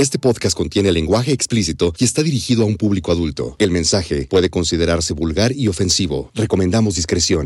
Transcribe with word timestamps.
Este 0.00 0.18
podcast 0.18 0.56
contiene 0.56 0.92
lenguaje 0.92 1.30
explícito 1.30 1.92
y 1.98 2.04
está 2.04 2.22
dirigido 2.22 2.62
a 2.62 2.64
un 2.64 2.78
público 2.78 3.12
adulto. 3.12 3.56
El 3.58 3.70
mensaje 3.70 4.26
puede 4.30 4.48
considerarse 4.48 5.12
vulgar 5.12 5.52
y 5.52 5.68
ofensivo. 5.68 6.30
Recomendamos 6.34 6.94
discreción. 6.94 7.44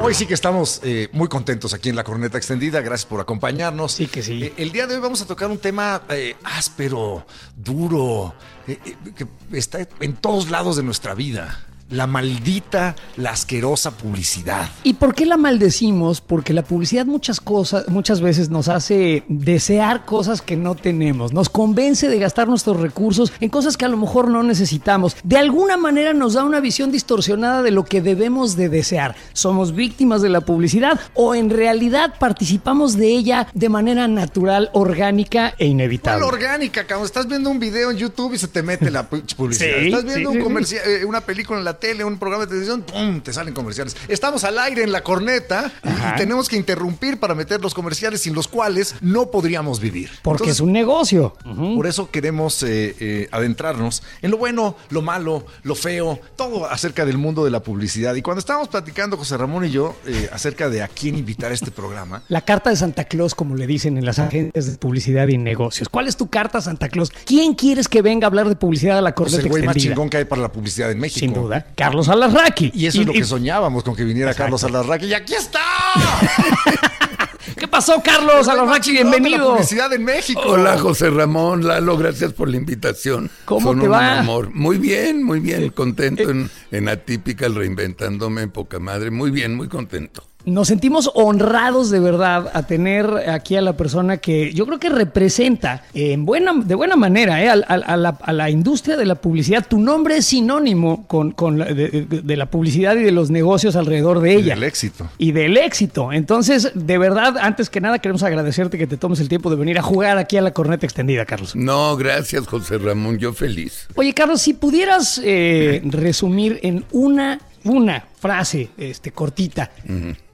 Hoy 0.00 0.14
sí 0.14 0.24
que 0.24 0.32
estamos 0.32 0.80
eh, 0.82 1.10
muy 1.12 1.28
contentos 1.28 1.74
aquí 1.74 1.90
en 1.90 1.96
la 1.96 2.04
Corneta 2.04 2.38
Extendida. 2.38 2.80
Gracias 2.80 3.04
por 3.04 3.20
acompañarnos. 3.20 3.92
Sí 3.92 4.06
que 4.06 4.22
sí. 4.22 4.44
Eh, 4.44 4.54
el 4.56 4.72
día 4.72 4.86
de 4.86 4.94
hoy 4.94 5.00
vamos 5.02 5.20
a 5.20 5.26
tocar 5.26 5.50
un 5.50 5.58
tema 5.58 6.04
eh, 6.08 6.36
áspero, 6.42 7.26
duro, 7.54 8.32
eh, 8.66 8.78
eh, 8.82 8.96
que 9.14 9.26
está 9.58 9.86
en 10.00 10.14
todos 10.14 10.48
lados 10.48 10.76
de 10.76 10.84
nuestra 10.84 11.14
vida. 11.14 11.66
La 11.90 12.06
maldita, 12.08 12.96
la 13.16 13.30
asquerosa 13.30 13.92
publicidad. 13.92 14.68
¿Y 14.82 14.94
por 14.94 15.14
qué 15.14 15.24
la 15.24 15.36
maldecimos? 15.36 16.20
Porque 16.20 16.52
la 16.52 16.62
publicidad 16.64 17.06
muchas 17.06 17.40
cosas, 17.40 17.88
muchas 17.88 18.20
veces 18.20 18.50
nos 18.50 18.68
hace 18.68 19.22
desear 19.28 20.04
cosas 20.04 20.42
que 20.42 20.56
no 20.56 20.74
tenemos. 20.74 21.32
Nos 21.32 21.48
convence 21.48 22.08
de 22.08 22.18
gastar 22.18 22.48
nuestros 22.48 22.80
recursos 22.80 23.32
en 23.40 23.50
cosas 23.50 23.76
que 23.76 23.84
a 23.84 23.88
lo 23.88 23.96
mejor 23.96 24.28
no 24.28 24.42
necesitamos. 24.42 25.16
De 25.22 25.36
alguna 25.36 25.76
manera 25.76 26.12
nos 26.12 26.34
da 26.34 26.42
una 26.44 26.58
visión 26.58 26.90
distorsionada 26.90 27.62
de 27.62 27.70
lo 27.70 27.84
que 27.84 28.02
debemos 28.02 28.56
de 28.56 28.68
desear. 28.68 29.14
¿Somos 29.32 29.72
víctimas 29.74 30.22
de 30.22 30.28
la 30.28 30.40
publicidad 30.40 30.98
o 31.14 31.36
en 31.36 31.50
realidad 31.50 32.14
participamos 32.18 32.96
de 32.96 33.08
ella 33.08 33.46
de 33.54 33.68
manera 33.68 34.08
natural, 34.08 34.70
orgánica 34.72 35.54
e 35.56 35.66
inevitable? 35.66 36.20
¿Cuál 36.24 36.34
orgánica, 36.34 36.84
cabrón? 36.84 37.06
Estás 37.06 37.28
viendo 37.28 37.48
un 37.48 37.60
video 37.60 37.92
en 37.92 37.96
YouTube 37.96 38.34
y 38.34 38.38
se 38.38 38.48
te 38.48 38.62
mete 38.64 38.90
la 38.90 39.08
pu- 39.08 39.22
publicidad. 39.36 39.76
Sí, 39.80 39.86
Estás 39.86 40.04
viendo 40.04 40.30
sí, 40.32 40.36
un 40.36 40.42
sí, 40.42 40.44
comercial, 40.48 40.82
eh, 40.86 41.04
una 41.04 41.20
película 41.20 41.58
en 41.60 41.64
la 41.64 41.75
tele, 41.78 42.04
un 42.04 42.18
programa 42.18 42.44
de 42.44 42.48
televisión, 42.48 42.82
¡pum! 42.82 43.20
Te 43.20 43.32
salen 43.32 43.54
comerciales. 43.54 43.96
Estamos 44.08 44.44
al 44.44 44.58
aire 44.58 44.82
en 44.82 44.92
la 44.92 45.02
corneta 45.02 45.72
y- 45.84 45.88
Ajá. 45.88 46.12
y 46.14 46.18
tenemos 46.18 46.48
que 46.48 46.56
interrumpir 46.56 47.18
para 47.18 47.34
meter 47.34 47.60
los 47.60 47.74
comerciales 47.74 48.20
sin 48.22 48.34
los 48.34 48.48
cuales 48.48 48.94
no 49.00 49.30
podríamos 49.30 49.80
vivir. 49.80 50.10
Porque 50.22 50.44
Entonces, 50.44 50.56
es 50.56 50.60
un 50.60 50.72
negocio. 50.72 51.34
Por 51.76 51.86
eso 51.86 52.10
queremos 52.10 52.62
eh, 52.62 52.94
eh, 53.00 53.28
adentrarnos 53.32 54.02
en 54.22 54.30
lo 54.30 54.38
bueno, 54.38 54.76
lo 54.90 55.02
malo, 55.02 55.46
lo 55.62 55.74
feo, 55.74 56.18
todo 56.36 56.66
acerca 56.66 57.04
del 57.04 57.18
mundo 57.18 57.44
de 57.44 57.50
la 57.50 57.60
publicidad. 57.60 58.14
Y 58.14 58.22
cuando 58.22 58.40
estábamos 58.40 58.68
platicando, 58.68 59.16
José 59.16 59.36
Ramón 59.36 59.64
y 59.64 59.70
yo, 59.70 59.94
eh, 60.06 60.28
acerca 60.32 60.68
de 60.68 60.82
a 60.82 60.88
quién 60.88 61.16
invitar 61.16 61.50
a 61.50 61.54
este 61.54 61.70
programa, 61.70 62.22
La 62.28 62.40
carta 62.42 62.70
de 62.70 62.76
Santa 62.76 63.04
Claus, 63.04 63.34
como 63.34 63.54
le 63.56 63.66
dicen 63.66 63.96
en 63.98 64.04
las 64.04 64.18
agencias 64.18 64.66
de 64.70 64.78
publicidad 64.78 65.28
y 65.28 65.38
negocios. 65.38 65.88
¿Cuál 65.88 66.08
es 66.08 66.16
tu 66.16 66.28
carta 66.28 66.60
Santa 66.60 66.88
Claus? 66.88 67.10
¿Quién 67.24 67.54
quieres 67.54 67.88
que 67.88 68.02
venga 68.02 68.26
a 68.26 68.28
hablar 68.28 68.48
de 68.48 68.56
publicidad 68.56 68.98
a 68.98 69.00
la 69.02 69.14
pues 69.14 69.30
corte 69.32 69.42
el 69.44 69.50
güey 69.50 69.62
más 69.64 69.76
chingón 69.76 70.08
que 70.10 70.18
hay 70.18 70.24
para 70.24 70.42
la 70.42 70.52
publicidad 70.52 70.90
en 70.90 70.98
México. 70.98 71.20
Sin 71.20 71.32
duda. 71.34 71.65
Carlos 71.74 72.08
Alarraqui. 72.08 72.70
Y 72.74 72.86
eso 72.86 73.00
es 73.00 73.06
lo 73.06 73.12
que 73.12 73.24
soñábamos 73.24 73.82
con 73.84 73.94
que 73.96 74.04
viniera 74.04 74.32
Carlos 74.34 74.62
Alarraqui. 74.64 75.06
¡Y 75.06 75.14
aquí 75.14 75.34
está! 75.34 75.60
¿Qué 77.56 77.66
pasó, 77.68 78.02
Carlos 78.04 78.48
Alarraqui? 78.48 78.92
de 78.96 79.04
La 79.04 79.10
Bienvenido. 79.10 79.52
publicidad 79.54 79.92
en 79.92 80.04
México. 80.04 80.40
Hola 80.44 80.78
José 80.78 81.08
Ramón, 81.10 81.66
Lalo, 81.66 81.96
gracias 81.96 82.32
por 82.34 82.48
la 82.50 82.56
invitación. 82.56 83.30
¿Cómo 83.46 83.70
Son 83.70 83.80
te 83.80 83.86
un 83.86 83.92
va? 83.92 84.18
amor. 84.20 84.50
Muy 84.54 84.76
bien, 84.78 85.22
muy 85.22 85.40
bien, 85.40 85.70
contento 85.70 86.28
en, 86.30 86.50
en 86.70 86.88
Atípical, 86.88 87.54
reinventándome 87.54 88.42
en 88.42 88.50
poca 88.50 88.78
madre. 88.78 89.10
Muy 89.10 89.30
bien, 89.30 89.54
muy 89.54 89.68
contento. 89.68 90.22
Nos 90.46 90.68
sentimos 90.68 91.10
honrados 91.14 91.90
de 91.90 91.98
verdad 92.00 92.50
a 92.54 92.62
tener 92.62 93.06
aquí 93.28 93.56
a 93.56 93.60
la 93.60 93.76
persona 93.76 94.18
que 94.18 94.52
yo 94.54 94.64
creo 94.64 94.78
que 94.78 94.88
representa 94.88 95.82
eh, 95.92 96.12
en 96.12 96.24
buena, 96.24 96.52
de 96.54 96.74
buena 96.76 96.94
manera 96.94 97.42
eh, 97.42 97.48
a, 97.48 97.96
la, 97.96 98.08
a 98.10 98.32
la 98.32 98.48
industria 98.48 98.96
de 98.96 99.04
la 99.06 99.16
publicidad. 99.16 99.66
Tu 99.68 99.78
nombre 99.80 100.18
es 100.18 100.26
sinónimo 100.26 101.04
con, 101.08 101.32
con 101.32 101.58
la- 101.58 101.64
de, 101.66 102.36
la 102.36 102.46
publicidad 102.46 102.94
y 102.96 103.02
de 103.02 103.10
los 103.10 103.28
negocios 103.30 103.74
alrededor 103.74 104.20
de 104.20 104.34
ella. 104.34 104.54
del 104.54 104.62
éxito. 104.64 105.08
y 105.18 105.32
del 105.32 105.56
éxito. 105.56 106.12
Entonces, 106.12 106.70
de 106.74 106.96
verdad, 106.98 107.36
antes 107.40 107.68
que 107.68 107.80
nada, 107.80 107.98
queremos 107.98 108.22
agradecerte 108.22 108.78
que 108.78 108.86
te 108.86 108.96
tomes 108.96 109.18
el 109.18 109.28
tiempo 109.28 109.50
de 109.50 109.56
venir 109.56 109.78
a 109.78 109.82
jugar 109.82 110.16
aquí 110.16 110.36
a 110.36 110.42
la 110.42 110.52
corneta 110.52 110.86
extendida, 110.86 111.24
Carlos. 111.26 111.56
No, 111.56 111.96
gracias 111.96 112.46
José 112.46 112.78
Ramón, 112.78 113.18
yo 113.18 113.32
feliz. 113.32 113.88
Oye, 113.96 114.14
Carlos, 114.14 114.42
si 114.42 114.54
pudieras 114.54 115.20
eh, 115.24 115.82
resumir 115.84 116.60
en 116.62 116.84
una, 116.92 117.40
una 117.64 118.04
frase 118.20 118.68
este, 118.78 119.10
cortita, 119.10 119.70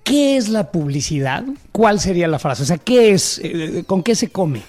¿qué 0.05 0.37
es 0.37 0.49
la 0.49 0.71
publicidad? 0.71 1.45
¿Cuál 1.73 2.01
sería 2.01 2.29
la 2.29 2.39
frase? 2.39 2.63
O 2.63 2.67
sea, 2.67 2.79
¿qué 2.79 3.13
es? 3.13 3.41
Eh, 3.43 3.85
¿Con 3.87 4.03
qué 4.03 4.15
se 4.15 4.29
come? 4.29 4.63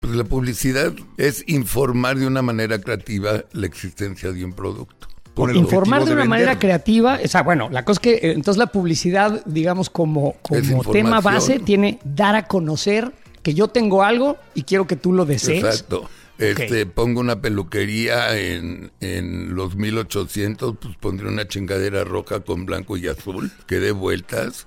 Pues 0.00 0.14
la 0.14 0.24
publicidad 0.24 0.92
es 1.16 1.44
informar 1.48 2.18
de 2.18 2.26
una 2.26 2.40
manera 2.40 2.80
creativa 2.80 3.44
la 3.52 3.66
existencia 3.66 4.32
de 4.32 4.44
un 4.44 4.52
producto. 4.52 5.08
Informar 5.54 6.00
de 6.00 6.06
de 6.06 6.12
una 6.14 6.24
manera 6.24 6.58
creativa. 6.58 7.20
O 7.24 7.28
sea, 7.28 7.42
bueno, 7.42 7.68
la 7.70 7.84
cosa 7.84 7.98
es 7.98 8.00
que 8.00 8.14
eh, 8.14 8.32
entonces 8.32 8.58
la 8.58 8.66
publicidad, 8.66 9.44
digamos, 9.46 9.88
como, 9.88 10.34
como 10.42 10.84
tema 10.92 11.20
base, 11.20 11.60
tiene 11.60 12.00
dar 12.02 12.34
a 12.34 12.46
conocer 12.46 13.12
que 13.42 13.54
yo 13.54 13.68
tengo 13.68 14.02
algo 14.02 14.36
y 14.54 14.62
quiero 14.64 14.86
que 14.86 14.96
tú 14.96 15.12
lo 15.12 15.24
desees. 15.24 15.64
Exacto. 15.64 16.08
Este, 16.38 16.86
pongo 16.86 17.20
una 17.20 17.40
peluquería 17.40 18.38
en, 18.38 18.92
en 19.00 19.54
los 19.54 19.74
1800, 19.76 20.76
pues 20.80 20.96
pondré 20.96 21.28
una 21.28 21.48
chingadera 21.48 22.04
roja 22.04 22.40
con 22.40 22.64
blanco 22.64 22.96
y 22.96 23.08
azul, 23.08 23.50
que 23.66 23.80
dé 23.80 23.90
vueltas. 23.90 24.66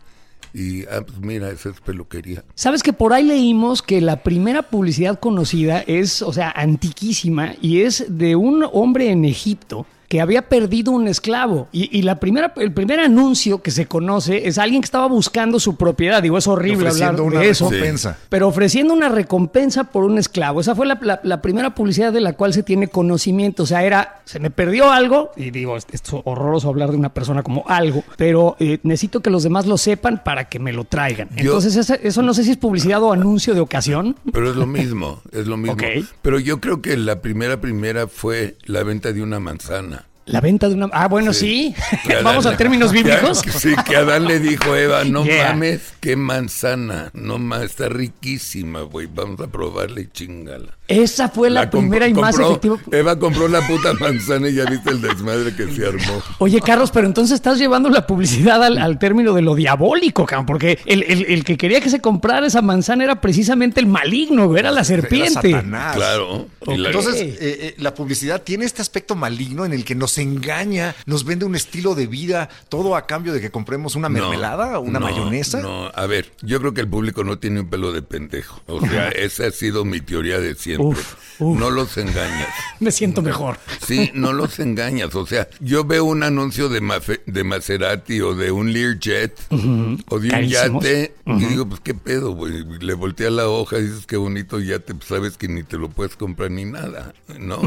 Y, 0.53 0.83
ah, 0.83 1.01
pues 1.05 1.19
mira, 1.21 1.49
esa 1.49 1.69
es 1.69 1.79
peluquería. 1.79 2.43
Sabes 2.55 2.83
que 2.83 2.91
por 2.91 3.13
ahí 3.13 3.23
leímos 3.23 3.81
que 3.81 4.01
la 4.01 4.21
primera 4.21 4.63
publicidad 4.63 5.17
conocida 5.17 5.79
es, 5.79 6.21
o 6.21 6.33
sea, 6.33 6.51
antiquísima 6.51 7.55
y 7.61 7.81
es 7.81 8.05
de 8.09 8.35
un 8.35 8.67
hombre 8.73 9.11
en 9.11 9.23
Egipto 9.23 9.85
que 10.11 10.19
había 10.19 10.41
perdido 10.49 10.91
un 10.91 11.07
esclavo. 11.07 11.69
Y, 11.71 11.97
y 11.97 12.01
la 12.01 12.19
primera, 12.19 12.51
el 12.57 12.73
primer 12.73 12.99
anuncio 12.99 13.61
que 13.61 13.71
se 13.71 13.85
conoce 13.85 14.45
es 14.45 14.57
alguien 14.57 14.81
que 14.81 14.85
estaba 14.85 15.07
buscando 15.07 15.57
su 15.57 15.77
propiedad. 15.77 16.21
Digo, 16.21 16.37
es 16.37 16.47
horrible 16.47 16.89
hablar 16.89 17.11
ofreciendo 17.13 17.23
una 17.23 17.39
de 17.39 17.49
eso. 17.49 17.69
recompensa. 17.69 18.17
Pero 18.27 18.49
ofreciendo 18.49 18.93
una 18.93 19.07
recompensa 19.07 19.85
por 19.85 20.03
un 20.03 20.17
esclavo. 20.17 20.59
Esa 20.59 20.75
fue 20.75 20.85
la, 20.85 20.99
la- 21.01 21.21
la 21.23 21.41
primera 21.41 21.73
publicidad 21.73 22.11
de 22.11 22.19
la 22.19 22.33
cual 22.33 22.53
se 22.53 22.61
tiene 22.61 22.89
conocimiento. 22.89 23.63
O 23.63 23.65
sea, 23.65 23.85
era, 23.85 24.19
se 24.25 24.39
me 24.41 24.49
perdió 24.51 24.91
algo, 24.91 25.31
y 25.37 25.49
digo, 25.49 25.77
es, 25.77 25.87
es 25.93 26.01
horroroso 26.25 26.67
hablar 26.67 26.91
de 26.91 26.97
una 26.97 27.13
persona 27.13 27.41
como 27.41 27.63
algo, 27.69 28.03
pero 28.17 28.57
eh, 28.59 28.79
necesito 28.83 29.21
que 29.21 29.29
los 29.29 29.43
demás 29.43 29.65
lo 29.65 29.77
sepan 29.77 30.21
para 30.25 30.49
que 30.49 30.59
me 30.59 30.73
lo 30.73 30.83
traigan. 30.83 31.29
Yo- 31.29 31.37
Entonces, 31.43 31.77
esa- 31.77 31.95
eso 31.95 32.21
no 32.21 32.33
sé 32.33 32.43
si 32.43 32.51
es 32.51 32.57
publicidad 32.57 33.01
o 33.01 33.13
anuncio 33.13 33.53
de 33.53 33.61
ocasión. 33.61 34.17
Pero 34.33 34.49
es 34.49 34.57
lo 34.57 34.67
mismo, 34.67 35.21
es 35.31 35.47
lo 35.47 35.55
mismo. 35.55 35.77
Pero 36.21 36.37
yo 36.37 36.59
creo 36.59 36.81
que 36.81 36.97
la 36.97 37.21
primera, 37.21 37.61
primera 37.61 38.07
fue 38.07 38.57
la 38.65 38.83
venta 38.83 39.13
de 39.13 39.21
una 39.23 39.39
manzana. 39.39 40.00
La 40.25 40.39
venta 40.39 40.69
de 40.69 40.75
una... 40.75 40.87
Ah, 40.93 41.07
bueno, 41.07 41.33
sí. 41.33 41.73
Vamos 42.23 42.45
a 42.45 42.55
términos 42.55 42.91
que- 42.93 43.03
bíblicos. 43.03 43.41
Sí, 43.59 43.73
que 43.85 43.95
Adán 43.95 44.25
le 44.25 44.39
dijo 44.39 44.71
a 44.73 44.79
Eva, 44.79 45.03
no 45.03 45.25
Yeah. 45.25 45.49
mames, 45.53 45.93
qué 45.99 46.15
manzana, 46.15 47.09
no 47.13 47.37
mames, 47.37 47.71
está 47.71 47.89
riquísima, 47.89 48.81
güey, 48.81 49.07
vamos 49.13 49.39
a 49.39 49.47
probarla 49.47 50.01
y 50.01 50.07
chingala. 50.07 50.77
Esa 50.87 51.29
fue 51.29 51.49
la, 51.49 51.69
primera 51.69 52.07
y 52.07 52.13
más 52.13 52.37
efectiva. 52.37 52.77
Eva 52.91 53.17
compró 53.17 53.47
la 53.47 53.65
puta 53.65 53.93
manzana 53.93 54.49
y 54.49 54.55
ya 54.55 54.65
viste 54.65 54.89
el 54.89 55.01
desmadre 55.01 55.55
que 55.55 55.71
se 55.73 55.85
armó. 55.87 56.21
Oye, 56.39 56.59
Carlos, 56.61 56.91
pero 56.91 57.07
entonces 57.07 57.35
estás 57.35 57.57
llevando 57.59 57.89
la 57.89 58.05
publicidad 58.05 58.61
al, 58.63 58.77
al 58.77 58.99
término 58.99 59.33
de 59.33 59.41
lo 59.41 59.55
diabólico, 59.55 60.25
cabrón, 60.25 60.45
porque 60.47 60.79
el, 60.85 61.03
el- 61.03 61.25
el 61.29 61.43
que 61.45 61.57
quería 61.57 61.79
que 61.81 61.89
se 61.89 62.01
comprara 62.01 62.45
esa 62.47 62.61
manzana 62.61 63.03
era 63.05 63.21
precisamente 63.21 63.79
el 63.79 63.87
maligno, 63.87 64.57
era 64.57 64.71
la 64.71 64.83
serpiente. 64.83 65.49
Era 65.49 65.59
Satanás. 65.61 65.95
Claro. 65.95 66.47
Entonces, 66.67 67.15
eh, 67.21 67.35
eh, 67.39 67.75
la 67.77 67.93
publicidad 67.93 68.41
tiene 68.41 68.65
este 68.65 68.81
aspecto 68.81 69.15
maligno 69.15 69.63
en 69.65 69.71
el 69.73 69.85
que 69.85 69.95
nos 69.95 70.17
engaña, 70.21 70.95
nos 71.05 71.25
vende 71.25 71.45
un 71.45 71.55
estilo 71.55 71.95
de 71.95 72.07
vida, 72.07 72.49
todo 72.69 72.95
a 72.95 73.05
cambio 73.07 73.33
de 73.33 73.41
que 73.41 73.51
compremos 73.51 73.95
una 73.95 74.09
No, 74.09 74.13
mermelada 74.13 74.79
o 74.79 74.81
una 74.81 74.99
no, 74.99 75.05
mayonesa. 75.07 75.61
No, 75.61 75.87
a 75.93 76.05
ver, 76.05 76.31
yo 76.41 76.59
creo 76.59 76.73
que 76.73 76.81
el 76.81 76.87
público 76.87 77.23
no 77.23 77.37
tiene 77.39 77.59
un 77.61 77.69
pelo 77.69 77.91
de 77.91 78.01
pendejo. 78.01 78.61
O 78.67 78.79
sea, 78.81 79.09
esa 79.09 79.47
ha 79.47 79.51
sido 79.51 79.85
mi 79.85 80.01
teoría 80.01 80.39
de 80.39 80.55
siempre. 80.55 80.87
Uf, 80.87 81.15
uf. 81.39 81.59
No 81.59 81.69
los 81.69 81.97
engañas. 81.97 82.47
Me 82.79 82.91
siento 82.91 83.21
mejor. 83.21 83.57
Sí, 83.85 84.11
no 84.13 84.33
los 84.33 84.59
engañas. 84.59 85.13
O 85.15 85.25
sea, 85.25 85.47
yo 85.59 85.83
veo 85.85 86.05
un 86.05 86.23
anuncio 86.23 86.69
de, 86.69 86.81
Mafe- 86.81 87.21
de 87.25 87.43
Maserati 87.43 88.21
o 88.21 88.35
de 88.35 88.51
un 88.51 88.73
Learjet 88.73 89.37
o 89.49 90.19
de 90.19 90.27
un 90.27 90.29
Carísimos. 90.29 90.83
yate 90.83 91.13
y 91.25 91.45
digo, 91.45 91.67
pues 91.67 91.79
qué 91.81 91.93
pedo, 91.93 92.31
güey. 92.33 92.63
Le 92.79 92.93
voltea 92.93 93.29
la 93.29 93.47
hoja 93.47 93.77
y 93.79 93.83
dices 93.83 94.05
qué 94.07 94.17
bonito 94.17 94.59
yate, 94.59 94.93
pues 94.95 95.07
sabes 95.07 95.37
que 95.37 95.47
ni 95.47 95.63
te 95.63 95.77
lo 95.77 95.89
puedes 95.89 96.15
comprar 96.15 96.51
ni 96.51 96.65
nada, 96.65 97.13
¿no? 97.39 97.59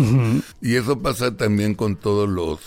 Y 0.60 0.76
eso 0.76 0.98
pasa 1.00 1.36
también 1.36 1.74
con 1.74 1.96
todos 1.96 2.28
los 2.34 2.60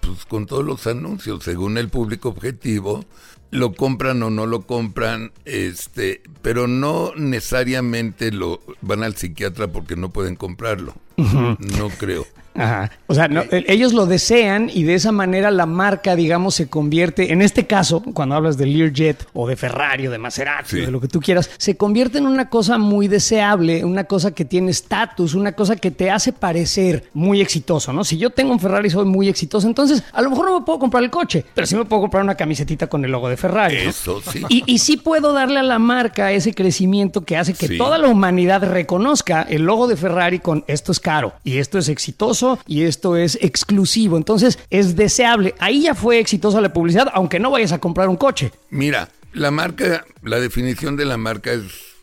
pues 0.00 0.24
con 0.26 0.46
todos 0.46 0.64
los 0.64 0.86
anuncios, 0.86 1.44
según 1.44 1.78
el 1.78 1.88
público 1.88 2.28
objetivo, 2.28 3.04
lo 3.50 3.72
compran 3.72 4.22
o 4.22 4.30
no 4.30 4.46
lo 4.46 4.62
compran, 4.62 5.32
este, 5.44 6.22
pero 6.42 6.66
no 6.66 7.12
necesariamente 7.16 8.32
lo 8.32 8.60
van 8.82 9.02
al 9.02 9.16
psiquiatra 9.16 9.68
porque 9.68 9.96
no 9.96 10.10
pueden 10.10 10.36
comprarlo. 10.36 10.94
No 11.16 11.88
creo. 11.98 12.26
Ajá. 12.58 12.90
O 13.06 13.14
sea, 13.14 13.28
no, 13.28 13.42
eh, 13.42 13.64
ellos 13.68 13.92
lo 13.92 14.06
desean 14.06 14.70
y 14.72 14.84
de 14.84 14.94
esa 14.94 15.12
manera 15.12 15.50
la 15.50 15.66
marca, 15.66 16.16
digamos, 16.16 16.54
se 16.54 16.68
convierte, 16.68 17.32
en 17.32 17.42
este 17.42 17.66
caso, 17.66 18.02
cuando 18.14 18.34
hablas 18.34 18.56
de 18.56 18.66
Learjet 18.66 19.26
o 19.32 19.46
de 19.46 19.56
Ferrari 19.56 20.06
o 20.06 20.10
de 20.10 20.18
Maserati 20.18 20.70
Sí. 20.70 20.80
o 20.80 20.86
de 20.86 20.90
lo 20.92 21.00
que 21.00 21.08
tú 21.08 21.20
quieras, 21.20 21.50
se 21.58 21.76
convierte 21.76 22.18
en 22.18 22.26
una 22.26 22.48
cosa 22.48 22.78
muy 22.78 23.08
deseable, 23.08 23.84
una 23.84 24.04
cosa 24.04 24.32
que 24.32 24.44
tiene 24.44 24.70
estatus, 24.70 25.34
una 25.34 25.52
cosa 25.52 25.76
que 25.76 25.90
te 25.90 26.10
hace 26.10 26.32
parecer 26.32 27.04
muy 27.14 27.40
exitoso, 27.40 27.92
¿no? 27.92 28.04
Si 28.04 28.16
yo 28.18 28.30
tengo 28.30 28.52
un 28.52 28.60
Ferrari 28.60 28.90
soy 28.90 29.04
muy 29.04 29.28
exitoso, 29.28 29.66
entonces 29.66 30.02
a 30.12 30.22
lo 30.22 30.30
mejor 30.30 30.46
no 30.46 30.58
me 30.60 30.64
puedo 30.66 30.78
comprar 30.78 31.02
el 31.04 31.10
coche, 31.10 31.44
pero 31.54 31.66
sí 31.66 31.76
me 31.76 31.84
puedo 31.84 32.02
comprar 32.02 32.22
una 32.22 32.34
camisetita 32.34 32.86
con 32.88 33.04
el 33.04 33.10
logo 33.12 33.28
de 33.28 33.36
Ferrari. 33.36 33.76
¿no? 33.84 33.90
Eso 33.90 34.20
sí. 34.22 34.42
Y, 34.48 34.62
y 34.66 34.78
sí 34.78 34.96
puedo 34.96 35.32
darle 35.32 35.58
a 35.60 35.62
la 35.62 35.78
marca 35.78 36.32
ese 36.32 36.54
crecimiento 36.54 37.24
que 37.24 37.36
hace 37.36 37.54
que 37.54 37.66
Sí. 37.68 37.78
toda 37.78 37.98
la 37.98 38.08
humanidad 38.08 38.62
reconozca 38.62 39.42
el 39.42 39.62
logo 39.62 39.88
de 39.88 39.96
Ferrari 39.96 40.38
con 40.38 40.64
esto 40.68 40.92
es 40.92 41.00
caro 41.00 41.34
y 41.44 41.58
esto 41.58 41.78
es 41.78 41.88
exitoso 41.88 42.45
y 42.66 42.82
esto 42.82 43.16
es 43.16 43.38
exclusivo. 43.40 44.16
Entonces 44.16 44.58
es 44.70 44.96
deseable. 44.96 45.54
Ahí 45.58 45.82
ya 45.82 45.94
fue 45.94 46.18
exitosa 46.18 46.60
la 46.60 46.72
publicidad, 46.72 47.08
aunque 47.14 47.38
no 47.38 47.50
vayas 47.50 47.72
a 47.72 47.78
comprar 47.78 48.08
un 48.08 48.16
coche. 48.16 48.52
Mira, 48.70 49.08
la 49.32 49.50
marca, 49.50 50.04
la 50.22 50.40
definición 50.40 50.96
de 50.96 51.04
la 51.04 51.16
marca 51.16 51.52
es 51.52 51.62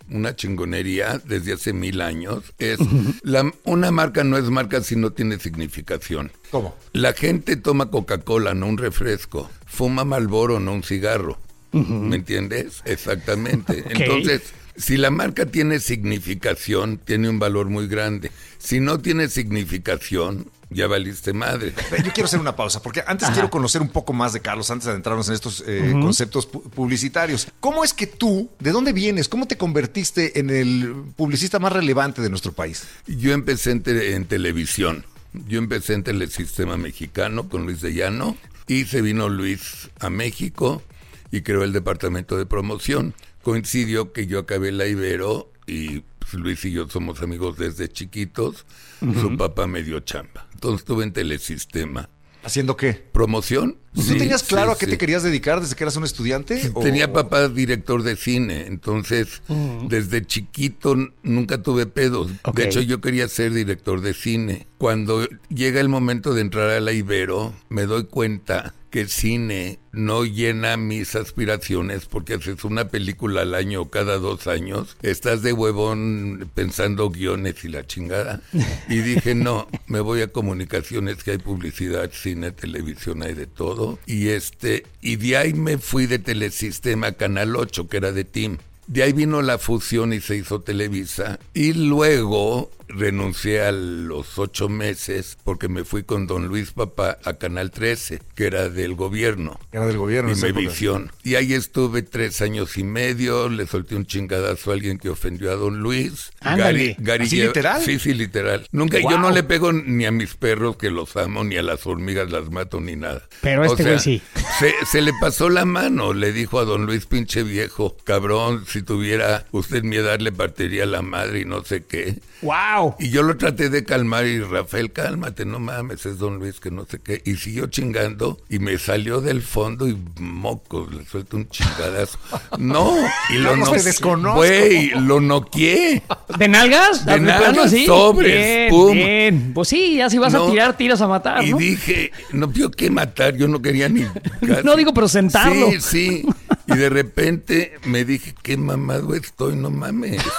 una 0.09 0.35
chingonería 0.35 1.21
desde 1.25 1.53
hace 1.53 1.73
mil 1.73 2.01
años. 2.01 2.43
Es 2.59 2.79
la, 3.23 3.51
una 3.63 3.91
marca 3.91 4.23
no 4.23 4.37
es 4.37 4.45
marca 4.45 4.81
si 4.81 4.95
no 4.95 5.11
tiene 5.11 5.39
significación. 5.39 6.31
¿Cómo? 6.51 6.75
La 6.91 7.13
gente 7.13 7.55
toma 7.55 7.89
Coca-Cola, 7.89 8.53
no 8.53 8.67
un 8.67 8.77
refresco. 8.77 9.49
Fuma 9.65 10.03
Malboro, 10.03 10.59
no 10.59 10.73
un 10.73 10.83
cigarro. 10.83 11.39
¿Me 11.71 12.17
entiendes? 12.17 12.83
Exactamente. 12.85 13.83
Entonces, 13.89 14.53
si 14.75 14.97
la 14.97 15.09
marca 15.11 15.45
tiene 15.45 15.79
significación, 15.79 16.97
tiene 16.97 17.29
un 17.29 17.39
valor 17.39 17.67
muy 17.69 17.87
grande. 17.87 18.31
Si 18.57 18.79
no 18.79 18.99
tiene 18.99 19.27
significación, 19.29 20.49
ya 20.69 20.87
valiste 20.87 21.33
madre. 21.33 21.73
Yo 22.03 22.11
quiero 22.13 22.25
hacer 22.25 22.39
una 22.39 22.55
pausa, 22.55 22.81
porque 22.81 23.03
antes 23.05 23.29
quiero 23.29 23.49
conocer 23.49 23.81
un 23.81 23.89
poco 23.89 24.13
más 24.13 24.33
de 24.33 24.39
Carlos, 24.39 24.71
antes 24.71 24.85
de 24.85 24.91
adentrarnos 24.91 25.27
en 25.27 25.35
estos 25.35 25.63
eh, 25.67 25.91
conceptos 26.01 26.49
pu- 26.51 26.63
publicitarios. 26.71 27.47
¿Cómo 27.59 27.83
es 27.83 27.93
que 27.93 28.07
tú, 28.07 28.49
de 28.59 28.71
dónde 28.71 28.93
vienes? 28.93 29.29
¿Cómo 29.29 29.45
te 29.47 29.57
convertiste 29.57 30.39
en 30.39 30.49
el 30.49 30.93
publicista 31.15 31.59
más 31.59 31.73
relevante 31.73 32.21
de 32.21 32.29
nuestro 32.29 32.53
país? 32.53 32.83
Yo 33.07 33.33
empecé 33.33 33.71
en, 33.71 33.83
te- 33.83 34.15
en 34.15 34.25
televisión. 34.25 35.05
Yo 35.47 35.57
empecé 35.57 35.93
en 35.93 36.03
Telesistema 36.03 36.77
Mexicano 36.77 37.49
con 37.49 37.63
Luis 37.65 37.81
de 37.81 37.93
Llano 37.93 38.37
y 38.67 38.85
se 38.85 39.01
vino 39.01 39.29
Luis 39.29 39.89
a 39.99 40.09
México 40.11 40.83
y 41.31 41.41
creó 41.41 41.63
el 41.63 41.73
departamento 41.73 42.37
de 42.37 42.45
promoción. 42.45 43.13
Coincidió 43.43 44.11
que 44.11 44.25
yo 44.25 44.39
acabé 44.39 44.71
la 44.71 44.87
Ibero 44.87 45.51
y 45.67 45.99
pues, 46.19 46.33
Luis 46.33 46.65
y 46.65 46.71
yo 46.71 46.89
somos 46.89 47.21
amigos 47.21 47.57
desde 47.57 47.89
chiquitos. 47.89 48.65
Su 48.99 49.37
papá 49.37 49.67
me 49.67 49.83
dio 49.83 49.99
chamba. 49.99 50.47
Entonces 50.53 50.81
estuve 50.81 51.03
en 51.03 51.13
Telesistema. 51.13 52.09
¿Haciendo 52.43 52.75
qué? 52.75 52.93
¿Promoción? 52.93 53.77
¿Tú 53.93 54.01
Sí, 54.01 54.17
tenías 54.17 54.43
claro 54.43 54.71
sí, 54.71 54.75
a 54.75 54.79
qué 54.79 54.85
sí. 54.85 54.91
te 54.91 54.97
querías 54.97 55.23
dedicar 55.23 55.61
desde 55.61 55.75
que 55.75 55.83
eras 55.83 55.95
un 55.97 56.03
estudiante? 56.03 56.71
o- 56.73 56.81
Tenía 56.81 57.13
papá 57.13 57.47
director 57.47 58.01
de 58.03 58.15
cine, 58.15 58.65
entonces 58.67 59.41
desde 59.87 60.25
chiquito 60.25 60.95
nunca 61.21 61.61
tuve 61.61 61.85
pedos. 61.85 62.31
De 62.55 62.65
hecho, 62.65 62.81
yo 62.81 63.01
quería 63.01 63.27
ser 63.27 63.53
director 63.53 64.01
de 64.01 64.13
cine. 64.13 64.67
Cuando 64.77 65.27
llega 65.49 65.79
el 65.79 65.89
momento 65.89 66.33
de 66.33 66.41
entrar 66.41 66.69
a 66.69 66.79
la 66.81 66.91
Ibero, 66.91 67.53
me 67.69 67.83
doy 67.85 68.05
cuenta 68.05 68.73
que 68.89 69.01
el 69.01 69.09
cine 69.09 69.79
no 69.91 70.23
llena 70.23 70.77
mis 70.77 71.15
aspiraciones 71.15 72.05
porque 72.05 72.35
haces 72.35 72.63
una 72.63 72.89
película 72.89 73.41
al 73.41 73.55
año 73.55 73.81
o 73.81 73.89
cada 73.89 74.19
dos 74.19 74.45
años, 74.45 74.97
estás 75.01 75.41
de 75.41 75.51
huevón 75.51 76.47
pensando 76.53 77.09
guiones 77.09 77.63
y 77.63 77.69
la 77.69 77.87
chingada. 77.87 78.41
Y 78.89 78.97
dije, 78.99 79.33
no, 79.33 79.67
me 79.87 79.99
voy 79.99 80.21
a 80.21 80.27
comunicaciones, 80.31 81.23
que 81.23 81.31
hay 81.31 81.37
publicidad, 81.39 82.11
cine, 82.13 82.51
televisión, 82.51 83.23
hay 83.23 83.33
de 83.33 83.47
todo. 83.47 83.82
Y 84.05 84.29
este, 84.29 84.85
y 85.01 85.15
de 85.17 85.37
ahí 85.37 85.53
me 85.53 85.77
fui 85.77 86.05
de 86.05 86.19
Telesistema 86.19 87.13
Canal 87.13 87.55
8, 87.55 87.87
que 87.87 87.97
era 87.97 88.11
de 88.11 88.23
Team. 88.23 88.57
De 88.87 89.03
ahí 89.03 89.13
vino 89.13 89.41
la 89.41 89.57
fusión 89.57 90.13
y 90.13 90.19
se 90.19 90.35
hizo 90.35 90.61
Televisa. 90.61 91.39
Y 91.53 91.73
luego 91.73 92.69
renuncié 92.87 93.61
a 93.61 93.71
los 93.71 94.37
ocho 94.39 94.69
meses 94.69 95.37
porque 95.43 95.67
me 95.67 95.83
fui 95.83 96.03
con 96.03 96.27
don 96.27 96.47
Luis 96.47 96.71
Papá 96.71 97.17
a 97.23 97.33
Canal 97.33 97.71
13, 97.71 98.21
que 98.35 98.45
era 98.45 98.69
del 98.69 98.95
gobierno. 98.95 99.59
Era 99.71 99.85
del 99.87 99.97
gobierno. 99.97 100.31
época. 100.31 100.47
Imevisión. 100.49 101.11
Y 101.23 101.35
ahí 101.35 101.53
estuve 101.53 102.01
tres 102.01 102.41
años 102.41 102.77
y 102.77 102.83
medio, 102.83 103.49
le 103.49 103.67
solté 103.67 103.95
un 103.95 104.05
chingadazo 104.05 104.71
a 104.71 104.73
alguien 104.73 104.97
que 104.97 105.09
ofendió 105.09 105.51
a 105.51 105.55
don 105.55 105.79
Luis. 105.79 106.31
Ándale. 106.41 106.97
¿Así 107.19 107.35
lleva- 107.37 107.47
literal? 107.47 107.81
Sí, 107.83 107.99
sí, 107.99 108.13
literal. 108.13 108.67
Nunca, 108.71 108.99
yo 108.99 109.17
no 109.17 109.31
le 109.31 109.43
pego 109.43 109.71
ni 109.73 110.05
a 110.05 110.11
mis 110.11 110.35
perros 110.35 110.77
que 110.77 110.89
los 110.89 111.15
amo, 111.17 111.43
ni 111.43 111.55
a 111.57 111.61
las 111.63 111.85
hormigas 111.85 112.31
las 112.31 112.49
mato, 112.51 112.79
ni 112.79 112.95
nada. 112.95 113.27
Pero 113.41 113.63
este 113.65 113.83
güey 113.83 113.99
sí. 113.99 114.21
Se, 114.59 114.73
se 114.91 115.01
le 115.01 115.11
pasó 115.19 115.49
la 115.49 115.65
mano, 115.65 116.13
le 116.13 116.31
dijo 116.31 116.59
a 116.59 116.65
don 116.65 116.85
Luis, 116.85 117.05
pinche 117.05 117.43
viejo, 117.43 117.95
cabrón, 118.03 118.65
si 118.67 118.81
tuviera 118.81 119.45
usted 119.51 119.83
miedo, 119.83 120.15
le 120.17 120.31
partiría 120.31 120.85
la 120.85 121.01
madre 121.01 121.41
y 121.41 121.45
no 121.45 121.63
sé 121.63 121.83
qué. 121.83 122.19
¡Wow! 122.41 122.72
Y 122.99 123.09
yo 123.09 123.23
lo 123.23 123.37
traté 123.37 123.69
de 123.69 123.83
calmar 123.83 124.25
y 124.25 124.39
Rafael, 124.39 124.91
cálmate, 124.91 125.45
no 125.45 125.59
mames, 125.59 126.05
es 126.05 126.17
don 126.17 126.39
Luis 126.39 126.59
que 126.59 126.71
no 126.71 126.85
sé 126.85 126.99
qué. 126.99 127.21
Y 127.25 127.35
siguió 127.35 127.67
chingando 127.67 128.37
y 128.49 128.59
me 128.59 128.77
salió 128.77 129.21
del 129.21 129.41
fondo 129.41 129.87
y 129.87 129.97
mocos, 130.19 130.93
le 130.93 131.05
suelto 131.05 131.37
un 131.37 131.47
chingadazo. 131.49 132.17
No, 132.57 132.95
y 133.29 133.37
lo 133.37 133.55
no. 133.55 133.69
te 133.71 133.81
desconozco. 133.81 134.37
Güey, 134.37 134.89
lo 134.91 135.19
noqué. 135.19 136.01
¿De 136.37 136.47
nalgas? 136.47 137.05
De 137.05 137.17
plano, 137.19 137.39
nalgas, 137.45 137.71
sí? 137.71 137.85
sobres, 137.85 138.33
Bien, 138.45 138.69
pum. 138.69 138.91
bien. 138.93 139.51
Pues 139.53 139.67
sí, 139.69 139.95
ya 139.97 140.09
si 140.09 140.17
vas 140.17 140.33
No. 140.33 140.47
a 140.47 140.51
tirar, 140.51 140.77
tiras 140.77 141.01
a 141.01 141.07
matar, 141.07 141.43
Y 141.43 141.51
¿no? 141.51 141.57
dije, 141.57 142.11
no 142.31 142.51
yo 142.53 142.69
qué 142.71 142.89
matar, 142.89 143.35
yo 143.35 143.47
no 143.47 143.61
quería 143.61 143.89
ni. 143.89 144.03
casi. 144.47 144.63
No 144.63 144.75
digo, 144.75 144.93
pero 144.93 145.07
sentarlo. 145.07 145.71
Sí, 145.71 145.81
sí. 145.81 146.25
Y 146.67 146.75
de 146.77 146.89
repente 146.89 147.73
me 147.85 148.05
dije, 148.05 148.33
qué 148.41 148.57
mamado 148.57 149.15
estoy, 149.15 149.55
no 149.55 149.69
mames. 149.69 150.21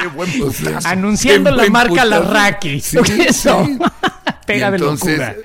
Qué 0.00 0.06
buen 0.08 0.30
Anunciando 0.84 1.50
qué 1.50 1.56
la 1.56 1.70
marca. 1.70 2.04
Larraqui. 2.04 2.80
Sí, 2.80 2.98
Eso. 3.28 3.64
sí. 3.64 3.78
Pega 4.46 4.70
de 4.70 4.76
entonces, 4.76 5.18
locura. 5.18 5.36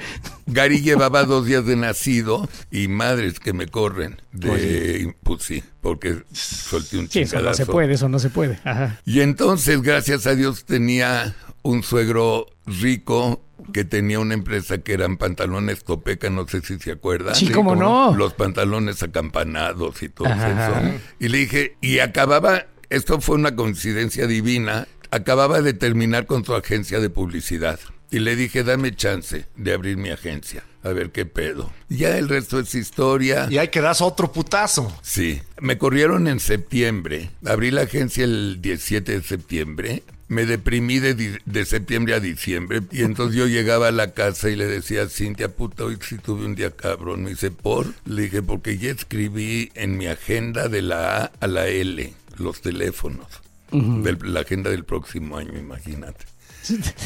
Gary 0.45 0.81
llevaba 0.81 1.23
dos 1.23 1.45
días 1.45 1.65
de 1.65 1.75
nacido 1.75 2.47
y 2.69 2.87
madres 2.87 3.39
que 3.39 3.53
me 3.53 3.67
corren. 3.67 4.21
De, 4.31 5.15
pues 5.23 5.43
sí, 5.43 5.63
porque 5.81 6.23
solté 6.33 6.97
un 6.97 7.09
Sí, 7.09 7.21
eso 7.21 7.41
no 7.41 7.53
se 7.53 7.65
puede, 7.65 7.93
eso 7.93 8.09
no 8.09 8.19
se 8.19 8.29
puede. 8.29 8.59
Ajá. 8.63 8.99
Y 9.05 9.21
entonces, 9.21 9.81
gracias 9.81 10.27
a 10.27 10.35
Dios, 10.35 10.65
tenía 10.65 11.35
un 11.63 11.83
suegro 11.83 12.47
rico 12.65 13.41
que 13.74 13.86
tenía 13.86 14.20
una 14.20 14.34
empresa 14.34 14.80
que 14.80 14.94
eran 14.94 15.18
pantalones 15.18 15.84
Topeca, 15.84 16.30
no 16.30 16.48
sé 16.48 16.62
si 16.62 16.80
se 16.80 16.91
acuerdan. 16.91 17.36
Sí, 17.36 17.50
cómo 17.50 17.75
no. 17.75 18.15
Los 18.15 18.34
pantalones 18.34 19.01
acampanados 19.03 20.01
y 20.03 20.10
todo 20.10 20.27
Ajá. 20.27 20.68
eso. 20.68 21.00
Y 21.20 21.30
le 21.30 21.39
dije, 21.39 21.75
y 21.82 22.00
acababa, 22.00 22.65
esto 22.89 23.22
fue 23.22 23.36
una 23.36 23.56
coincidencia 23.56 24.27
divina, 24.27 24.88
acababa 25.12 25.62
de 25.62 25.74
terminar 25.74 26.25
con 26.25 26.46
su 26.46 26.56
agencia 26.56 27.00
de 27.00 27.10
publicidad. 27.10 27.80
Y 28.10 28.20
le 28.20 28.36
dije, 28.36 28.63
dame 28.63 28.94
chance 28.94 29.46
de 29.56 29.74
abrir 29.74 29.96
mi 29.96 30.10
agencia, 30.10 30.63
a 30.84 30.89
ver 30.89 31.12
qué 31.12 31.25
pedo. 31.25 31.72
Ya 31.88 32.18
el 32.18 32.27
resto 32.27 32.60
es 32.60 32.75
historia. 32.75 33.48
Y 33.50 33.58
ahí 33.58 33.70
quedas 33.70 34.01
otro 34.01 34.34
putazo. 34.34 34.94
Sí, 35.01 35.41
me 35.62 35.77
corrieron 35.77 36.27
en 36.27 36.41
septiembre. 36.41 37.30
Abrí 37.46 37.72
la 37.72 37.84
agencia 37.84 38.25
el 38.25 38.62
17 38.62 39.13
de 39.13 39.24
septiembre. 39.24 40.03
Me 40.31 40.45
deprimí 40.45 41.00
de, 41.00 41.41
de 41.43 41.65
septiembre 41.65 42.13
a 42.13 42.21
diciembre. 42.21 42.81
Y 42.89 43.01
entonces 43.03 43.35
yo 43.38 43.47
llegaba 43.47 43.89
a 43.89 43.91
la 43.91 44.13
casa 44.13 44.50
y 44.50 44.55
le 44.55 44.65
decía, 44.65 45.09
Cintia, 45.09 45.50
puta, 45.50 45.83
hoy 45.83 45.97
sí 46.01 46.17
tuve 46.17 46.45
un 46.45 46.55
día 46.55 46.71
cabrón. 46.71 47.23
Me 47.23 47.31
dice, 47.31 47.51
¿por? 47.51 47.85
Le 48.05 48.21
dije, 48.23 48.41
porque 48.41 48.77
ya 48.77 48.91
escribí 48.91 49.71
en 49.75 49.97
mi 49.97 50.07
agenda 50.07 50.69
de 50.69 50.81
la 50.81 51.17
A 51.23 51.31
a 51.41 51.47
la 51.47 51.67
L 51.67 52.13
los 52.38 52.61
teléfonos. 52.61 53.27
de 53.71 54.17
la 54.23 54.39
agenda 54.39 54.69
del 54.69 54.85
próximo 54.85 55.38
año, 55.38 55.57
imagínate. 55.57 56.25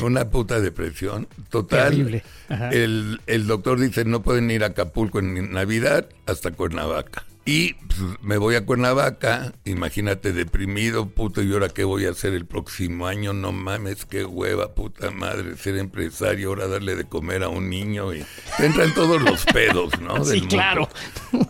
Una 0.03 0.29
puta 0.29 0.59
depresión. 0.59 1.27
Total. 1.49 2.21
El, 2.71 3.21
el 3.25 3.47
doctor 3.47 3.79
dice 3.79 4.05
no 4.05 4.21
pueden 4.21 4.51
ir 4.51 4.63
a 4.63 4.67
Acapulco 4.67 5.17
en 5.19 5.51
Navidad 5.51 6.07
hasta 6.27 6.51
Cuernavaca. 6.51 7.25
Y 7.47 7.73
pues, 7.73 7.99
me 8.23 8.37
voy 8.37 8.55
a 8.55 8.65
Cuernavaca, 8.65 9.53
imagínate 9.65 10.33
deprimido, 10.33 11.07
puto, 11.09 11.43
y 11.43 11.53
ahora 11.53 11.69
qué 11.69 11.83
voy 11.83 12.05
a 12.05 12.09
hacer 12.09 12.33
el 12.33 12.47
próximo 12.47 13.05
año, 13.05 13.33
no 13.33 13.51
mames, 13.51 14.05
qué 14.05 14.25
hueva, 14.25 14.73
puta 14.73 15.11
madre, 15.11 15.55
ser 15.55 15.77
empresario, 15.77 16.49
ahora 16.49 16.67
darle 16.67 16.95
de 16.95 17.05
comer 17.05 17.43
a 17.43 17.49
un 17.49 17.69
niño 17.69 18.15
y 18.15 18.25
te 18.57 18.65
entran 18.65 18.93
todos 18.95 19.21
los 19.21 19.45
pedos, 19.53 19.91
¿no? 20.01 20.25
Sí, 20.25 20.41
claro. 20.41 20.89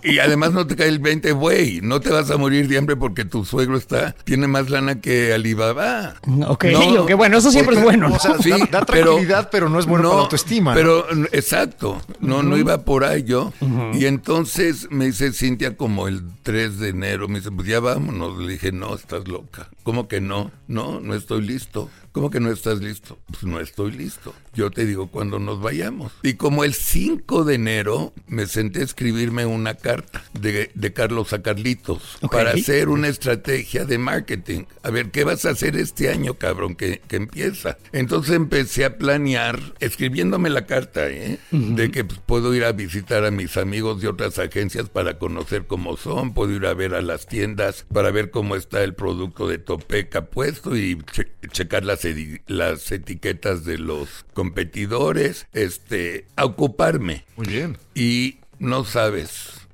Y 0.04 0.20
además 0.20 0.52
no 0.52 0.68
te 0.68 0.76
cae 0.76 0.90
el 0.90 1.00
20, 1.00 1.32
güey, 1.32 1.80
no 1.82 2.02
te 2.02 2.10
vas 2.10 2.30
a 2.30 2.36
morir 2.36 2.68
de 2.68 2.78
hambre 2.78 2.98
porque 2.98 3.24
tu 3.24 3.46
suegro 3.46 3.78
está, 3.78 4.12
tiene 4.26 4.48
más 4.48 4.70
lana 4.70 5.00
que 5.00 5.34
Alibaba. 5.34 6.16
Ok, 6.48 6.66
No, 6.66 6.80
ok, 7.04 7.14
bueno, 7.14 7.38
eso 7.38 7.52
siempre 7.52 7.78
es 7.78 7.84
bueno. 7.84 8.10
¿no? 8.10 8.16
O 8.16 8.20
sea, 8.20 8.38
Sí, 8.40 8.52
da, 8.70 8.84
tranquilidad, 8.86 9.50
pero, 9.50 9.70
no 9.70 9.80
es 9.80 9.86
bueno 9.86 10.10
para 10.10 10.16
la 10.16 10.24
autoestima. 10.24 10.72
¿no? 10.72 10.78
Pero, 10.78 11.08
exacto, 11.32 12.02
no, 12.20 12.44
no 12.44 12.58
iba 12.58 12.84
por 12.84 13.06
ahí 13.06 13.24
yo. 13.24 13.54
Y 13.94 14.08
entonces 14.08 14.88
me 14.92 15.06
dice 15.06 15.32
Cintia 15.32 15.78
como 15.86 16.08
el 16.08 16.24
3 16.42 16.80
de 16.80 16.90
enero, 16.90 17.28
me 17.28 17.38
dice, 17.38 17.52
pues 17.52 17.68
ya 17.68 17.80
vámonos. 17.80 18.40
Le 18.40 18.54
dije, 18.54 18.72
no, 18.72 18.96
estás 18.96 19.28
loca. 19.28 19.70
¿Cómo 19.84 20.08
que 20.08 20.20
no? 20.20 20.50
No, 20.68 21.00
no 21.00 21.14
estoy 21.14 21.42
listo. 21.44 21.92
¿Cómo 22.16 22.30
que 22.30 22.40
no 22.40 22.50
estás 22.50 22.80
listo? 22.80 23.20
Pues 23.30 23.44
no 23.44 23.60
estoy 23.60 23.92
listo. 23.92 24.34
Yo 24.54 24.72
te 24.72 24.86
digo 24.86 25.08
cuando 25.08 25.38
nos 25.38 25.60
vayamos. 25.60 26.14
Y 26.24 26.36
como 26.36 26.64
el 26.64 26.74
5 26.74 27.44
de 27.44 27.56
enero 27.56 28.14
me 28.28 28.46
senté 28.48 28.80
a 28.80 28.84
escribirme 28.84 29.46
una 29.46 29.74
carta 29.74 30.24
de, 30.32 30.72
de 30.76 30.94
Carlos 30.94 31.34
a 31.34 31.42
Carlitos 31.42 32.18
para 32.32 32.52
hacer 32.52 32.88
una 32.88 33.10
estrategia 33.10 33.84
de 33.84 33.98
marketing. 33.98 34.64
A 34.84 34.92
ver, 34.92 35.12
¿qué 35.12 35.26
vas 35.26 35.44
a 35.44 35.50
hacer 35.50 35.76
este 35.76 36.10
año, 36.10 36.36
cabrón, 36.36 36.76
que, 36.76 37.02
que 37.06 37.18
empieza? 37.18 37.78
Entonces 37.92 38.34
empecé 38.34 38.86
a 38.86 38.98
planear, 38.98 39.60
escribiéndome 39.82 40.50
la 40.50 40.66
carta, 40.66 41.10
¿eh? 41.10 41.38
De 41.52 41.92
que 41.92 42.06
pues, 42.06 42.22
puedo 42.26 42.56
ir 42.56 42.64
a 42.64 42.72
visitar 42.72 43.26
a 43.26 43.32
mis 43.32 43.58
amigos 43.58 44.02
de 44.02 44.08
otras 44.08 44.40
agencias 44.40 44.88
para 44.88 45.18
conocer 45.20 45.66
cómo 45.68 45.98
son, 45.98 46.34
puedo 46.34 46.54
ir 46.54 46.66
a 46.66 46.74
ver 46.74 46.94
a 46.96 47.02
las 47.02 47.28
tiendas 47.28 47.86
para 47.94 48.10
ver 48.12 48.32
cómo 48.32 48.56
está 48.56 48.86
el 48.86 48.94
producto 48.94 49.50
de 49.50 49.58
Topeca 49.58 50.28
puesto 50.28 50.78
y 50.78 50.98
che- 51.12 51.28
checar 51.52 51.84
las, 51.84 52.05
las 52.48 52.92
etiquetas 52.92 53.66
de 53.66 53.78
los 53.78 54.26
competidores, 54.34 55.48
este, 55.54 56.26
a 56.36 56.46
ocuparme 56.46 57.26
Muy 57.36 57.48
bien. 57.48 57.78
y 57.94 58.38
no 58.60 58.86
sabes 58.86 59.66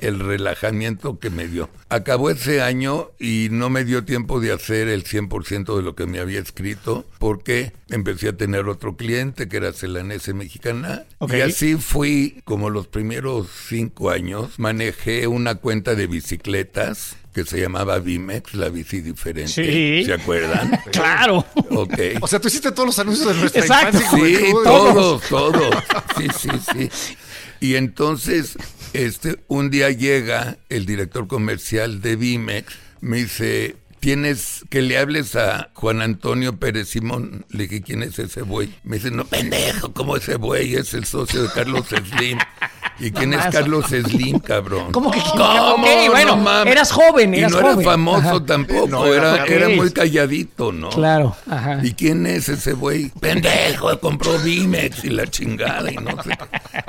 el 0.00 0.20
relajamiento 0.20 1.18
que 1.18 1.30
me 1.30 1.48
dio. 1.48 1.70
Acabó 1.88 2.30
ese 2.30 2.60
año 2.60 3.10
y 3.18 3.48
no 3.50 3.70
me 3.70 3.84
dio 3.84 4.04
tiempo 4.04 4.40
de 4.40 4.52
hacer 4.52 4.88
el 4.88 5.04
100% 5.04 5.76
de 5.76 5.82
lo 5.82 5.94
que 5.94 6.06
me 6.06 6.18
había 6.18 6.40
escrito 6.40 7.06
porque 7.18 7.72
empecé 7.88 8.28
a 8.28 8.36
tener 8.36 8.68
otro 8.68 8.96
cliente 8.96 9.48
que 9.48 9.56
era 9.56 9.72
Celanese 9.72 10.34
Mexicana 10.34 11.04
y 11.28 11.40
así 11.40 11.76
fui 11.76 12.42
como 12.44 12.70
los 12.70 12.86
primeros 12.86 13.48
cinco 13.68 14.10
años 14.10 14.58
manejé 14.58 15.26
una 15.26 15.56
cuenta 15.56 15.94
de 15.94 16.06
bicicletas 16.06 17.16
que 17.36 17.44
se 17.44 17.60
llamaba 17.60 17.98
Vimex, 17.98 18.54
la 18.54 18.70
bici 18.70 19.02
diferente. 19.02 19.52
Sí. 19.52 20.04
¿Se 20.06 20.14
acuerdan? 20.14 20.80
Claro. 20.90 21.44
Ok. 21.68 21.98
O 22.22 22.26
sea, 22.26 22.40
tú 22.40 22.48
hiciste 22.48 22.72
todos 22.72 22.86
los 22.86 22.98
anuncios 22.98 23.28
de 23.28 23.34
nuestra 23.38 23.60
Exacto. 23.60 23.98
infancia. 23.98 24.38
Sí, 24.38 24.52
todos, 24.64 25.22
todos. 25.28 25.74
Sí, 26.16 26.28
sí, 26.38 26.48
sí. 26.72 26.90
Y 27.60 27.74
entonces, 27.74 28.56
este, 28.94 29.36
un 29.48 29.68
día 29.68 29.90
llega 29.90 30.56
el 30.70 30.86
director 30.86 31.26
comercial 31.26 32.00
de 32.00 32.16
Vimex, 32.16 32.72
me 33.02 33.18
dice, 33.18 33.76
tienes 34.00 34.64
que 34.70 34.80
le 34.80 34.96
hables 34.96 35.36
a 35.36 35.68
Juan 35.74 36.00
Antonio 36.00 36.56
Pérez 36.58 36.88
Simón. 36.88 37.44
Le 37.50 37.64
dije, 37.64 37.82
¿quién 37.82 38.02
es 38.02 38.18
ese 38.18 38.40
güey? 38.40 38.72
Me 38.82 38.96
dice, 38.96 39.10
no, 39.10 39.26
pendejo, 39.26 39.92
¿cómo 39.92 40.16
ese 40.16 40.36
güey? 40.36 40.74
Es 40.74 40.94
el 40.94 41.04
socio 41.04 41.42
de 41.42 41.50
Carlos 41.50 41.84
Slim. 41.88 42.38
¿Y 42.98 43.10
quién 43.10 43.34
es. 43.34 43.44
Carlos 43.46 43.86
Slim, 43.86 44.38
cabrón? 44.40 44.92
¿Cómo 44.92 45.10
que- 45.10 45.20
¿Cómo? 45.20 45.74
ok, 45.74 45.86
bueno, 46.10 46.36
mames. 46.36 46.72
eras 46.72 46.90
joven, 46.92 47.34
Y 47.34 47.38
eras 47.38 47.52
no 47.52 47.58
era 47.60 47.76
famoso 47.80 48.28
Ajá. 48.36 48.44
tampoco, 48.46 48.88
No, 48.88 49.06
era 49.12 49.44
era, 49.46 49.68
muy 49.68 49.90
calladito, 49.92 50.72
¿no? 50.72 50.90
Claro, 50.90 51.36
ajá. 51.48 51.80
¿Y 51.82 51.92
quién 51.92 52.26
es 52.26 52.48
ese 52.48 52.72
güey? 52.72 53.10
Pendejo, 53.20 53.98
compró 54.00 54.38
Vimex 54.38 55.04
y 55.04 55.10
la 55.10 55.26
chingada 55.26 55.90
y 55.90 55.96
no 55.96 56.22
sé. 56.22 56.30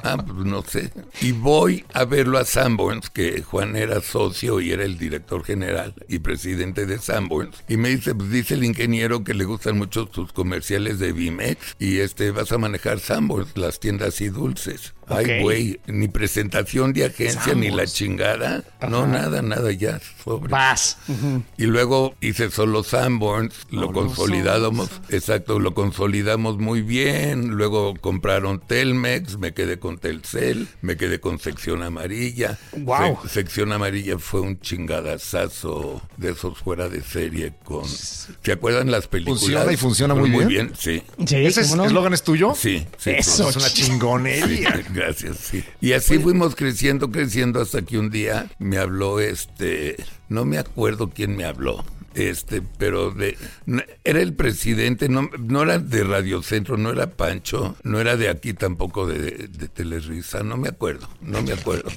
Ah, 0.03 0.17
pues 0.17 0.45
no 0.45 0.61
sé. 0.63 0.91
Y 1.21 1.31
voy 1.33 1.85
a 1.93 2.05
verlo 2.05 2.37
a 2.37 2.45
Sanborns, 2.45 3.09
que 3.09 3.41
Juan 3.41 3.75
era 3.75 4.01
socio 4.01 4.59
y 4.61 4.71
era 4.71 4.83
el 4.83 4.97
director 4.97 5.43
general 5.43 5.93
y 6.07 6.19
presidente 6.19 6.85
de 6.85 6.97
Sanborns. 6.99 7.63
Y 7.67 7.77
me 7.77 7.89
dice, 7.89 8.15
pues 8.15 8.29
dice 8.29 8.53
el 8.53 8.63
ingeniero 8.63 9.23
que 9.23 9.33
le 9.33 9.43
gustan 9.45 9.77
mucho 9.77 10.05
tus 10.05 10.31
comerciales 10.33 10.99
de 10.99 11.11
Vimex 11.11 11.75
y 11.79 11.99
este 11.99 12.31
vas 12.31 12.51
a 12.51 12.57
manejar 12.57 12.99
Sanborns, 12.99 13.57
las 13.57 13.79
tiendas 13.79 14.21
y 14.21 14.29
dulces. 14.29 14.93
Ay, 15.09 15.41
güey, 15.41 15.79
ni 15.87 16.07
presentación 16.07 16.93
de 16.93 17.05
agencia 17.05 17.53
ni 17.53 17.69
la 17.71 17.85
chingada. 17.87 18.63
No, 18.89 19.07
nada, 19.07 19.41
nada, 19.41 19.71
ya, 19.71 19.99
sobre. 20.23 20.49
Vas. 20.49 20.97
Ujú. 21.07 21.43
Y 21.57 21.63
luego 21.65 22.15
hice 22.21 22.51
solo 22.51 22.83
Sanborns, 22.83 23.53
lo 23.71 23.91
consolidamos, 23.93 24.89
exacto, 25.09 25.59
lo 25.59 25.73
consolidamos 25.73 26.57
muy 26.57 26.81
bien. 26.81 27.49
Luego 27.51 27.93
compraron 27.99 28.59
Telmex, 28.59 29.37
me 29.37 29.53
quedé 29.53 29.79
con 29.79 29.97
Telcel, 29.97 30.67
me 30.81 30.97
quedé 30.97 31.19
con 31.19 31.39
sección 31.39 31.83
amarilla. 31.83 32.57
Se- 32.71 33.29
sección 33.29 33.71
amarilla 33.71 34.17
fue 34.19 34.41
un 34.41 34.59
chingadazazo 34.59 36.01
de 36.17 36.31
esos 36.31 36.57
fuera 36.59 36.89
de 36.89 37.01
serie 37.01 37.53
con. 37.63 37.85
¿Se 37.87 38.51
acuerdan 38.51 38.91
las 38.91 39.07
películas? 39.07 39.39
Funciona 39.41 39.71
y 39.73 39.77
funciona 39.77 40.13
muy 40.15 40.29
Muy 40.29 40.45
bien. 40.45 40.67
bien, 40.67 40.73
sí. 40.77 41.03
Sí, 41.25 41.35
¿Ese 41.37 41.61
¿cómo 41.63 41.77
no? 41.77 41.85
eslogan 41.85 42.13
es 42.13 42.23
tuyo? 42.23 42.53
Sí, 42.55 42.85
sí. 42.97 43.11
Eso. 43.11 43.49
Es 43.49 43.55
una 43.55 43.69
chingonería. 43.69 44.75
Sí, 44.75 44.93
Gracias, 44.97 45.37
sí. 45.37 45.63
Y 45.79 45.93
así 45.93 46.17
fuimos 46.17 46.55
creciendo, 46.55 47.11
creciendo 47.11 47.61
hasta 47.61 47.83
que 47.83 47.97
un 47.99 48.09
día 48.09 48.49
me 48.59 48.77
habló 48.77 49.19
este, 49.19 49.95
no 50.27 50.43
me 50.43 50.57
acuerdo 50.57 51.09
quién 51.13 51.35
me 51.37 51.45
habló. 51.45 51.85
Este, 52.15 52.63
pero 52.79 53.11
de 53.11 53.37
no- 53.67 53.83
era 54.03 54.21
el 54.21 54.33
presidente, 54.33 55.07
no, 55.07 55.29
no 55.37 55.61
era 55.61 55.77
de 55.77 56.03
Radio 56.03 56.41
Centro, 56.41 56.75
no 56.75 56.91
era 56.91 57.11
Pancho, 57.11 57.75
no 57.83 57.99
era 57.99 58.17
de 58.17 58.27
aquí 58.29 58.53
tampoco 58.55 59.05
de, 59.05 59.47
de 59.47 59.67
Telerisa, 59.67 60.41
no 60.41 60.57
me 60.57 60.69
acuerdo, 60.69 61.07
no 61.21 61.43
me 61.43 61.53
acuerdo. 61.53 61.91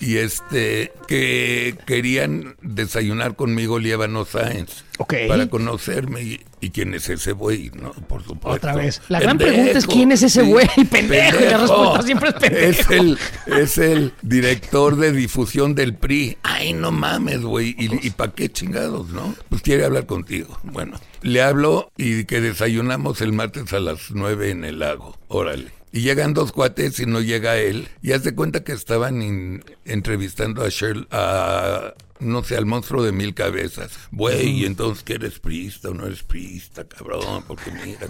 Y 0.00 0.16
este, 0.16 0.90
que 1.06 1.76
querían 1.86 2.56
desayunar 2.62 3.36
conmigo 3.36 3.78
Liébano 3.78 4.24
Sáenz. 4.24 4.84
Para 5.28 5.50
conocerme 5.50 6.22
y, 6.22 6.40
y 6.62 6.70
quién 6.70 6.94
es 6.94 7.08
ese 7.10 7.32
güey, 7.32 7.70
¿no? 7.74 7.92
Por 7.92 8.22
supuesto. 8.22 8.48
Otra 8.68 8.74
vez. 8.74 9.02
La 9.08 9.20
gran 9.20 9.36
Pendejo. 9.36 9.56
pregunta 9.58 9.78
es, 9.78 9.86
¿quién 9.86 10.12
es 10.12 10.22
ese 10.22 10.42
Sí, 10.44 10.48
güey? 10.50 10.66
Pendejo, 10.90 11.40
y 11.40 11.44
la 11.50 11.58
respuesta 11.58 12.02
siempre 12.02 12.28
es 12.30 12.34
pendejo. 12.36 12.70
Es 12.70 12.90
el, 12.90 13.18
es 13.46 13.78
el 13.78 14.12
director 14.22 14.96
de 14.96 15.12
difusión 15.12 15.74
del 15.74 15.94
PRI. 15.94 16.38
Ay, 16.42 16.72
no 16.72 16.90
mames, 16.90 17.42
güey. 17.42 17.74
¿Y, 17.78 18.06
y 18.06 18.10
para 18.10 18.32
qué 18.32 18.48
chingados, 18.50 19.08
no? 19.10 19.34
Pues 19.50 19.60
quiere 19.60 19.84
hablar 19.84 20.06
contigo. 20.06 20.58
Bueno, 20.62 20.98
le 21.20 21.42
hablo 21.42 21.90
y 21.98 22.24
que 22.24 22.40
desayunamos 22.40 23.20
el 23.20 23.32
martes 23.32 23.72
a 23.72 23.80
las 23.80 24.10
nueve 24.12 24.50
en 24.50 24.64
el 24.64 24.78
lago. 24.78 25.18
Órale. 25.28 25.70
Y 25.94 26.00
llegan 26.00 26.32
dos 26.32 26.52
cuates 26.52 26.98
y 27.00 27.04
no 27.06 27.20
llega 27.20 27.58
él. 27.58 27.88
Y 28.00 28.12
haz 28.12 28.22
de 28.24 28.34
cuenta 28.34 28.64
que 28.64 28.72
estaban 28.72 29.20
in- 29.20 29.62
entrevistando 29.84 30.64
a 30.64 30.70
Shirley, 30.70 31.06
a, 31.10 31.92
no 32.22 32.42
sé, 32.44 32.56
al 32.56 32.66
monstruo 32.66 33.02
de 33.02 33.12
mil 33.12 33.34
cabezas. 33.34 33.90
Güey, 34.10 34.48
¿y 34.60 34.64
entonces 34.64 35.02
que 35.04 35.14
eres 35.14 35.38
priista 35.38 35.90
o 35.90 35.94
no 35.94 36.06
eres 36.06 36.22
priista, 36.22 36.84
cabrón? 36.84 37.44
Porque 37.46 37.70
mira, 37.84 38.06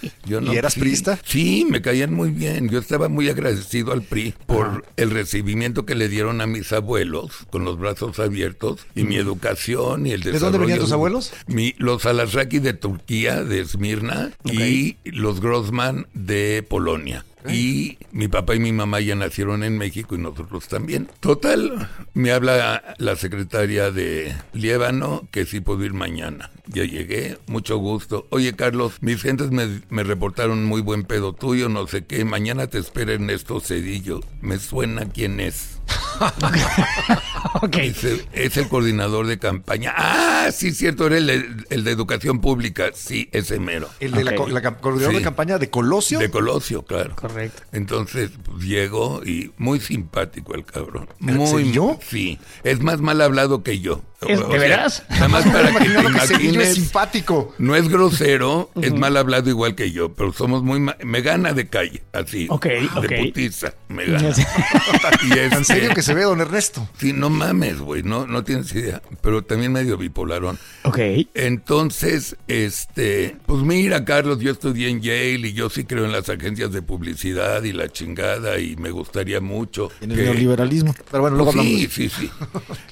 que- 0.00 0.10
yo 0.24 0.40
no... 0.40 0.52
¿Y 0.52 0.56
eras 0.56 0.74
sí. 0.74 0.80
priista? 0.80 1.18
Sí, 1.24 1.66
me 1.68 1.82
caían 1.82 2.14
muy 2.14 2.30
bien. 2.30 2.68
Yo 2.68 2.78
estaba 2.78 3.08
muy 3.08 3.28
agradecido 3.28 3.92
al 3.92 4.02
PRI 4.02 4.34
por 4.46 4.84
el 4.96 5.10
recibimiento 5.10 5.84
que 5.86 5.94
le 5.94 6.08
dieron 6.08 6.40
a 6.40 6.46
mis 6.46 6.72
abuelos 6.72 7.32
con 7.50 7.64
los 7.64 7.78
brazos 7.78 8.18
abiertos 8.18 8.86
y 8.94 9.04
mi 9.04 9.16
educación 9.16 10.06
y 10.06 10.12
el 10.12 10.22
¿De 10.22 10.32
desarrollo. 10.32 10.52
dónde 10.52 10.58
venían 10.66 10.78
tus 10.78 10.92
abuelos? 10.92 11.32
Mi- 11.46 11.74
los 11.78 12.06
Alasraki 12.06 12.58
de 12.58 12.72
Turquía, 12.74 13.42
de 13.44 13.60
Esmirna, 13.60 14.30
y 14.44 14.96
los 15.04 15.40
Grossman 15.40 16.06
de 16.14 16.64
Polonia. 16.68 17.24
Y 17.52 17.98
mi 18.12 18.28
papá 18.28 18.54
y 18.54 18.60
mi 18.60 18.72
mamá 18.72 19.00
ya 19.00 19.14
nacieron 19.14 19.62
en 19.62 19.78
México 19.78 20.14
y 20.14 20.18
nosotros 20.18 20.68
también. 20.68 21.08
Total, 21.20 21.88
me 22.14 22.32
habla 22.32 22.94
la 22.98 23.16
secretaria 23.16 23.90
de 23.90 24.34
Liébano 24.52 25.28
que 25.30 25.46
sí 25.46 25.60
puedo 25.60 25.84
ir 25.84 25.92
mañana. 25.92 26.50
Ya 26.66 26.84
llegué, 26.84 27.38
mucho 27.46 27.78
gusto. 27.78 28.26
Oye, 28.30 28.54
Carlos, 28.54 28.94
mis 29.00 29.22
gentes 29.22 29.50
me, 29.50 30.02
reportaron 30.02 30.64
muy 30.64 30.80
buen 30.80 31.04
pedo 31.04 31.32
tuyo, 31.32 31.68
no 31.68 31.86
sé 31.86 32.04
qué. 32.04 32.24
Mañana 32.24 32.66
te 32.66 32.78
espera 32.78 33.12
Ernesto 33.12 33.60
Cedillo. 33.60 34.20
Me 34.40 34.58
suena 34.58 35.08
quién 35.08 35.40
es. 35.40 35.75
Ok. 37.62 37.76
Es 37.76 38.04
el, 38.04 38.26
es 38.32 38.56
el 38.58 38.68
coordinador 38.68 39.26
de 39.26 39.38
campaña. 39.38 39.94
¡Ah! 39.96 40.50
Sí, 40.52 40.72
cierto, 40.72 41.06
era 41.06 41.16
el 41.16 41.26
de, 41.26 41.46
el 41.70 41.84
de 41.84 41.90
educación 41.90 42.40
pública. 42.40 42.90
Sí, 42.94 43.28
ese 43.32 43.58
mero. 43.58 43.88
El 43.98 44.12
de 44.12 44.24
la, 44.24 44.34
coordinador 44.34 45.10
Sí. 45.12 45.16
de 45.16 45.22
campaña 45.22 45.58
de 45.58 45.70
Colosio. 45.70 46.18
De 46.18 46.30
Colosio, 46.30 46.82
claro. 46.82 47.16
Correcto. 47.16 47.62
Entonces 47.72 48.30
pues, 48.44 48.64
llegó 48.64 49.22
y 49.24 49.52
muy 49.56 49.80
simpático 49.80 50.54
el 50.54 50.64
cabrón. 50.64 51.08
¿En 51.20 51.36
Muy, 51.36 51.46
serio? 51.46 51.98
sí. 52.06 52.38
Es 52.62 52.80
más 52.80 53.00
mal 53.00 53.20
hablado 53.22 53.62
que 53.62 53.80
yo. 53.80 54.02
¿Es- 54.26 54.48
de 54.48 54.58
veras? 54.58 55.02
Nada 55.10 55.28
más 55.28 55.44
para 55.46 55.70
que 55.72 55.88
te 55.88 55.88
Cedillo 55.88 56.12
es 56.12 56.28
imagines. 56.54 56.74
simpático. 56.74 57.54
No 57.58 57.76
es 57.76 57.88
grosero, 57.88 58.70
es 58.80 58.92
mal 58.94 59.16
hablado 59.16 59.50
igual 59.50 59.74
que 59.74 59.90
yo, 59.92 60.14
pero 60.14 60.32
somos 60.32 60.62
muy... 60.62 60.80
Me 61.04 61.20
gana 61.22 61.52
de 61.52 61.68
calle, 61.68 62.02
así. 62.12 62.46
Ok, 62.50 62.64
de 62.66 62.88
ok. 62.96 63.26
putiza, 63.26 63.74
me 63.88 64.06
gana. 64.06 64.32
En 65.56 65.64
serio 65.64 65.90
que 65.94 66.02
se 66.02 66.14
ve, 66.14 66.22
don 66.22 66.40
Ernesto. 66.40 66.88
Sí, 66.98 67.12
no 67.12 67.30
mames, 67.30 67.78
güey, 67.80 68.02
no, 68.02 68.26
no 68.26 68.44
tienes 68.44 68.72
idea. 68.74 69.02
Pero 69.20 69.42
también 69.44 69.72
medio 69.72 69.96
bipolarón. 69.96 70.58
Ok. 70.84 70.98
Entonces, 71.34 72.36
este, 72.48 73.36
pues 73.46 73.62
mira, 73.62 74.04
Carlos, 74.04 74.38
yo 74.40 74.50
estudié 74.52 74.88
en 74.88 75.00
Yale 75.00 75.48
y 75.48 75.52
yo 75.52 75.70
sí 75.70 75.84
creo 75.84 76.04
en 76.04 76.12
las 76.12 76.28
agencias 76.28 76.72
de 76.72 76.82
publicidad 76.82 77.62
y 77.62 77.72
la 77.72 77.88
chingada 77.88 78.58
y 78.58 78.76
me 78.76 78.90
gustaría 78.90 79.40
mucho. 79.40 79.90
En 80.00 80.10
el 80.12 80.16
que- 80.16 80.22
neoliberalismo. 80.24 80.94
Pero 81.10 81.22
bueno, 81.22 81.36
luego 81.36 81.52
Pues 81.52 81.66
hablamos. 81.66 81.92
sí, 81.92 82.08
sí, 82.08 82.08
sí. 82.08 82.30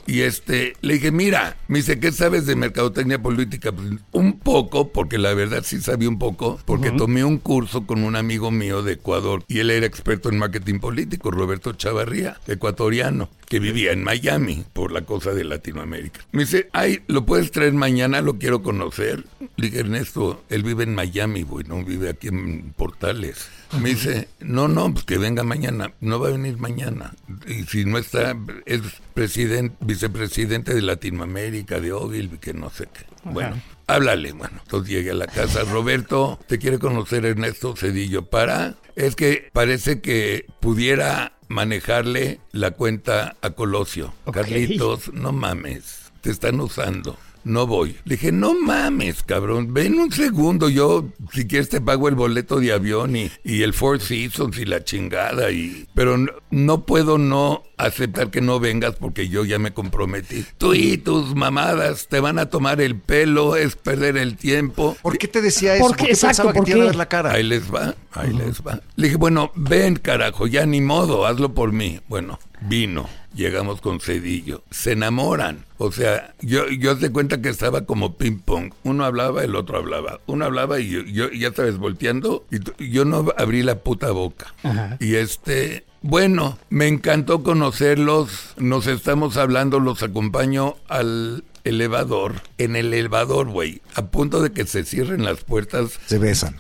Y 0.07 0.21
este, 0.23 0.75
le 0.81 0.95
dije, 0.95 1.11
mira, 1.15 1.57
me 1.69 1.79
dice, 1.79 2.01
¿qué 2.01 2.13
sabes 2.13 2.45
de 2.45 2.57
mercadotecnia 2.57 3.23
política? 3.23 3.73
Pues, 3.73 3.89
un 4.13 4.39
poco, 4.39 4.93
porque 4.93 5.17
la 5.17 5.33
verdad 5.33 5.63
sí 5.65 5.81
sabía 5.81 6.09
un 6.09 6.19
poco, 6.19 6.59
porque 6.65 6.91
tomé 6.91 7.25
un 7.25 7.39
curso 7.39 7.87
con 7.87 8.03
un 8.03 8.17
amigo 8.17 8.51
mío 8.51 8.83
de 8.83 8.95
Ecuador 8.95 9.45
y 9.49 9.61
él 9.61 9.71
era 9.71 9.87
experto 9.87 10.29
en 10.29 10.39
marketing 10.39 10.81
político, 10.81 11.31
Roberto 11.31 11.73
Chavarría, 11.73 12.41
ecuatoriano, 12.47 13.31
que 13.49 13.61
vivía 13.61 13.93
en 13.93 14.03
Miami 14.03 14.65
por 14.73 14.91
la 14.91 15.03
cosa 15.03 15.33
de 15.33 15.45
Latinoamérica. 15.45 16.21
Me 16.33 16.43
dice, 16.43 16.69
ay, 16.73 17.03
¿lo 17.07 17.25
puedes 17.25 17.51
traer 17.53 17.73
mañana? 17.73 18.21
Lo 18.21 18.39
quiero 18.39 18.63
conocer. 18.63 19.25
Le 19.57 19.69
dije, 19.69 19.81
Ernesto, 19.81 20.45
él 20.49 20.65
vive 20.65 20.83
en 20.83 20.95
Miami, 20.95 21.43
güey, 21.43 21.65
no 21.67 21.85
vive 21.85 22.11
aquí 22.11 22.29
en 22.29 22.73
Portales. 22.77 23.49
Me 23.81 23.91
dice, 23.91 24.29
no, 24.41 24.69
no, 24.69 24.93
pues 24.93 25.05
que 25.05 25.19
venga 25.19 25.43
mañana. 25.43 25.93
No 26.01 26.19
va 26.19 26.29
a 26.29 26.33
venir 26.33 26.59
mañana. 26.59 27.15
Y 27.47 27.65
si 27.65 27.85
no 27.85 27.99
está, 27.99 28.37
es 28.67 28.81
presidente, 29.15 29.77
vicepresidente 29.81 30.75
de 30.75 30.83
Latinoamérica, 30.83 31.81
de 31.81 31.93
Ogilvy, 31.93 32.39
que 32.39 32.55
no 32.55 32.71
sé 32.71 32.89
qué. 32.93 33.05
Bueno, 33.25 33.61
háblale. 33.87 34.33
Bueno, 34.33 34.61
entonces 34.63 34.95
llegué 34.95 35.11
a 35.11 35.15
la 35.15 35.27
casa. 35.27 35.65
Roberto, 35.65 36.39
te 36.47 36.59
quiere 36.59 36.79
conocer 36.79 37.25
Ernesto 37.25 37.75
Cedillo. 37.77 38.27
Para, 38.27 38.75
es 38.97 39.17
que 39.17 39.51
parece 39.53 40.01
que 40.01 40.47
pudiera 40.61 41.33
manejarle 41.49 42.41
la 42.53 42.73
cuenta 42.73 43.37
a 43.41 43.51
Colosio. 43.51 44.15
Ok. 44.25 44.35
Carlitos, 44.35 45.13
no 45.13 45.33
mames, 45.33 46.13
te 46.21 46.31
están 46.31 46.61
usando. 46.61 47.19
No 47.45 47.67
voy. 47.67 47.97
Le 48.05 48.17
dije, 48.17 48.33
no 48.33 48.55
mames, 48.55 49.23
cabrón. 49.23 49.73
Ven 49.75 49.99
un 49.99 50.11
segundo. 50.11 50.69
Yo, 50.69 51.07
si 51.33 51.47
quieres, 51.47 51.69
te 51.69 51.81
pago 51.81 52.09
el 52.09 52.15
boleto 52.15 52.59
de 52.61 52.73
avión 52.73 53.17
y, 53.17 53.31
y 53.45 53.63
el 53.63 53.73
Four 53.75 54.01
Seasons 54.01 54.59
y 54.59 54.65
la 54.65 54.83
chingada. 54.83 55.51
Y... 55.51 55.87
Pero 55.95 56.17
no, 56.17 56.33
no 56.51 56.87
puedo 56.87 57.19
no 57.19 57.63
aceptar 57.77 58.31
que 58.31 58.41
no 58.41 58.61
vengas 58.61 58.95
porque 58.97 59.29
yo 59.29 59.45
ya 59.45 59.59
me 59.59 59.73
comprometí. 59.73 60.45
Tú 60.59 60.75
y 60.75 60.97
tus 60.97 61.35
mamadas 61.35 62.09
te 62.09 62.21
van 62.21 62.39
a 62.39 62.49
tomar 62.49 62.81
el 62.81 62.97
pelo, 62.99 63.57
es 63.57 63.77
perder 63.77 64.17
el 64.17 64.37
tiempo. 64.37 64.97
¿Por 65.03 65.19
qué 65.19 65.29
te 65.29 65.43
decía 65.43 65.75
eso? 65.75 65.85
¿Por 65.85 65.97
¿Por 65.97 66.07
qué? 66.07 66.13
Exacto, 66.13 66.27
pensaba 66.29 66.53
que 66.53 66.59
¿por 66.59 66.65
te 66.67 66.71
iba 66.73 66.81
a 66.81 66.83
qué? 66.83 66.87
ver 66.87 66.97
la 66.97 67.09
cara? 67.09 67.33
Ahí 67.33 67.43
les 67.43 67.73
va, 67.73 67.95
ahí 68.13 68.33
les 68.33 68.61
va. 68.63 68.81
Le 68.97 69.07
dije, 69.09 69.17
bueno, 69.17 69.53
ven 69.55 69.97
carajo, 69.97 70.47
ya 70.47 70.65
ni 70.67 70.81
modo, 70.81 71.27
hazlo 71.27 71.53
por 71.55 71.73
mí. 71.73 72.01
Bueno, 72.09 72.39
vino, 72.63 73.09
llegamos 73.35 73.81
con 73.81 74.01
Cedillo, 74.01 74.63
se 74.71 74.93
enamoran. 74.93 75.65
O 75.79 75.91
sea, 75.93 76.35
yo, 76.41 76.69
yo 76.69 76.97
te 76.97 77.11
cuenta 77.11 77.41
que 77.43 77.49
estaba 77.49 77.85
como 77.85 78.17
ping 78.17 78.39
pong. 78.39 78.73
Uno 78.85 79.05
hablaba, 79.05 79.43
el 79.45 79.57
otro 79.57 79.79
hablaba. 79.79 80.21
Uno 80.27 80.45
hablaba 80.45 80.81
y 80.81 80.89
yo, 80.91 81.01
yo 81.03 81.31
ya 81.31 81.53
sabes, 81.53 81.79
volteando, 81.79 82.47
y 82.79 82.91
yo 82.91 83.05
no 83.05 83.27
abrí 83.37 83.63
la 83.63 83.81
puta 83.81 84.11
boca. 84.13 84.55
Ajá. 84.63 84.97
Y 85.01 85.17
este, 85.17 85.85
bueno, 86.03 86.59
me 86.71 86.87
encantó 86.89 87.43
conocerlos, 87.43 88.55
nos 88.57 88.87
estamos 88.87 89.37
hablando, 89.37 89.81
los 89.81 90.03
acompaño 90.03 90.77
al 90.89 91.45
elevador, 91.65 92.43
en 92.59 92.77
el 92.77 92.93
elevador, 92.93 93.49
güey, 93.49 93.81
a 93.95 94.07
punto 94.07 94.43
de 94.43 94.53
que 94.53 94.67
se 94.67 94.85
cierren 94.85 95.25
las 95.25 95.45
puertas 95.45 95.99
Se 96.07 96.19
besan. 96.19 96.57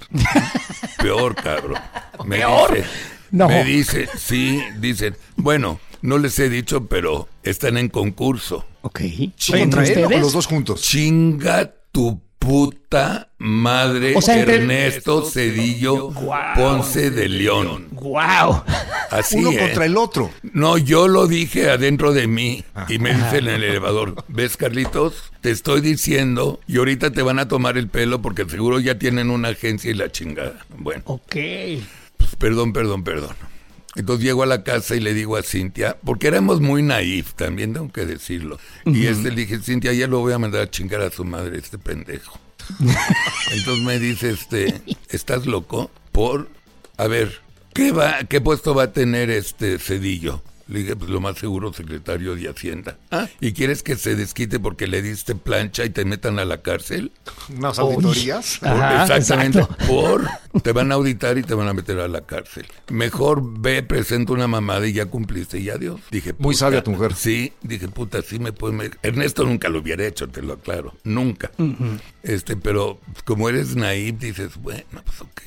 Peor, 0.99 1.35
cabrón. 1.35 1.79
Me 2.25 2.39
¿Peor? 2.39 2.75
dice, 2.75 2.89
No. 3.31 3.49
me 3.49 3.65
dice, 3.65 4.09
sí, 4.17 4.63
dicen, 4.81 5.17
bueno, 5.37 5.79
no 6.05 6.19
les 6.19 6.39
he 6.39 6.51
dicho, 6.51 6.87
pero 6.87 7.29
están 7.43 7.79
en 7.79 7.89
concurso. 7.89 8.67
Ok. 8.83 9.01
¿Contra 9.51 9.85
los 10.19 10.35
dos 10.35 10.47
juntos? 10.47 10.83
Chinga 10.83 11.73
tu 11.91 12.21
puta 12.39 13.31
madre, 13.39 14.15
O 14.15 14.21
sea, 14.21 14.39
entre- 14.39 14.57
Ernesto 14.57 15.25
Cedillo. 15.25 16.11
Ponce 16.55 17.11
de 17.11 17.31
León. 17.31 17.89
¡Wow! 17.93 18.63
Así 19.11 19.37
Uno 19.39 19.53
contra 19.59 19.87
el 19.87 19.97
otro. 19.97 20.31
No, 20.53 20.77
yo 20.77 21.09
lo 21.09 21.27
dije 21.27 21.71
adentro 21.71 22.13
de 22.13 22.27
mí 22.27 22.63
y 22.89 22.99
me 22.99 23.15
dice 23.15 23.39
en 23.39 23.49
el 23.49 23.65
elevador, 23.65 24.23
¿ves 24.29 24.59
Carlitos? 24.59 25.33
Te 25.41 25.51
estoy 25.51 25.81
diciendo 25.81 26.61
y 26.67 26.77
ahorita 26.77 27.13
te 27.13 27.23
van 27.23 27.39
a 27.39 27.49
tomar 27.49 27.79
el 27.79 27.89
pelo 27.89 28.21
porque 28.21 28.45
seguro 28.47 28.79
ya 28.79 28.99
tienen 28.99 29.31
una 29.31 29.49
agencia 29.49 29.91
y 29.91 29.95
la 29.95 30.13
chingada. 30.13 30.67
Bueno, 30.77 31.01
Ok. 31.07 31.35
pues, 32.19 32.37
perdón, 32.39 32.75
perdón, 32.75 33.05
perdón. 33.05 33.35
Entonces 33.97 34.25
llego 34.25 34.43
a 34.43 34.47
la 34.47 34.65
casa 34.65 34.97
y 34.97 35.01
le 35.01 35.15
digo 35.15 35.37
a 35.37 35.43
Cintia, 35.43 35.99
porque 36.05 36.27
éramos 36.27 36.61
muy 36.61 36.83
naif, 36.83 37.35
también 37.35 37.73
tengo 37.73 37.93
que 37.93 38.07
decirlo. 38.07 38.59
Y 38.85 39.07
este 39.07 39.31
le 39.31 39.37
dije, 39.37 39.59
Cintia, 39.61 39.93
ya 39.93 40.07
lo 40.07 40.21
voy 40.21 40.33
a 40.33 40.39
mandar 40.39 40.63
a 40.63 40.71
chingar 40.71 41.01
a 41.01 41.11
su 41.11 41.25
madre, 41.25 41.59
este 41.59 41.79
pendejo. 41.79 42.39
Entonces 43.53 43.85
me 43.85 43.99
dice, 43.99 44.31
este, 44.31 44.81
¿estás 45.11 45.47
loco? 45.47 45.91
Por, 46.13 46.49
a 46.97 47.07
ver, 47.07 47.41
¿qué 47.73 47.93
va, 47.93 48.25
qué 48.25 48.41
puesto 48.41 48.75
va 48.75 48.85
a 48.85 48.93
tener 48.93 49.31
este 49.31 49.79
Cedillo? 49.79 50.43
Le 50.67 50.79
dije, 50.81 50.97
pues 50.97 51.11
lo 51.11 51.21
más 51.21 51.37
seguro, 51.37 51.73
secretario 51.75 52.35
de 52.37 52.49
Hacienda. 52.49 52.97
Ah, 53.11 53.29
¿y 53.41 53.53
quieres 53.53 53.83
que 53.83 53.97
se 53.97 54.17
desquite 54.17 54.59
porque 54.59 54.87
le 54.87 55.03
diste 55.03 55.35
plancha 55.35 55.85
y 55.85 55.91
te 55.91 56.05
metan 56.07 56.39
a 56.39 56.45
la 56.47 56.63
cárcel? 56.63 57.13
Unas 57.55 57.79
auditorías. 57.79 58.59
Por- 58.61 58.69
Ajá, 58.71 59.03
exactamente. 59.03 59.59
exacto. 59.61 59.87
Por 59.87 60.27
te 60.63 60.73
van 60.73 60.91
a 60.91 60.95
auditar 60.95 61.37
y 61.37 61.43
te 61.43 61.53
van 61.55 61.69
a 61.69 61.75
meter 61.75 62.01
a 62.01 62.09
la 62.09 62.23
cárcel. 62.23 62.67
Mejor 62.91 63.43
ve, 63.61 63.83
presenta 63.83 64.33
una 64.33 64.47
mamada 64.49 64.87
y 64.87 64.95
ya 64.95 65.07
cumpliste 65.07 65.59
y 65.61 65.69
adiós. 65.69 66.01
Dije, 66.11 66.33
Muy 66.39 66.55
puta, 66.55 66.59
sabia 66.59 66.83
tu 66.83 66.93
mujer. 66.93 67.15
Sí, 67.15 67.53
dije, 67.63 67.89
puta, 67.89 68.23
sí 68.23 68.39
me 68.39 68.53
puede. 68.53 68.73
me- 68.75 68.91
Ernesto 69.03 69.45
nunca 69.45 69.69
lo 69.69 69.81
hubiera 69.81 70.07
hecho, 70.07 70.29
te 70.29 70.41
lo 70.41 70.55
aclaro. 70.55 70.95
Nunca. 71.05 71.51
Este, 72.23 72.57
pero 72.57 73.01
como 73.25 73.49
eres 73.51 73.77
naive, 73.77 74.17
dices, 74.19 74.57
bueno, 74.57 75.03
pues 75.05 75.21
ok. 75.21 75.41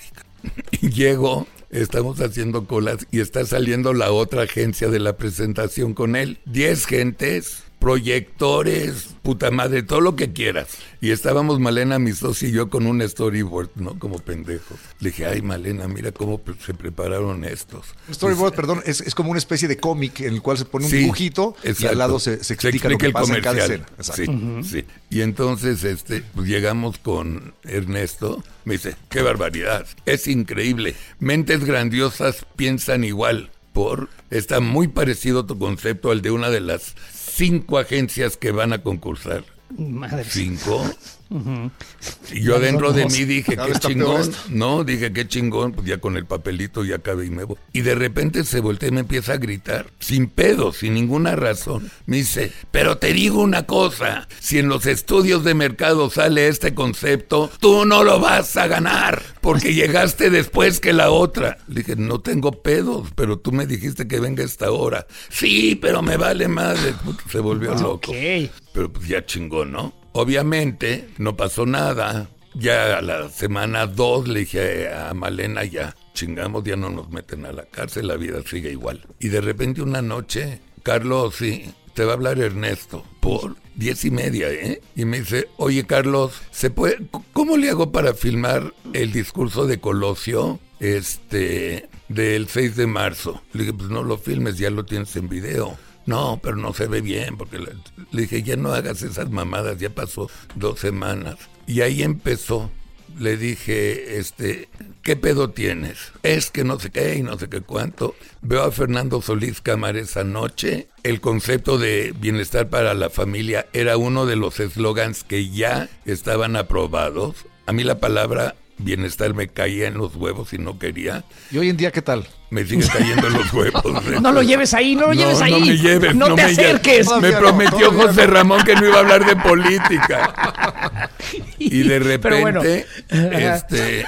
Y 0.82 0.90
llego, 0.92 1.48
estamos 1.70 2.20
haciendo 2.22 2.66
colas 2.66 3.08
y 3.12 3.20
está 3.20 3.46
saliendo 3.46 3.94
la 3.94 4.12
otra 4.12 4.44
agencia 4.44 4.90
de 4.90 5.00
la 5.00 5.18
presentación 5.18 5.94
con 5.94 6.16
él. 6.16 6.40
Diez 6.46 6.86
gentes, 6.86 7.64
proyectores, 7.80 9.10
puta 9.24 9.52
madre, 9.52 9.84
todo 9.84 10.02
lo 10.02 10.16
que 10.16 10.34
quieras. 10.34 10.68
Y 11.02 11.12
estábamos 11.12 11.60
Malena, 11.60 12.00
mi 12.00 12.14
socio 12.14 12.50
y 12.50 12.52
yo 12.52 12.70
con 12.70 12.88
un 12.88 13.08
storyboard, 13.08 13.70
¿no? 13.76 13.98
Como 14.00 14.18
pendejos. 14.20 14.78
Le 15.00 15.10
dije, 15.10 15.26
ay, 15.26 15.42
Malena, 15.42 15.88
mira 15.88 16.12
cómo 16.12 16.42
se 16.66 16.74
prepararon 16.74 17.44
estos. 17.46 17.86
Storyboard, 18.12 18.56
perdón, 18.56 18.82
es, 18.86 19.02
es 19.02 19.14
como 19.14 19.30
una 19.32 19.38
especie 19.38 19.68
de 19.68 19.78
cómic 19.78 20.22
en 20.22 20.34
el 20.34 20.42
cual 20.42 20.58
se 20.58 20.66
pone 20.66 20.86
un 20.86 20.92
Sí, 20.92 20.98
dibujito 20.98 21.56
y 21.64 21.68
exacto. 21.70 21.90
al 21.92 21.98
lado 21.98 22.20
se, 22.20 22.44
se 22.44 22.54
explica 22.54 22.90
lo 22.90 22.98
que 22.98 23.08
el 23.08 23.14
pasa 23.14 23.36
en 23.36 23.42
cada 23.44 23.56
comercial. 23.62 23.86
escena. 23.98 23.98
Exacto. 24.32 24.64
Sí, 24.64 24.70
sí. 24.82 24.86
Y 25.10 25.22
entonces 25.22 25.84
este, 25.84 26.24
pues 26.34 26.48
llegamos 26.48 26.98
con 26.98 27.54
Ernesto. 27.64 28.44
Me 28.66 28.74
dice, 28.74 28.96
qué 29.10 29.22
barbaridad. 29.22 29.86
Es 30.06 30.28
increíble. 30.28 30.96
Mentes 31.20 31.64
grandiosas 31.64 32.46
piensan 32.56 33.04
igual. 33.04 33.52
Por 33.74 34.10
está 34.32 34.60
muy 34.60 34.88
parecido 34.88 35.46
tu 35.46 35.60
concepto 35.60 36.10
al 36.10 36.24
de 36.24 36.32
una 36.32 36.50
de 36.50 36.62
las 36.62 36.96
cinco 37.38 37.78
agencias 37.78 38.36
que 38.36 38.52
van 38.52 38.74
a 38.74 38.82
concursar. 38.82 39.44
Madre. 39.78 40.24
¿Cinco? 40.28 40.84
Y 41.30 42.42
yo 42.42 42.60
dentro 42.60 42.94
de 42.94 43.06
mí 43.06 43.26
dije, 43.26 43.58
qué 43.58 43.74
chingón. 43.80 44.32
No, 44.50 44.84
dije, 44.84 45.12
qué 45.12 45.28
chingón. 45.28 45.74
Pues 45.74 45.88
ya 45.88 46.00
con 46.00 46.18
el 46.18 46.26
papelito 46.26 46.84
ya 46.84 46.96
acabé 46.96 47.26
y 47.26 47.30
me 47.30 47.44
voy. 47.44 47.58
Y 47.74 47.82
de 47.82 47.96
repente 47.96 48.44
se 48.44 48.60
voltea 48.60 48.90
y 48.90 48.92
me 48.92 49.02
empieza 49.02 49.34
a 49.34 49.38
gritar, 49.38 49.92
sin 50.00 50.28
pedo, 50.28 50.74
sin 50.74 50.94
ninguna 50.94 51.36
razón. 51.36 51.92
Me 52.06 52.18
dice, 52.18 52.52
pero 52.72 52.98
te 52.98 53.14
digo 53.14 53.42
una 53.42 53.66
cosa, 53.66 54.28
si 54.40 54.60
en 54.60 54.70
los 54.70 54.86
estudios 54.86 55.44
de 55.44 55.54
mercado 55.54 56.10
sale 56.10 56.48
este 56.48 56.74
concepto, 56.74 57.52
tú 57.60 57.86
no 57.86 58.04
lo 58.04 58.20
vas 58.20 58.56
a 58.58 58.68
ganar, 58.68 59.22
porque 59.42 59.74
llegaste 59.74 60.30
después 60.30 60.80
que 60.80 60.94
la 60.94 61.12
otra. 61.12 61.58
Le 61.68 61.82
dije, 61.82 61.96
no 61.96 62.20
tengo 62.22 62.52
pedos, 62.52 63.10
pero 63.16 63.38
tú 63.40 63.52
me 63.52 63.66
dijiste 63.66 64.08
que 64.08 64.20
venga 64.20 64.44
esta 64.44 64.72
hora. 64.72 65.06
Sí, 65.30 65.78
pero 65.82 66.02
me 66.02 66.18
vale 66.18 66.48
madre. 66.48 66.94
Se 67.30 67.40
volvió 67.40 67.76
loco. 67.76 68.12
Ok. 68.12 68.50
Pero 68.74 68.94
pues 68.94 69.08
ya 69.08 69.26
chingó, 69.26 69.66
¿no? 69.66 69.94
Obviamente 70.18 71.10
no 71.20 71.38
pasó 71.38 71.68
nada. 71.68 72.28
Ya 72.56 72.98
a 72.98 73.04
la 73.04 73.30
semana 73.30 73.86
dos 73.86 74.28
le 74.28 74.40
dije 74.40 74.92
a 74.92 75.14
Malena, 75.14 75.64
ya 75.64 75.96
chingamos, 76.16 76.64
ya 76.64 76.76
no 76.76 76.90
nos 76.90 77.12
meten 77.12 77.46
a 77.46 77.52
la 77.52 77.66
cárcel, 77.66 78.08
la 78.08 78.16
vida 78.16 78.42
sigue 78.44 78.72
igual. 78.72 79.06
Y 79.20 79.28
de 79.28 79.42
repente 79.42 79.84
una 79.84 80.02
noche, 80.02 80.60
Carlos, 80.82 81.36
sí, 81.36 81.72
te 81.94 82.04
va 82.04 82.14
a 82.14 82.16
hablar 82.16 82.40
Ernesto. 82.40 83.06
¿Por? 83.20 83.58
diez 83.76 84.06
y 84.06 84.10
media, 84.10 84.50
¿eh? 84.50 84.82
Y 84.96 85.06
me 85.06 85.20
dice, 85.20 85.50
oye 85.58 85.86
Carlos, 85.86 86.34
¿se 86.50 86.72
puede, 86.72 86.98
¿cómo 87.32 87.56
le 87.56 87.70
hago 87.70 87.92
para 87.92 88.16
filmar 88.16 88.74
el 88.94 89.12
discurso 89.12 89.68
de 89.68 89.80
Colosio? 89.80 90.60
Este, 90.80 91.90
del 92.10 92.48
6 92.48 92.76
de 92.76 92.88
marzo. 92.88 93.44
Le 93.54 93.66
dije, 93.66 93.74
pues 93.74 93.92
no 93.92 94.02
lo 94.02 94.18
filmes, 94.18 94.58
ya 94.58 94.72
lo 94.72 94.84
tienes 94.84 95.16
en 95.16 95.30
video. 95.30 95.78
No, 96.08 96.40
pero 96.42 96.56
no 96.56 96.74
se 96.74 96.88
ve 96.88 97.02
bien, 97.02 97.38
porque 97.38 97.60
le, 97.60 97.76
dije, 98.12 98.42
ya 98.42 98.56
no 98.56 98.72
hagas 98.72 99.04
esas 99.04 99.30
mamadas, 99.30 99.78
ya 99.78 99.90
pasó 99.90 100.32
dos 100.56 100.80
semanas. 100.80 101.36
Y 101.68 101.82
ahí 101.82 102.02
empezó 102.02 102.72
le 103.20 103.38
dije, 103.38 104.18
este, 104.18 104.70
¿qué 105.02 105.16
pedo 105.16 105.50
tienes? 105.50 106.12
Es 106.24 106.52
que 106.52 106.64
no 106.64 106.80
sé 106.80 106.92
qué 106.92 107.16
y 107.16 107.24
no 107.24 107.38
sé 107.38 107.50
qué 107.50 107.62
cuánto. 107.62 108.16
Veo 108.42 108.64
a 108.64 108.72
Fernando 108.72 109.22
Solís 109.22 109.62
Cámara 109.62 110.00
esa 110.00 110.24
noche. 110.24 110.88
El 111.04 111.20
concepto 111.20 111.78
de 111.78 112.14
bienestar 112.20 112.70
para 112.70 112.94
la 112.94 113.10
familia 113.10 113.68
era 113.74 113.98
uno 113.98 114.26
de 114.26 114.36
los 114.36 114.60
eslogans 114.60 115.24
que 115.24 115.50
ya 115.50 115.90
estaban 116.06 116.56
aprobados. 116.56 117.46
A 117.66 117.74
mí 117.74 117.84
la 117.84 118.00
palabra 118.00 118.56
bienestar 118.78 119.34
me 119.34 119.48
caía 119.48 119.88
en 119.88 119.96
los 119.96 120.16
huevos 120.16 120.54
y 120.54 120.58
no 120.58 120.78
quería. 120.80 121.24
¿Y 121.52 121.58
hoy 121.58 121.70
en 121.70 121.78
día 121.78 121.92
qué 121.92 122.02
tal? 122.02 122.28
Me 122.50 122.66
sigue 122.66 122.88
cayendo 122.88 123.28
en 123.28 123.34
los 123.34 123.54
huevos. 123.54 123.84
¿eh? 124.08 124.20
No 124.22 124.32
lo 124.32 124.42
lleves 124.42 124.74
ahí, 124.74 124.96
no 124.96 125.08
lo 125.08 125.14
lleves 125.14 125.42
ahí. 125.42 125.52
No 125.52 125.60
me 125.60 125.78
lleves. 125.78 126.16
No, 126.16 126.26
te 126.36 126.44
me 126.44 126.54
lleves. 126.54 126.60
acerques. 126.60 127.08
Me 127.22 127.32
prometió 127.34 127.92
José 127.92 128.28
Ramón 128.28 128.64
que 128.64 128.76
no 128.76 128.86
iba 128.86 128.98
a 128.98 129.00
hablar 129.00 129.26
de 129.26 129.36
política. 129.36 131.10
Y 131.60 131.84
de 131.84 132.00
bueno. 132.00 132.62
repente, 132.62 132.86
este, 133.10 134.06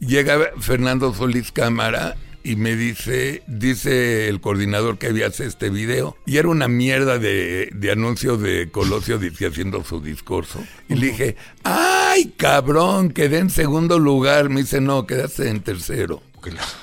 llega 0.00 0.38
Fernando 0.58 1.12
Solís 1.12 1.52
Cámara 1.52 2.16
y 2.42 2.56
me 2.56 2.76
dice, 2.76 3.42
dice 3.46 4.28
el 4.28 4.40
coordinador 4.40 4.98
que 4.98 5.08
había 5.08 5.26
hecho 5.26 5.44
este 5.44 5.70
video, 5.70 6.16
y 6.26 6.36
era 6.38 6.48
una 6.48 6.68
mierda 6.68 7.18
de, 7.18 7.70
de 7.74 7.90
anuncio 7.90 8.36
de 8.36 8.70
Colosio 8.70 9.18
dice, 9.18 9.46
haciendo 9.46 9.84
su 9.84 10.00
discurso. 10.00 10.62
Y 10.88 10.94
le 10.94 11.06
dije, 11.08 11.36
¡ay, 11.64 12.32
cabrón! 12.36 13.10
Quedé 13.10 13.38
en 13.38 13.50
segundo 13.50 13.98
lugar. 13.98 14.48
Me 14.48 14.62
dice, 14.62 14.80
no, 14.80 15.06
quedaste 15.06 15.48
en 15.48 15.60
tercero. 15.60 16.22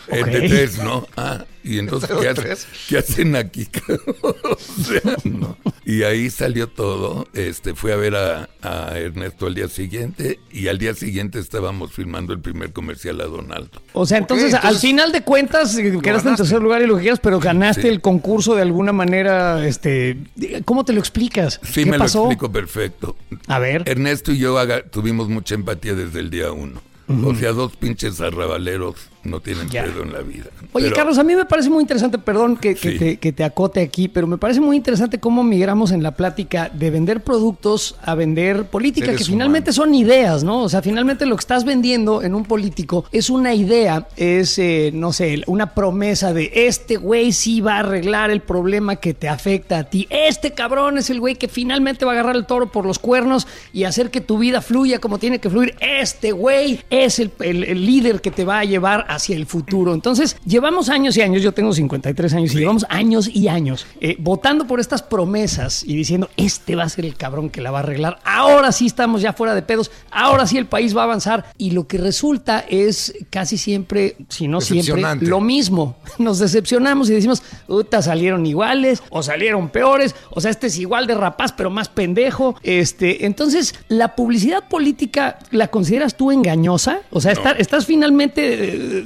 En 0.07 0.25
de 0.31 0.47
tres, 0.47 0.77
¿no? 0.79 1.07
Ah, 1.17 1.45
y 1.63 1.79
entonces, 1.79 2.09
¿qué, 2.21 2.27
hace- 2.29 2.55
qué 2.89 2.97
hacen 2.99 3.35
aquí? 3.35 3.67
O 4.21 4.57
sea, 4.83 5.01
no. 5.23 5.57
Y 5.85 6.03
ahí 6.03 6.29
salió 6.29 6.67
todo. 6.67 7.27
Este, 7.33 7.73
fui 7.75 7.91
a 7.91 7.95
ver 7.95 8.15
a, 8.15 8.49
a 8.61 8.97
Ernesto 8.97 9.47
al 9.47 9.55
día 9.55 9.67
siguiente 9.67 10.39
y 10.51 10.67
al 10.67 10.77
día 10.77 10.93
siguiente 10.93 11.39
estábamos 11.39 11.91
filmando 11.93 12.33
el 12.33 12.39
primer 12.39 12.71
comercial 12.73 13.19
a 13.21 13.25
Donaldo. 13.25 13.81
O 13.93 14.05
sea, 14.05 14.17
entonces, 14.19 14.47
entonces- 14.53 14.69
al 14.69 14.77
final 14.77 15.11
de 15.11 15.21
cuentas, 15.21 15.75
eh, 15.77 15.97
quedaste 16.01 16.29
en 16.29 16.35
tercer 16.35 16.61
lugar 16.61 16.81
y 16.81 16.87
lo 16.87 16.95
que 16.97 17.01
quieras, 17.03 17.19
pero 17.21 17.39
ganaste 17.39 17.83
Sí. 17.83 17.87
el 17.87 18.01
concurso 18.01 18.55
de 18.55 18.61
alguna 18.61 18.91
manera. 18.93 19.65
Este, 19.67 20.17
¿Cómo 20.65 20.85
te 20.85 20.93
lo 20.93 20.99
explicas? 20.99 21.59
Sí, 21.63 21.83
¿Qué 21.83 21.91
me 21.91 21.97
pasó? 21.99 22.19
lo 22.25 22.31
explico 22.31 22.51
perfecto. 22.51 23.15
A 23.47 23.59
ver. 23.59 23.83
Ernesto 23.87 24.31
y 24.31 24.37
yo 24.39 24.57
haga- 24.59 24.83
tuvimos 24.83 25.29
mucha 25.29 25.55
empatía 25.55 25.93
desde 25.93 26.19
el 26.19 26.29
día 26.29 26.51
uno. 26.51 26.81
O 27.23 27.35
sea, 27.35 27.51
dos 27.51 27.75
pinches 27.75 28.19
arrabaleros 28.19 28.95
no 29.25 29.39
tienen 29.41 29.69
Ya. 29.69 29.83
pedo 29.83 30.03
en 30.03 30.13
la 30.13 30.21
vida. 30.21 30.45
Oye, 30.71 30.85
Pero- 30.85 30.95
Carlos, 30.95 31.17
a 31.17 31.23
mí 31.23 31.35
me 31.35 31.45
parece 31.45 31.69
muy 31.69 31.81
interesante, 31.81 32.17
perdón 32.17 32.57
que, 32.57 32.75
te, 32.75 33.17
que 33.17 33.31
te 33.33 33.43
acote 33.43 33.81
aquí, 33.81 34.07
pero 34.07 34.27
me 34.27 34.37
parece 34.37 34.59
muy 34.61 34.77
interesante 34.77 35.19
cómo 35.19 35.43
migramos 35.43 35.91
en 35.91 36.03
la 36.03 36.11
plática 36.15 36.69
de 36.73 36.91
vender 36.91 37.21
productos 37.23 37.95
a 38.03 38.15
vender 38.15 38.65
política, 38.65 39.15
que 39.15 39.23
finalmente 39.23 39.73
son 39.73 39.93
ideas, 39.95 40.43
¿no? 40.43 40.61
O 40.63 40.69
sea, 40.69 40.81
finalmente 40.81 41.25
lo 41.25 41.35
que 41.35 41.41
estás 41.41 41.65
vendiendo 41.65 42.21
en 42.23 42.35
un 42.35 42.45
político 42.45 43.05
es 43.11 43.29
una 43.29 43.53
idea, 43.53 44.07
es, 44.15 44.57
eh, 44.59 44.91
no 44.93 45.11
sé, 45.13 45.41
una 45.47 45.73
promesa 45.73 46.33
de 46.33 46.51
este 46.53 46.97
güey 46.97 47.31
sí 47.31 47.61
va 47.61 47.75
a 47.75 47.79
arreglar 47.79 48.29
el 48.31 48.41
problema 48.41 48.95
que 48.97 49.13
te 49.13 49.27
afecta 49.27 49.79
a 49.79 49.83
ti. 49.85 50.07
Este 50.09 50.51
cabrón 50.51 50.97
es 50.97 51.09
el 51.09 51.19
güey 51.19 51.35
que 51.35 51.47
finalmente 51.47 52.05
va 52.05 52.11
a 52.11 52.13
agarrar 52.15 52.35
el 52.35 52.45
toro 52.45 52.71
por 52.71 52.85
los 52.85 52.99
cuernos 52.99 53.47
y 53.73 53.83
hacer 53.85 54.11
que 54.11 54.21
tu 54.21 54.37
vida 54.37 54.61
fluya 54.61 54.99
como 54.99 55.17
tiene 55.17 55.39
que 55.39 55.49
fluir. 55.49 55.75
Este 55.79 56.31
güey 56.31 56.81
es 56.89 57.19
el, 57.19 57.31
el- 57.39 57.63
el 57.63 57.85
líder 57.85 58.21
que 58.21 58.31
te 58.31 58.45
va 58.45 58.59
a 58.59 58.63
llevar 58.65 59.05
hacia 59.15 59.35
el 59.35 59.45
futuro. 59.45 59.93
Entonces, 59.93 60.37
llevamos 60.45 60.89
años 60.89 61.17
y 61.17 61.21
años, 61.21 61.41
yo 61.41 61.51
tengo 61.53 61.73
53 61.73 62.33
años 62.33 62.53
y 62.53 62.57
llevamos 62.57 62.85
años 62.89 63.29
y 63.33 63.47
años 63.47 63.85
eh, 64.01 64.15
votando 64.19 64.67
por 64.67 64.79
estas 64.79 65.01
promesas 65.01 65.83
y 65.83 65.95
diciendo, 65.95 66.29
este 66.37 66.75
va 66.75 66.83
a 66.83 66.89
ser 66.89 67.05
el 67.05 67.15
cabrón 67.15 67.49
que 67.49 67.61
la 67.61 67.71
va 67.71 67.79
a 67.79 67.81
arreglar. 67.81 68.19
Ahora 68.23 68.71
sí 68.71 68.85
estamos 68.85 69.21
ya 69.21 69.33
fuera 69.33 69.55
de 69.55 69.61
pedos, 69.61 69.91
ahora 70.11 70.45
sí 70.47 70.57
el 70.57 70.65
país 70.67 70.95
va 70.95 71.01
a 71.01 71.05
avanzar. 71.05 71.45
Y 71.57 71.71
lo 71.71 71.87
que 71.87 71.97
resulta 71.97 72.65
es 72.69 73.13
casi 73.29 73.57
siempre, 73.57 74.15
si 74.29 74.47
no 74.47 74.61
siempre, 74.61 75.01
lo 75.21 75.41
mismo. 75.41 75.95
Nos 76.17 76.39
decepcionamos 76.39 77.09
y 77.09 77.13
decimos, 77.13 77.41
puta, 77.67 78.01
salieron 78.01 78.45
iguales 78.45 79.01
o 79.09 79.23
salieron 79.23 79.69
peores. 79.69 80.15
O 80.31 80.41
sea, 80.41 80.51
este 80.51 80.67
es 80.67 80.77
igual 80.77 81.07
de 81.07 81.15
rapaz, 81.15 81.51
pero 81.53 81.69
más 81.69 81.89
pendejo. 81.89 82.55
Este, 82.63 83.25
entonces, 83.25 83.73
¿la 83.87 84.15
publicidad 84.15 84.67
política 84.67 85.39
la 85.51 85.67
consideras 85.69 86.15
tú 86.17 86.31
engañosa? 86.31 86.99
O 87.11 87.21
sea, 87.21 87.31
está- 87.31 87.51
estás 87.53 87.85
finalmente, 87.85 88.99
eh, 88.99 89.04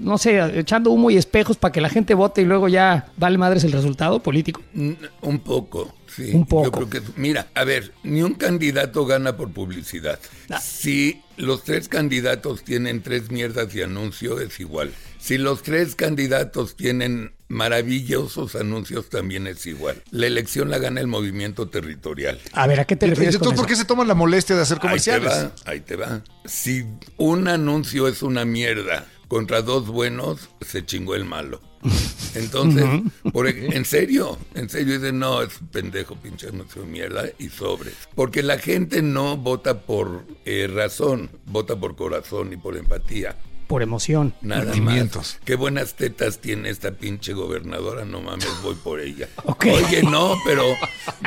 no 0.00 0.18
sé, 0.18 0.58
echando 0.58 0.90
humo 0.90 1.10
y 1.10 1.16
espejos 1.16 1.56
para 1.56 1.72
que 1.72 1.80
la 1.80 1.88
gente 1.88 2.14
vote 2.14 2.42
y 2.42 2.44
luego 2.44 2.68
ya 2.68 3.06
vale 3.16 3.38
madres 3.38 3.64
el 3.64 3.72
resultado 3.72 4.20
político. 4.20 4.60
Un 4.74 5.38
poco, 5.40 5.92
sí. 6.14 6.30
Un 6.32 6.46
poco. 6.46 6.64
Yo 6.64 6.88
creo 6.88 6.90
que, 6.90 7.12
mira, 7.16 7.48
a 7.54 7.64
ver, 7.64 7.92
ni 8.02 8.22
un 8.22 8.34
candidato 8.34 9.06
gana 9.06 9.36
por 9.36 9.52
publicidad. 9.52 10.18
Si 10.62 11.22
los 11.36 11.64
tres 11.64 11.88
candidatos 11.88 12.62
tienen 12.64 13.02
tres 13.02 13.30
mierdas 13.30 13.72
de 13.72 13.84
anuncio, 13.84 14.40
es 14.40 14.58
igual. 14.60 14.92
Si 15.18 15.38
los 15.38 15.62
tres 15.62 15.94
candidatos 15.94 16.76
tienen 16.76 17.32
maravillosos 17.48 18.54
anuncios, 18.56 19.08
también 19.10 19.46
es 19.46 19.66
igual. 19.66 20.02
La 20.10 20.26
elección 20.26 20.70
la 20.70 20.78
gana 20.78 21.00
el 21.00 21.06
movimiento 21.08 21.68
territorial. 21.68 22.40
A 22.52 22.66
ver, 22.66 22.80
¿a 22.80 22.84
qué 22.86 22.96
te 22.96 23.06
¿Y 23.06 23.10
refieres 23.10 23.36
con 23.36 23.48
entonces 23.48 23.54
eso? 23.58 23.62
por 23.62 23.68
qué 23.68 23.76
se 23.76 23.84
toman 23.84 24.08
la 24.08 24.14
molestia 24.14 24.56
de 24.56 24.62
hacer 24.62 24.76
Ahí 24.78 24.80
te 24.80 24.86
comerciales? 24.88 25.32
va, 25.32 25.52
ahí 25.66 25.80
te 25.80 25.96
va. 25.96 26.22
Si 26.46 26.84
un 27.16 27.48
anuncio 27.48 28.08
es 28.08 28.22
una 28.22 28.44
mierda 28.44 29.06
contra 29.28 29.62
dos 29.62 29.86
buenos, 29.88 30.48
se 30.60 30.84
chingó 30.84 31.14
el 31.14 31.24
malo. 31.24 31.60
Entonces, 32.34 32.84
por 33.32 33.48
en 33.48 33.84
serio, 33.84 34.38
en 34.54 34.68
serio, 34.68 34.98
dicen, 34.98 35.18
no, 35.18 35.42
es 35.42 35.58
pendejo, 35.72 36.16
pinche 36.16 36.48
anuncio 36.48 36.84
mierda 36.84 37.24
y 37.38 37.48
sobre. 37.48 37.92
Porque 38.14 38.42
la 38.42 38.58
gente 38.58 39.02
no 39.02 39.36
vota 39.36 39.80
por 39.80 40.24
eh, 40.44 40.68
razón, 40.72 41.30
vota 41.46 41.76
por 41.76 41.96
corazón 41.96 42.52
y 42.52 42.56
por 42.56 42.76
empatía. 42.76 43.36
Por 43.70 43.82
emoción. 43.84 44.34
Nada 44.42 44.64
Sentimientos. 44.64 45.16
más. 45.16 45.40
Qué 45.44 45.54
buenas 45.54 45.94
tetas 45.94 46.38
tiene 46.38 46.70
esta 46.70 46.90
pinche 46.90 47.34
gobernadora, 47.34 48.04
no 48.04 48.20
mames, 48.20 48.48
voy 48.64 48.74
por 48.74 48.98
ella. 48.98 49.28
Ok. 49.44 49.66
Oye, 49.66 50.02
no, 50.02 50.34
pero 50.44 50.64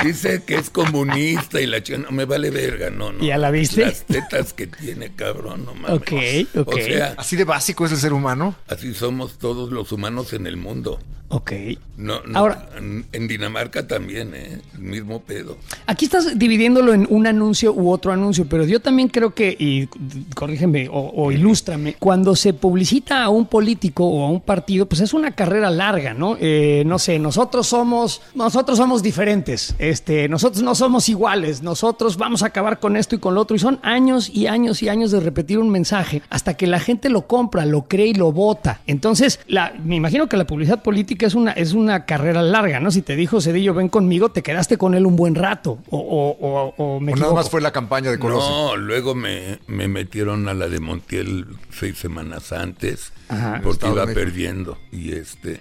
dice 0.04 0.44
que 0.46 0.56
es 0.56 0.70
comunista 0.70 1.62
y 1.62 1.68
la 1.68 1.82
chica, 1.82 2.00
no 2.00 2.12
me 2.12 2.26
vale 2.26 2.50
verga, 2.50 2.90
no, 2.90 3.14
no. 3.14 3.24
¿Ya 3.24 3.38
la 3.38 3.50
viste? 3.50 3.86
Las 3.86 4.04
tetas 4.04 4.52
que 4.54 4.68
tiene, 4.68 5.14
cabrón, 5.16 5.64
no 5.66 5.74
mames. 5.74 5.92
Ok, 6.02 6.12
ok. 6.58 6.74
O 6.74 6.78
sea, 6.78 7.16
Así 7.18 7.38
de 7.38 7.46
básico 7.46 7.86
es 7.86 7.94
el 7.94 7.98
ser 7.98 8.12
humano. 8.12 8.56
así 8.68 8.94
somos 8.94 9.38
todos 9.38 9.72
los 9.72 9.92
humanos 9.94 10.34
en 10.34 10.46
el 10.48 10.58
mundo. 10.58 11.00
Ok. 11.30 11.52
No, 11.98 12.22
no, 12.26 12.38
Ahora- 12.38 12.70
en, 12.78 13.06
en 13.12 13.28
Dinamarca 13.28 13.88
también, 13.88 14.34
¿eh? 14.36 14.60
El 14.76 14.82
mismo 14.82 15.24
pedo. 15.24 15.58
Aquí 15.88 16.06
estás 16.06 16.38
dividiéndolo 16.38 16.94
en 16.94 17.08
un 17.10 17.26
anuncio 17.26 17.74
u 17.74 17.90
otro 17.92 18.12
anuncio, 18.12 18.46
pero 18.48 18.66
yo 18.66 18.80
también 18.82 19.08
creo 19.08 19.34
que, 19.34 19.56
y 19.58 19.88
corrígeme 20.36 20.90
o, 20.90 21.12
o 21.16 21.32
ilústrame, 21.32 21.96
cuando 21.98 22.33
se 22.36 22.54
publicita 22.54 23.24
a 23.24 23.30
un 23.30 23.46
político 23.46 24.06
o 24.06 24.26
a 24.26 24.30
un 24.30 24.42
partido, 24.42 24.86
pues 24.86 25.02
es 25.02 25.14
una 25.14 25.32
carrera 25.32 25.70
larga, 25.70 26.14
¿no? 26.14 26.38
Eh, 26.40 26.84
no 26.86 27.00
sé, 27.00 27.20
nosotros 27.20 27.68
somos, 27.68 28.22
nosotros 28.36 28.78
somos 28.78 29.04
diferentes, 29.04 29.76
este, 29.80 30.28
nosotros 30.30 30.64
no 30.64 30.76
somos 30.76 31.10
iguales, 31.10 31.62
nosotros 31.64 32.18
vamos 32.18 32.44
a 32.44 32.48
acabar 32.48 32.80
con 32.80 32.96
esto 32.98 33.16
y 33.16 33.20
con 33.20 33.36
lo 33.36 33.42
otro, 33.42 33.56
y 33.56 33.60
son 33.60 33.80
años 33.84 34.30
y 34.30 34.48
años 34.48 34.82
y 34.84 34.90
años 34.90 35.12
de 35.12 35.20
repetir 35.20 35.60
un 35.60 35.70
mensaje 35.70 36.22
hasta 36.30 36.56
que 36.56 36.68
la 36.68 36.80
gente 36.80 37.10
lo 37.10 37.28
compra, 37.28 37.66
lo 37.66 37.84
cree 37.84 38.08
y 38.08 38.14
lo 38.14 38.32
vota. 38.32 38.82
Entonces, 38.88 39.40
la, 39.48 39.74
me 39.84 39.96
imagino 39.96 40.28
que 40.28 40.38
la 40.38 40.46
publicidad 40.48 40.82
política 40.84 41.26
es 41.28 41.36
una, 41.36 41.52
es 41.52 41.74
una 41.74 42.06
carrera 42.06 42.42
larga, 42.42 42.80
¿no? 42.80 42.92
Si 42.92 43.02
te 43.02 43.16
dijo 43.16 43.42
Cedillo, 43.42 43.74
ven 43.74 43.90
conmigo, 43.90 44.30
te 44.30 44.42
quedaste 44.44 44.78
con 44.78 44.94
él 44.96 45.06
un 45.06 45.16
buen 45.16 45.36
rato, 45.36 45.78
o, 45.90 45.98
o, 45.98 46.38
o- 46.48 46.74
o 46.78 47.00
me 47.00 47.14
O 47.14 47.16
nada 47.16 47.34
más 47.34 47.50
fue 47.50 47.62
la 47.62 47.72
campaña 47.72 48.12
de 48.12 48.20
Colosio. 48.20 48.50
No, 48.50 48.76
luego 48.78 49.16
me, 49.16 49.60
me 49.68 49.88
metieron 49.88 50.48
a 50.48 50.54
la 50.54 50.68
de 50.68 50.80
Montiel 50.80 51.46
seis 51.72 51.98
semanas 51.98 52.23
antes 52.52 53.12
Ajá. 53.28 53.60
porque 53.64 53.88
iba 53.88 54.06
México. 54.06 54.20
perdiendo 54.20 54.78
y 54.92 55.12
este 55.14 55.60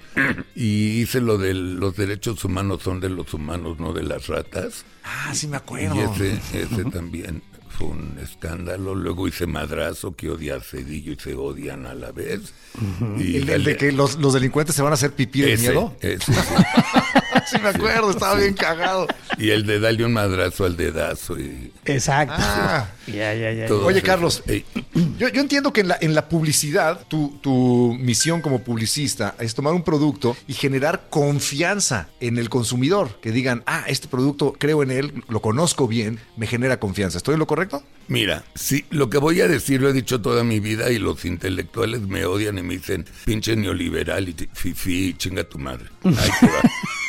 y 0.55 1.01
hice 1.03 1.21
lo 1.21 1.39
de 1.39 1.55
los 1.55 1.97
derechos 1.97 2.45
humanos 2.45 2.83
son 2.83 3.01
de 3.01 3.09
los 3.09 3.33
humanos, 3.35 3.79
no 3.79 3.93
de 3.93 4.03
las 4.03 4.27
ratas. 4.29 4.85
Ah, 5.05 5.35
sí 5.35 5.47
me 5.49 5.55
Y 5.55 5.57
acuerdo. 5.57 6.15
ese, 6.15 6.41
ese 6.55 6.85
también 6.85 7.43
fue 7.79 7.89
un 7.89 8.19
escándalo. 8.23 8.95
Luego 8.95 9.27
hice 9.27 9.47
Madrazo, 9.47 10.15
que 10.15 10.31
odia 10.31 10.57
a 10.57 10.61
Cedillo 10.61 11.13
y 11.13 11.17
se 11.17 11.35
odian 11.35 11.87
a 11.87 11.95
la 11.95 12.13
vez. 12.13 12.53
Y 13.19 13.37
El, 13.39 13.49
el 13.49 13.65
de 13.65 13.77
que 13.77 13.93
los, 13.93 14.17
los 14.19 14.35
delincuentes 14.35 14.77
se 14.77 14.83
van 14.83 14.93
a 14.93 14.95
hacer 14.95 15.13
pipí 15.13 15.41
de 15.41 15.55
ese, 15.55 15.69
miedo. 15.71 15.97
ese, 16.01 16.33
sí. 16.33 16.41
Sí, 17.53 17.63
me 17.63 17.69
acuerdo, 17.69 18.11
estaba 18.11 18.35
bien 18.37 18.55
cagado. 18.55 19.07
Y 19.39 19.51
el 19.51 19.67
de 19.67 19.81
darle 19.81 20.05
un 20.05 20.13
madrazo 20.13 20.65
al 20.65 20.77
dedazo. 20.77 21.39
Y 21.39 21.73
Exacto. 21.85 22.35
Ah. 22.39 22.89
Ya, 23.07 23.35
ya, 23.35 23.53
ya. 23.53 23.73
Oye, 23.73 23.99
eso. 23.99 24.07
Carlos, 24.07 24.43
Yo, 25.19 25.29
yo 25.29 25.41
entiendo 25.41 25.73
que 25.73 25.81
en 25.81 25.89
la, 25.89 25.99
en 26.01 26.15
la 26.15 26.29
publicidad, 26.29 27.07
tu, 27.09 27.39
tu 27.43 27.97
misión 27.99 28.41
como 28.41 28.63
publicista 28.63 29.35
es 29.41 29.55
tomar 29.55 29.73
un 29.73 29.83
producto 29.83 30.37
y 30.47 30.55
generar 30.55 31.07
confianza 31.11 32.09
en 32.21 32.39
el 32.39 32.49
consumidor. 32.49 33.19
Que 33.21 33.33
digan, 33.33 33.63
ah, 33.67 33.85
este 33.89 34.09
producto 34.09 34.55
creo 34.59 34.83
en 34.83 34.91
él, 34.91 35.25
lo 35.29 35.41
conozco 35.41 35.89
bien, 35.89 36.21
me 36.37 36.47
genera 36.47 36.79
confianza. 36.79 37.19
¿Estoy 37.19 37.35
en 37.35 37.41
lo 37.41 37.47
correcto? 37.47 37.83
Mira, 38.09 38.45
sí, 38.55 38.85
lo 38.91 39.11
que 39.11 39.19
voy 39.19 39.41
a 39.41 39.49
decir 39.49 39.81
lo 39.81 39.89
he 39.89 39.93
dicho 39.93 40.21
toda 40.21 40.45
mi 40.45 40.61
vida 40.61 40.91
y 40.91 40.99
los 40.99 41.25
intelectuales 41.25 42.03
me 42.03 42.25
odian 42.25 42.59
y 42.59 42.63
me 42.63 42.75
dicen, 42.75 43.07
pinche 43.25 43.57
neoliberal 43.57 44.29
y 44.29 44.37
fifi, 44.53 45.15
chinga 45.15 45.45
tu 45.45 45.59
madre. 45.59 45.87
Ahí 46.05 46.31
te 46.41 46.47
va. 46.47 46.63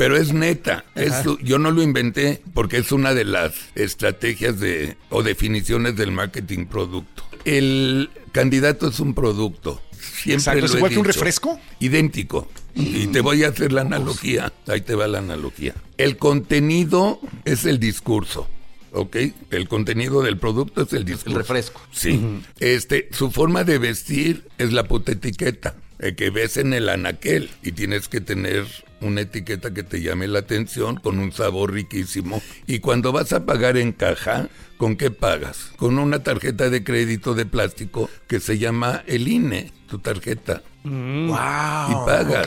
Pero 0.00 0.16
es 0.16 0.32
neta, 0.32 0.86
eso 0.94 1.38
yo 1.42 1.58
no 1.58 1.70
lo 1.70 1.82
inventé 1.82 2.40
porque 2.54 2.78
es 2.78 2.90
una 2.90 3.12
de 3.12 3.26
las 3.26 3.52
estrategias 3.74 4.58
de 4.58 4.96
o 5.10 5.22
definiciones 5.22 5.94
del 5.94 6.10
marketing 6.10 6.64
producto. 6.64 7.22
El 7.44 8.08
candidato 8.32 8.88
es 8.88 8.98
un 8.98 9.12
producto. 9.12 9.82
Siempre 9.92 10.36
Exacto, 10.36 10.64
¿es 10.64 10.74
igual 10.74 10.92
que 10.92 10.98
un 11.00 11.04
refresco? 11.04 11.60
Idéntico. 11.80 12.48
Y 12.74 13.08
te 13.08 13.20
voy 13.20 13.44
a 13.44 13.48
hacer 13.48 13.74
la 13.74 13.82
analogía. 13.82 14.50
Ahí 14.68 14.80
te 14.80 14.94
va 14.94 15.06
la 15.06 15.18
analogía. 15.18 15.74
El 15.98 16.16
contenido 16.16 17.20
es 17.44 17.66
el 17.66 17.78
discurso. 17.78 18.48
¿Ok? 18.92 19.16
El 19.50 19.68
contenido 19.68 20.22
del 20.22 20.38
producto 20.38 20.80
es 20.80 20.94
el 20.94 21.04
discurso. 21.04 21.28
El 21.28 21.36
refresco. 21.36 21.82
Sí. 21.92 22.40
Este, 22.58 23.10
su 23.12 23.30
forma 23.30 23.64
de 23.64 23.76
vestir 23.76 24.48
es 24.56 24.72
la 24.72 24.84
puta 24.84 25.12
etiqueta 25.12 25.74
eh, 25.98 26.14
que 26.14 26.30
ves 26.30 26.56
en 26.56 26.72
el 26.72 26.88
anaquel 26.88 27.50
y 27.62 27.72
tienes 27.72 28.08
que 28.08 28.22
tener 28.22 28.64
una 29.00 29.22
etiqueta 29.22 29.72
que 29.72 29.82
te 29.82 30.00
llame 30.00 30.28
la 30.28 30.40
atención 30.40 30.96
con 30.96 31.18
un 31.18 31.32
sabor 31.32 31.72
riquísimo. 31.72 32.42
Y 32.66 32.80
cuando 32.80 33.12
vas 33.12 33.32
a 33.32 33.44
pagar 33.44 33.76
en 33.76 33.92
caja, 33.92 34.48
¿con 34.76 34.96
qué 34.96 35.10
pagas? 35.10 35.72
Con 35.76 35.98
una 35.98 36.22
tarjeta 36.22 36.70
de 36.70 36.84
crédito 36.84 37.34
de 37.34 37.46
plástico 37.46 38.10
que 38.26 38.40
se 38.40 38.58
llama 38.58 39.02
el 39.06 39.28
INE, 39.28 39.72
tu 39.88 39.98
tarjeta. 39.98 40.62
¡Wow! 40.84 40.92
y 40.92 42.06
pagas. 42.06 42.46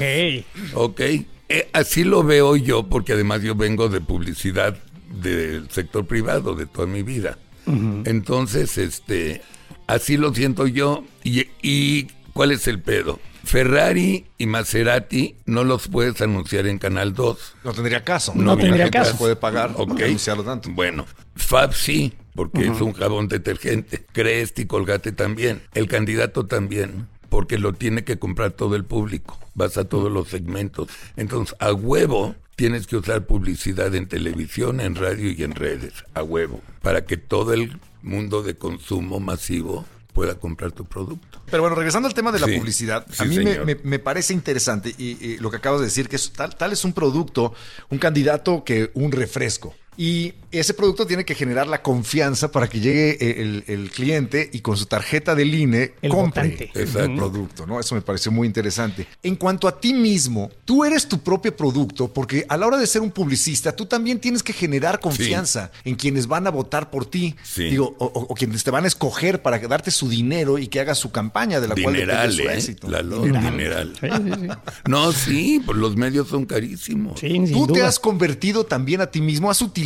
ok. 0.74 0.76
Ok. 0.76 1.02
Eh, 1.50 1.70
así 1.74 2.04
lo 2.04 2.24
veo 2.24 2.56
yo, 2.56 2.90
porque 2.90 3.14
además 3.14 3.42
yo 3.42 3.54
vengo 3.56 3.90
de 3.90 4.02
publicidad 4.02 4.76
del 5.22 5.70
sector 5.70 6.06
privado 6.06 6.56
de 6.56 6.66
toda 6.66 6.88
mi 6.88 7.04
vida. 7.04 7.38
Entonces, 7.66 8.78
este, 8.78 9.42
así 9.88 10.18
lo 10.18 10.34
siento 10.34 10.68
yo. 10.68 11.06
Y, 11.24 11.48
y 11.62 12.08
¿cuál 12.34 12.52
es 12.52 12.68
el 12.68 12.82
pedo? 12.82 13.20
Ferrari 13.44 14.26
y 14.38 14.46
Maserati 14.48 15.36
no 15.46 15.64
los 15.64 15.88
puedes 15.88 16.20
anunciar 16.22 16.66
en 16.68 16.80
Canal 16.80 17.14
2. 17.14 17.56
No 17.64 17.74
tendría 17.74 18.04
caso. 18.04 18.34
No 18.36 18.56
La 18.56 18.62
tendría 18.62 18.90
caso. 18.90 19.18
puede 19.18 19.36
pagar 19.36 19.74
Ok. 19.76 20.00
y 20.00 20.04
anunciarlo 20.04 20.44
tanto. 20.44 20.70
Bueno, 20.72 21.06
Fab 21.36 21.74
sí, 21.74 22.14
porque 22.36 22.66
es 22.68 22.82
un 22.82 22.94
jabón 22.94 23.28
detergente. 23.28 24.06
Crest 24.12 24.58
y 24.60 24.66
Colgate 24.66 25.12
también. 25.12 25.62
El 25.74 25.88
candidato 25.88 26.46
también, 26.46 27.08
porque 27.30 27.58
lo 27.58 27.74
tiene 27.74 28.04
que 28.04 28.18
comprar 28.18 28.52
todo 28.52 28.76
el 28.76 28.86
público. 28.86 29.38
Vas 29.56 29.78
a 29.78 29.84
todos 29.86 30.12
los 30.12 30.30
segmentos. 30.30 30.88
Entonces, 31.18 31.56
a 31.60 31.74
huevo 31.74 32.36
tienes 32.56 32.88
que 32.88 32.96
usar 32.96 33.26
publicidad 33.26 33.94
en 33.94 34.08
televisión, 34.08 34.80
en 34.80 34.96
radio 34.96 35.32
y 35.32 35.44
en 35.44 35.54
redes. 35.54 35.94
A 36.14 36.24
huevo. 36.24 36.62
Para 36.82 37.06
que 37.06 37.18
todo 37.18 37.54
el 37.54 37.78
mundo 38.02 38.42
de 38.42 38.56
consumo 38.56 39.20
masivo 39.20 39.86
pueda 40.14 40.36
comprar 40.40 40.72
tu 40.72 40.86
producto. 40.86 41.42
Pero 41.50 41.62
bueno, 41.64 41.76
regresando 41.76 42.08
al 42.08 42.14
tema 42.14 42.32
de 42.32 42.40
la 42.40 42.48
Sí, 42.48 42.58
publicidad, 42.58 43.06
sí, 43.12 43.24
a 43.24 43.26
mí 43.26 43.38
me- 43.40 43.76
me 43.76 44.00
parece 44.00 44.34
interesante 44.34 44.94
y, 44.98 45.18
y 45.26 45.38
lo 45.40 45.50
que 45.52 45.58
acabas 45.58 45.80
de 45.82 45.88
decir, 45.88 46.08
que 46.08 46.16
es 46.16 46.32
tal, 46.32 46.56
tal 46.56 46.72
es 46.72 46.86
un 46.86 46.94
producto, 46.94 47.54
un 47.90 47.98
candidato 47.98 48.64
que 48.64 48.92
un 48.94 49.12
refresco. 49.12 49.76
Y 49.98 50.34
ese 50.52 50.74
producto 50.74 51.06
tiene 51.08 51.24
que 51.26 51.36
generar 51.36 51.68
la 51.68 51.82
confianza 51.82 52.52
para 52.52 52.68
que 52.68 52.80
llegue 52.80 53.42
el, 53.42 53.64
el 53.68 53.90
cliente 53.92 54.50
y 54.54 54.60
con 54.60 54.78
su 54.78 54.86
tarjeta 54.86 55.34
del 55.36 55.54
INE 55.54 55.94
El 56.02 56.12
compre 56.12 56.70
Exacto. 56.76 57.16
producto, 57.16 57.66
¿no? 57.66 57.80
Eso 57.80 57.96
me 57.96 58.02
pareció 58.02 58.32
muy 58.32 58.48
interesante. 58.48 59.08
En 59.24 59.36
cuanto 59.36 59.68
a 59.68 59.80
ti 59.80 59.94
mismo, 59.94 60.50
tú 60.66 60.84
eres 60.86 61.08
tu 61.08 61.20
propio 61.20 61.56
producto 61.56 62.12
porque 62.12 62.46
a 62.50 62.58
la 62.58 62.68
hora 62.68 62.78
de 62.78 62.86
ser 62.88 63.02
un 63.02 63.12
publicista, 63.12 63.76
tú 63.76 63.86
también 63.86 64.20
tienes 64.20 64.44
que 64.44 64.54
generar 64.54 65.00
confianza 65.00 65.72
en 65.86 65.96
quienes 65.96 66.28
van 66.28 66.46
a 66.48 66.52
votar 66.52 66.90
por 66.92 67.06
ti. 67.06 67.36
Sí. 67.44 67.66
Digo, 67.70 67.96
o, 68.00 68.06
o- 68.06 68.26
o 68.30 68.36
quienes 68.36 68.64
te 68.64 68.72
van 68.72 68.84
a 68.86 68.88
escoger 68.88 69.42
para 69.42 69.60
darte 69.60 69.92
su 69.92 70.10
dinero 70.10 70.58
y 70.60 70.68
que 70.68 70.80
hagas 70.80 70.98
su 71.00 71.12
campaña 71.12 71.60
de 71.62 71.68
la 71.68 71.76
cual 71.76 71.94
Dineral, 71.96 72.32
su 72.32 72.42
¿eh? 72.44 72.54
éxito. 72.56 72.90
Lalo, 72.90 73.24
Dineral. 73.24 73.52
dineral. 73.52 73.94
Sí, 74.00 74.08
sí, 74.08 74.40
sí. 74.42 74.48
No, 74.88 75.12
sí, 75.12 75.62
pues 75.66 75.78
los 75.78 75.96
medios 75.96 76.28
son 76.28 76.46
carísimos. 76.46 77.20
Sí, 77.20 77.42
Tú 77.52 77.68
te 77.68 77.82
has 77.84 78.00
convertido 78.00 78.66
también 78.66 79.02
a 79.02 79.08
ti 79.08 79.22
mismo, 79.22 79.50
has 79.50 79.62
utilizado 79.62 79.83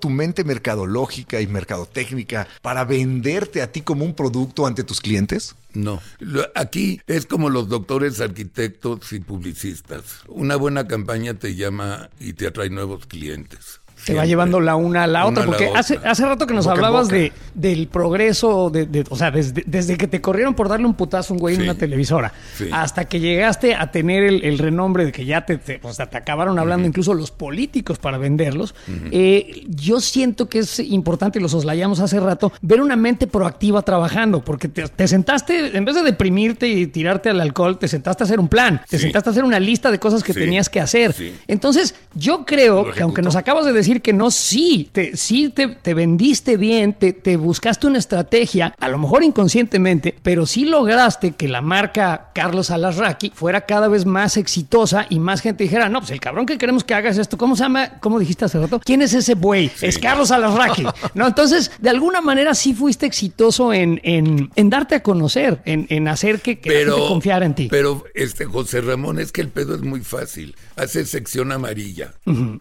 tu 0.00 0.10
mente 0.10 0.44
mercadológica 0.44 1.40
y 1.40 1.46
mercadotécnica 1.46 2.46
para 2.62 2.84
venderte 2.84 3.62
a 3.62 3.70
ti 3.70 3.82
como 3.82 4.04
un 4.04 4.14
producto 4.14 4.66
ante 4.66 4.84
tus 4.84 5.00
clientes. 5.00 5.54
No, 5.74 6.00
aquí 6.54 7.00
es 7.06 7.26
como 7.26 7.48
los 7.48 7.68
doctores, 7.68 8.20
arquitectos 8.20 9.12
y 9.12 9.20
publicistas. 9.20 10.22
Una 10.28 10.56
buena 10.56 10.86
campaña 10.86 11.34
te 11.34 11.54
llama 11.54 12.10
y 12.20 12.34
te 12.34 12.46
atrae 12.46 12.70
nuevos 12.70 13.06
clientes. 13.06 13.81
Te 14.04 14.14
va 14.14 14.22
Siempre. 14.22 14.28
llevando 14.28 14.60
la 14.60 14.74
una 14.76 15.04
a 15.04 15.06
la 15.06 15.20
Una 15.26 15.30
otra, 15.30 15.42
la 15.44 15.46
porque 15.46 15.66
otra. 15.68 15.80
hace, 15.80 15.98
hace 16.04 16.26
rato 16.26 16.46
que 16.46 16.54
nos 16.54 16.64
Boca 16.64 16.74
hablabas 16.76 17.08
de, 17.08 17.32
del 17.54 17.86
progreso, 17.86 18.68
de, 18.70 18.86
de- 18.86 19.04
o 19.08 19.16
sea, 19.16 19.30
desde, 19.30 19.62
desde 19.66 19.96
que 19.96 20.08
te 20.08 20.20
corrieron 20.20 20.54
por 20.54 20.68
darle 20.68 20.86
un 20.86 20.94
putazo 20.94 21.32
a 21.32 21.36
un 21.36 21.40
güey 21.40 21.54
en 21.54 21.62
una 21.62 21.74
televisora, 21.76 22.32
Sí. 22.56 22.68
hasta 22.72 23.04
que 23.04 23.20
llegaste 23.20 23.74
a 23.76 23.90
tener 23.92 24.24
el, 24.24 24.44
el 24.44 24.58
renombre 24.58 25.04
de 25.04 25.12
que 25.12 25.24
ya 25.24 25.46
te, 25.46 25.56
te- 25.58 25.78
o 25.82 25.92
sea, 25.92 26.06
te 26.10 26.16
acabaron 26.16 26.58
hablando 26.58 26.88
incluso 26.88 27.14
los 27.14 27.30
políticos 27.30 27.98
para 27.98 28.18
venderlos, 28.18 28.74
eh, 29.12 29.64
yo 29.68 30.00
siento 30.00 30.48
que 30.48 30.60
es 30.60 30.78
importante, 30.80 31.38
y 31.38 31.42
lo 31.42 31.48
soslayamos 31.48 32.00
hace 32.00 32.18
rato, 32.18 32.52
ver 32.60 32.80
una 32.80 32.96
mente 32.96 33.26
proactiva 33.26 33.82
trabajando, 33.82 34.44
porque 34.44 34.68
te, 34.68 34.88
te 34.88 35.06
sentaste, 35.06 35.76
en 35.76 35.84
vez 35.84 35.94
de 35.94 36.02
deprimirte 36.02 36.66
y 36.68 36.86
tirarte 36.86 37.28
al 37.30 37.40
alcohol, 37.40 37.78
te 37.78 37.88
sentaste 37.88 38.22
a 38.22 38.26
hacer 38.26 38.40
un 38.40 38.48
plan, 38.48 38.80
te 38.88 38.96
Sí. 38.98 39.04
sentaste 39.04 39.30
a 39.30 39.32
hacer 39.32 39.44
una 39.44 39.60
lista 39.60 39.90
de 39.90 39.98
cosas 39.98 40.22
que 40.22 40.34
tenías 40.34 40.68
que 40.68 40.80
hacer. 40.80 41.14
Entonces, 41.46 41.94
yo 42.14 42.44
creo 42.44 42.84
¿Lo 42.86 42.92
que 42.92 43.02
aunque 43.02 43.22
nos 43.22 43.36
acabas 43.36 43.64
de 43.64 43.72
decir 43.72 43.91
que 44.00 44.12
no, 44.12 44.30
sí, 44.30 44.88
te, 44.92 45.16
sí 45.16 45.50
te, 45.50 45.68
te 45.68 45.92
vendiste 45.92 46.56
bien, 46.56 46.94
te, 46.94 47.12
te 47.12 47.36
buscaste 47.36 47.86
una 47.86 47.98
estrategia, 47.98 48.74
a 48.78 48.88
lo 48.88 48.98
mejor 48.98 49.22
inconscientemente, 49.24 50.14
pero 50.22 50.46
sí 50.46 50.64
lograste 50.64 51.32
que 51.32 51.48
la 51.48 51.60
marca 51.60 52.30
Carlos 52.34 52.70
Alasraqui 52.70 53.32
fuera 53.34 53.66
cada 53.66 53.88
vez 53.88 54.06
más 54.06 54.36
exitosa 54.36 55.06
y 55.10 55.18
más 55.18 55.40
gente 55.40 55.64
dijera, 55.64 55.88
no, 55.88 55.98
pues 55.98 56.12
el 56.12 56.20
cabrón 56.20 56.46
que 56.46 56.56
queremos 56.56 56.84
que 56.84 56.94
hagas 56.94 57.18
esto, 57.18 57.36
¿cómo 57.36 57.56
se 57.56 57.64
llama? 57.64 57.98
¿Cómo 58.00 58.18
dijiste 58.18 58.44
hace 58.44 58.58
rato? 58.58 58.80
¿Quién 58.84 59.02
es 59.02 59.12
ese 59.12 59.34
güey? 59.34 59.70
Es 59.80 59.98
Carlos 59.98 60.30
Alasraqui. 60.30 60.84
¿No? 61.14 61.26
Entonces, 61.26 61.70
de 61.80 61.90
alguna 61.90 62.20
manera 62.20 62.54
sí 62.54 62.72
fuiste 62.72 63.06
exitoso 63.06 63.72
en, 63.72 64.00
en, 64.04 64.50
en 64.54 64.70
darte 64.70 64.94
a 64.94 65.02
conocer, 65.02 65.60
en, 65.64 65.86
en 65.90 66.08
hacer 66.08 66.40
que, 66.40 66.58
que 66.58 66.70
la 66.70 66.74
Pero, 66.76 66.94
gente 66.94 67.08
confiara 67.08 67.46
en 67.46 67.54
ti. 67.54 67.68
Pero, 67.70 68.04
este 68.14 68.44
José 68.44 68.80
Ramón, 68.80 69.18
es 69.18 69.32
que 69.32 69.40
el 69.40 69.48
pedo 69.48 69.74
es 69.74 69.82
muy 69.82 70.00
fácil. 70.00 70.54
Hace 70.76 71.04
sección 71.04 71.52
amarilla. 71.52 72.14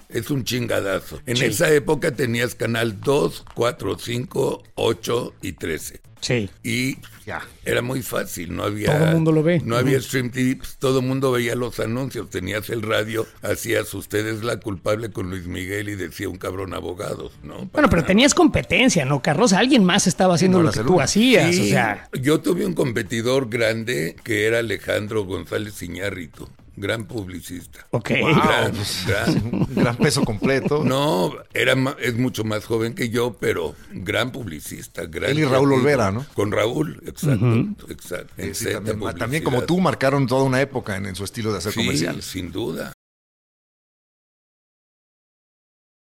Es 0.09 0.29
un 0.29 0.43
chingadazo. 0.43 1.20
En 1.25 1.37
Sí. 1.37 1.45
esa 1.45 1.71
época 1.73 2.11
tenías 2.11 2.55
canal 2.55 2.99
2, 3.01 3.45
4, 3.53 3.97
5, 3.99 4.63
8 4.75 5.33
y 5.41 5.51
13. 5.53 6.01
sí. 6.21 6.49
Y 6.63 6.97
Ya. 7.25 7.41
era 7.65 7.81
muy 7.81 8.01
fácil, 8.03 8.55
no 8.55 8.63
había... 8.63 8.95
Todo 8.97 9.07
mundo 9.13 9.31
lo 9.31 9.41
ve. 9.43 9.59
No 9.65 9.75
había 9.75 9.99
stream 10.01 10.29
tips, 10.29 10.77
todo 10.77 10.99
el 10.99 11.05
mundo 11.05 11.31
veía 11.31 11.55
los 11.55 11.79
anuncios, 11.79 12.29
tenías 12.29 12.69
el 12.69 12.81
radio, 12.83 13.25
hacías 13.41 13.91
ustedes 13.95 14.43
la 14.43 14.59
culpable 14.59 15.11
con 15.11 15.29
Luis 15.31 15.45
Miguel 15.47 15.89
y 15.89 15.95
decía 15.95 16.29
un 16.29 16.37
cabrón 16.37 16.73
abogados, 16.75 17.31
¿no? 17.43 17.69
Bueno, 17.73 17.89
pero 17.89 18.03
tenías 18.03 18.33
competencia, 18.35 19.03
¿no, 19.05 19.21
Carlos? 19.23 19.53
Alguien 19.53 19.83
más 19.83 20.05
estaba 20.07 20.35
haciendo 20.35 20.59
no 20.59 20.65
lo 20.65 20.71
que 20.71 20.79
el 20.81 20.85
tú 20.85 21.01
hacías, 21.01 21.55
Sí, 21.55 21.61
o 21.61 21.65
sea... 21.65 22.07
yo 22.19 22.39
tuve 22.39 22.65
un 22.67 22.73
competidor 22.73 23.49
grande 23.49 24.15
que 24.23 24.45
era 24.45 24.59
Alejandro 24.59 25.25
González 25.25 25.81
Iñárritu, 25.81 26.47
gran 26.75 27.05
publicista. 27.05 27.85
Ok. 27.91 28.09
Gran, 28.09 28.71
pues, 28.71 29.05
gran. 29.75 29.95
Peso 29.97 30.23
completo. 30.23 30.83
No, 30.83 31.33
era 31.53 31.75
es 32.01 32.15
mucho 32.15 32.43
más 32.43 32.65
joven 32.65 32.93
que 32.93 33.09
yo, 33.09 33.37
pero 33.39 33.75
gran 33.91 34.31
publicista, 34.31 35.05
gran 35.05 35.31
Él 35.31 35.39
y 35.39 35.43
Raúl 35.43 35.67
creativo. 35.69 35.75
Olvera, 35.75 36.11
¿no? 36.11 36.25
Con 36.33 36.51
Raúl, 36.51 37.01
exacto, 37.05 37.87
exacto. 37.89 38.33
Sí, 38.53 38.69
también, 39.17 39.43
como 39.43 39.63
tú 39.63 39.79
marcaron 39.79 40.27
toda 40.27 40.43
una 40.43 40.61
época 40.61 40.95
en, 40.97 41.05
en 41.05 41.15
su 41.15 41.23
estilo 41.23 41.51
de 41.51 41.59
hacer 41.59 41.73
Sí, 41.73 41.79
comerciales. 41.79 42.25
sin 42.25 42.51
duda. 42.51 42.93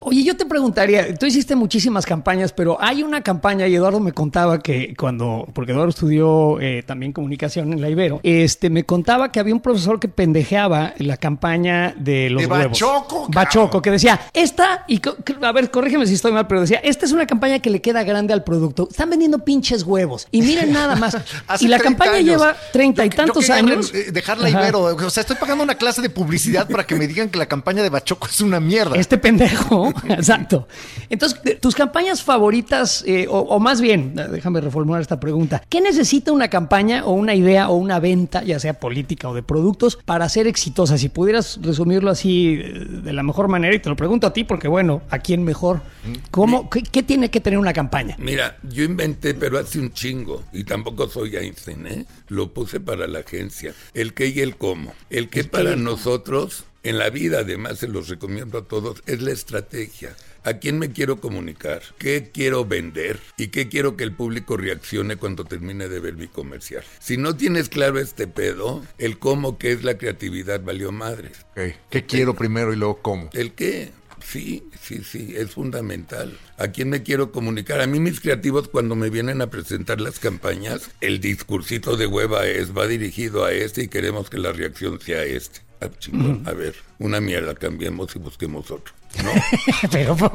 Oye, 0.02 0.24
yo 0.24 0.34
te 0.34 0.46
preguntaría, 0.46 1.14
tú 1.14 1.26
hiciste 1.26 1.54
muchísimas 1.54 2.06
campañas, 2.06 2.54
pero 2.54 2.78
hay 2.80 3.02
una 3.02 3.20
campaña, 3.22 3.66
y 3.68 3.74
Eduardo 3.74 4.00
me 4.00 4.12
contaba 4.12 4.58
que 4.58 4.94
cuando, 4.96 5.46
porque 5.52 5.72
Eduardo 5.72 5.90
estudió 5.90 6.58
eh, 6.58 6.82
también 6.82 7.12
comunicación 7.12 7.70
en 7.74 7.82
la 7.82 7.90
Ibero, 7.90 8.18
este, 8.22 8.70
me 8.70 8.84
contaba 8.84 9.30
que 9.30 9.40
había 9.40 9.52
un 9.52 9.60
profesor 9.60 10.00
que 10.00 10.08
pendejeaba 10.08 10.94
la 10.96 11.18
campaña 11.18 11.94
de 11.98 12.30
los 12.30 12.40
De 12.40 12.48
huevos. 12.48 12.80
Bachoco. 12.80 13.26
Bachoco, 13.28 13.82
que 13.82 13.90
decía, 13.90 14.18
esta, 14.32 14.86
y 14.88 15.02
a 15.42 15.52
ver, 15.52 15.70
corrígeme 15.70 16.06
si 16.06 16.14
estoy 16.14 16.32
mal, 16.32 16.46
pero 16.46 16.62
decía, 16.62 16.78
esta 16.78 17.04
es 17.04 17.12
una 17.12 17.26
campaña 17.26 17.58
que 17.58 17.68
le 17.68 17.82
queda 17.82 18.02
grande 18.02 18.32
al 18.32 18.42
producto. 18.42 18.88
Están 18.90 19.10
vendiendo 19.10 19.40
pinches 19.44 19.82
huevos. 19.82 20.28
Y 20.30 20.40
miren 20.40 20.72
nada 20.72 20.96
más. 20.96 21.14
Y 21.60 21.68
la 21.68 21.76
30 21.76 21.82
campaña 21.84 22.12
años. 22.12 22.24
lleva 22.24 22.56
treinta 22.72 23.04
y 23.04 23.10
yo 23.10 23.16
tantos 23.16 23.50
años. 23.50 23.92
eh, 23.92 24.12
Dejar 24.12 24.38
la 24.38 24.48
Ajá. 24.48 24.60
Ibero. 24.62 24.80
O 24.84 25.10
sea, 25.10 25.20
estoy 25.20 25.36
pagando 25.36 25.62
una 25.62 25.74
clase 25.74 26.00
de 26.00 26.08
publicidad 26.08 26.66
para 26.70 26.86
que 26.86 26.94
me 26.94 27.06
digan 27.06 27.28
que 27.28 27.38
la 27.38 27.44
campaña 27.46 27.82
de 27.82 27.90
Bachoco 27.90 28.28
es 28.28 28.40
una 28.40 28.60
mierda. 28.60 28.96
Este 28.96 29.18
pendejo, 29.18 29.89
exacto. 30.08 30.68
Entonces, 31.08 31.60
tus 31.60 31.74
campañas 31.74 32.22
favoritas, 32.22 33.04
eh, 33.06 33.26
o, 33.28 33.38
o 33.38 33.60
más 33.60 33.80
bien, 33.80 34.14
eh, 34.18 34.26
déjame 34.30 34.60
reformular 34.60 35.00
esta 35.00 35.20
pregunta. 35.20 35.62
¿Qué 35.68 35.80
necesita 35.80 36.32
una 36.32 36.48
campaña 36.48 37.04
o 37.04 37.12
una 37.12 37.34
idea 37.34 37.68
o 37.68 37.74
una 37.74 38.00
venta, 38.00 38.42
ya 38.42 38.58
sea 38.58 38.74
política 38.74 39.28
o 39.28 39.34
de 39.34 39.42
productos, 39.42 39.98
para 40.04 40.28
ser 40.28 40.46
exitosa? 40.46 40.98
Si 40.98 41.08
pudieras 41.08 41.58
resumirlo 41.62 42.10
así 42.10 42.60
eh, 42.60 42.86
de 43.02 43.12
la 43.12 43.22
mejor 43.22 43.48
manera, 43.48 43.74
y 43.74 43.80
te 43.80 43.88
lo 43.88 43.96
pregunto 43.96 44.26
a 44.26 44.32
ti, 44.32 44.44
porque 44.44 44.68
bueno, 44.68 45.02
¿a 45.10 45.18
quién 45.18 45.44
mejor? 45.44 45.82
¿Cómo, 46.30 46.70
qué, 46.70 46.82
qué 46.82 47.02
tiene 47.02 47.30
que 47.30 47.40
tener 47.40 47.58
una 47.58 47.72
campaña? 47.72 48.16
Mira, 48.18 48.56
yo 48.62 48.84
inventé, 48.84 49.34
pero 49.34 49.58
hace 49.58 49.78
un 49.78 49.92
chingo, 49.92 50.44
y 50.52 50.64
tampoco 50.64 51.08
soy 51.08 51.36
Einstein, 51.36 51.86
¿eh? 51.86 52.06
Lo 52.28 52.52
puse 52.52 52.80
para 52.80 53.06
la 53.06 53.20
agencia. 53.20 53.74
El 53.94 54.14
qué 54.14 54.28
y 54.28 54.40
el 54.40 54.56
cómo. 54.56 54.92
El 55.10 55.28
qué 55.28 55.44
para 55.44 55.76
nosotros, 55.76 56.64
en 56.82 56.98
la 56.98 57.10
vida, 57.10 57.40
además, 57.40 57.78
se 57.78 57.88
los 57.88 58.08
recomiendo 58.08 58.58
a 58.58 58.64
todos, 58.64 59.02
es 59.06 59.20
la 59.20 59.32
estrategia. 59.32 60.16
¿A 60.42 60.54
quién 60.54 60.78
me 60.78 60.90
quiero 60.90 61.20
comunicar? 61.20 61.82
¿Qué 61.98 62.30
quiero 62.32 62.64
vender? 62.64 63.20
¿Y 63.36 63.48
qué 63.48 63.68
quiero 63.68 63.96
que 63.96 64.04
el 64.04 64.12
público 64.12 64.56
reaccione 64.56 65.16
cuando 65.16 65.44
termine 65.44 65.88
de 65.88 66.00
ver 66.00 66.14
mi 66.14 66.28
comercial? 66.28 66.82
Si 66.98 67.18
no 67.18 67.36
tienes 67.36 67.68
claro 67.68 67.98
este 67.98 68.26
pedo, 68.26 68.82
el 68.96 69.18
cómo, 69.18 69.58
que 69.58 69.72
es 69.72 69.84
la 69.84 69.98
creatividad, 69.98 70.62
valió 70.62 70.92
madres. 70.92 71.44
Ok, 71.50 71.74
¿Qué 71.90 72.06
quiero 72.06 72.34
primero 72.34 72.72
y 72.72 72.76
luego 72.76 73.02
cómo? 73.02 73.28
¿El 73.34 73.52
qué? 73.52 73.90
Sí, 74.24 74.64
sí, 74.80 75.02
sí, 75.04 75.34
es 75.36 75.50
fundamental. 75.50 76.38
¿A 76.56 76.68
quién 76.68 76.90
me 76.90 77.02
quiero 77.02 77.32
comunicar? 77.32 77.80
A 77.80 77.86
mí 77.86 78.00
mis 78.00 78.20
creativos 78.20 78.68
cuando 78.68 78.94
me 78.94 79.10
vienen 79.10 79.42
a 79.42 79.50
presentar 79.50 80.00
las 80.00 80.18
campañas, 80.18 80.90
el 81.00 81.20
discursito 81.20 81.96
de 81.96 82.06
hueva 82.06 82.46
es, 82.46 82.76
va 82.76 82.86
dirigido 82.86 83.44
a 83.44 83.52
este 83.52 83.84
y 83.84 83.88
queremos 83.88 84.30
que 84.30 84.38
la 84.38 84.52
reacción 84.52 85.00
sea 85.00 85.24
este. 85.24 85.60
Ah, 85.80 85.88
chingón, 85.98 86.42
a 86.46 86.52
ver, 86.52 86.74
una 86.98 87.20
mierda, 87.20 87.54
cambiemos 87.54 88.14
y 88.14 88.18
busquemos 88.18 88.70
otro. 88.70 88.92
¿No? 89.22 89.30
pero, 89.90 90.16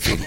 Sí, 0.00 0.18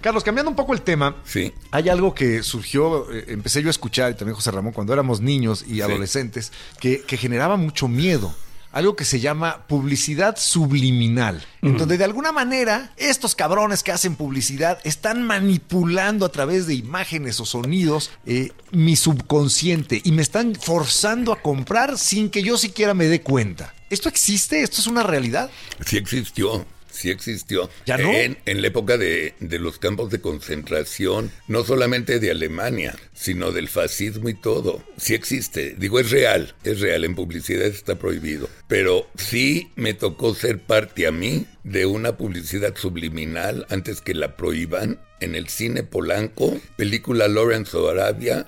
Carlos, 0.00 0.24
cambiando 0.24 0.48
un 0.50 0.56
poco 0.56 0.72
el 0.72 0.80
tema, 0.80 1.16
sí. 1.24 1.52
hay 1.70 1.90
algo 1.90 2.14
que 2.14 2.42
surgió, 2.42 3.12
eh, 3.12 3.26
empecé 3.28 3.60
yo 3.60 3.68
a 3.68 3.70
escuchar, 3.70 4.12
y 4.12 4.14
también 4.14 4.34
José 4.34 4.50
Ramón, 4.50 4.72
cuando 4.72 4.94
éramos 4.94 5.20
niños 5.20 5.64
y 5.68 5.82
adolescentes, 5.82 6.52
que, 6.80 7.02
que 7.02 7.18
generaba 7.18 7.56
mucho 7.56 7.86
miedo. 7.86 8.34
Algo 8.72 8.94
que 8.94 9.04
se 9.04 9.18
llama 9.18 9.66
publicidad 9.66 10.36
subliminal, 10.38 11.44
en 11.60 11.76
donde 11.76 11.98
de 11.98 12.04
alguna 12.04 12.30
manera 12.30 12.92
estos 12.96 13.34
cabrones 13.34 13.82
que 13.82 13.90
hacen 13.90 14.14
publicidad 14.14 14.78
están 14.84 15.24
manipulando 15.24 16.24
a 16.24 16.30
través 16.30 16.68
de 16.68 16.74
imágenes 16.74 17.40
o 17.40 17.46
sonidos 17.46 18.12
eh, 18.26 18.52
mi 18.70 18.94
subconsciente 18.94 20.00
y 20.04 20.12
me 20.12 20.22
están 20.22 20.54
forzando 20.54 21.32
a 21.32 21.42
comprar 21.42 21.98
sin 21.98 22.30
que 22.30 22.42
yo 22.42 22.56
siquiera 22.56 22.94
me 22.94 23.06
dé 23.06 23.22
cuenta. 23.22 23.74
¿Esto 23.90 24.08
existe? 24.08 24.62
¿Esto 24.62 24.80
es 24.80 24.86
una 24.86 25.02
realidad? 25.02 25.50
Sí 25.84 25.96
existió, 25.96 26.64
sí 26.90 27.10
existió. 27.10 27.70
¿Ya 27.86 27.98
no? 27.98 28.12
En, 28.12 28.38
en 28.46 28.62
la 28.62 28.68
época 28.68 28.98
de, 28.98 29.34
de 29.40 29.58
los 29.58 29.78
campos 29.78 30.10
de 30.10 30.20
concentración, 30.20 31.30
no 31.48 31.64
solamente 31.64 32.18
de 32.18 32.30
Alemania, 32.30 32.96
sino 33.14 33.52
del 33.52 33.68
fascismo 33.68 34.28
y 34.28 34.34
todo. 34.34 34.82
Sí 34.96 35.14
existe. 35.14 35.74
Digo, 35.78 36.00
es 36.00 36.10
real, 36.10 36.54
es 36.64 36.80
real. 36.80 37.04
En 37.04 37.14
publicidad 37.14 37.66
está 37.66 37.98
prohibido. 37.98 38.48
Pero 38.68 39.08
sí 39.16 39.70
me 39.76 39.94
tocó 39.94 40.34
ser 40.34 40.58
parte 40.58 41.06
a 41.06 41.12
mí 41.12 41.46
de 41.64 41.86
una 41.86 42.16
publicidad 42.16 42.76
subliminal 42.76 43.66
antes 43.68 44.00
que 44.00 44.14
la 44.14 44.36
prohíban 44.36 45.00
en 45.20 45.34
el 45.34 45.48
cine 45.48 45.82
polanco, 45.82 46.58
película 46.76 47.28
Lawrence 47.28 47.76
of 47.76 47.90
Arabia. 47.90 48.46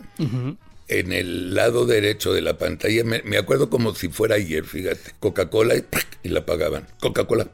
En 0.89 1.13
el 1.13 1.55
lado 1.55 1.87
derecho 1.87 2.33
de 2.33 2.43
la 2.43 2.59
pantalla, 2.59 3.05
me, 3.05 3.23
me 3.23 3.39
acuerdo 3.39 3.71
como 3.71 3.95
si 3.95 4.09
fuera 4.09 4.35
ayer, 4.35 4.65
fíjate. 4.65 5.13
Coca-Cola 5.21 5.77
y, 5.77 5.85
y 6.23 6.29
la 6.29 6.41
apagaban. 6.41 6.87
Coca-Cola. 7.01 7.49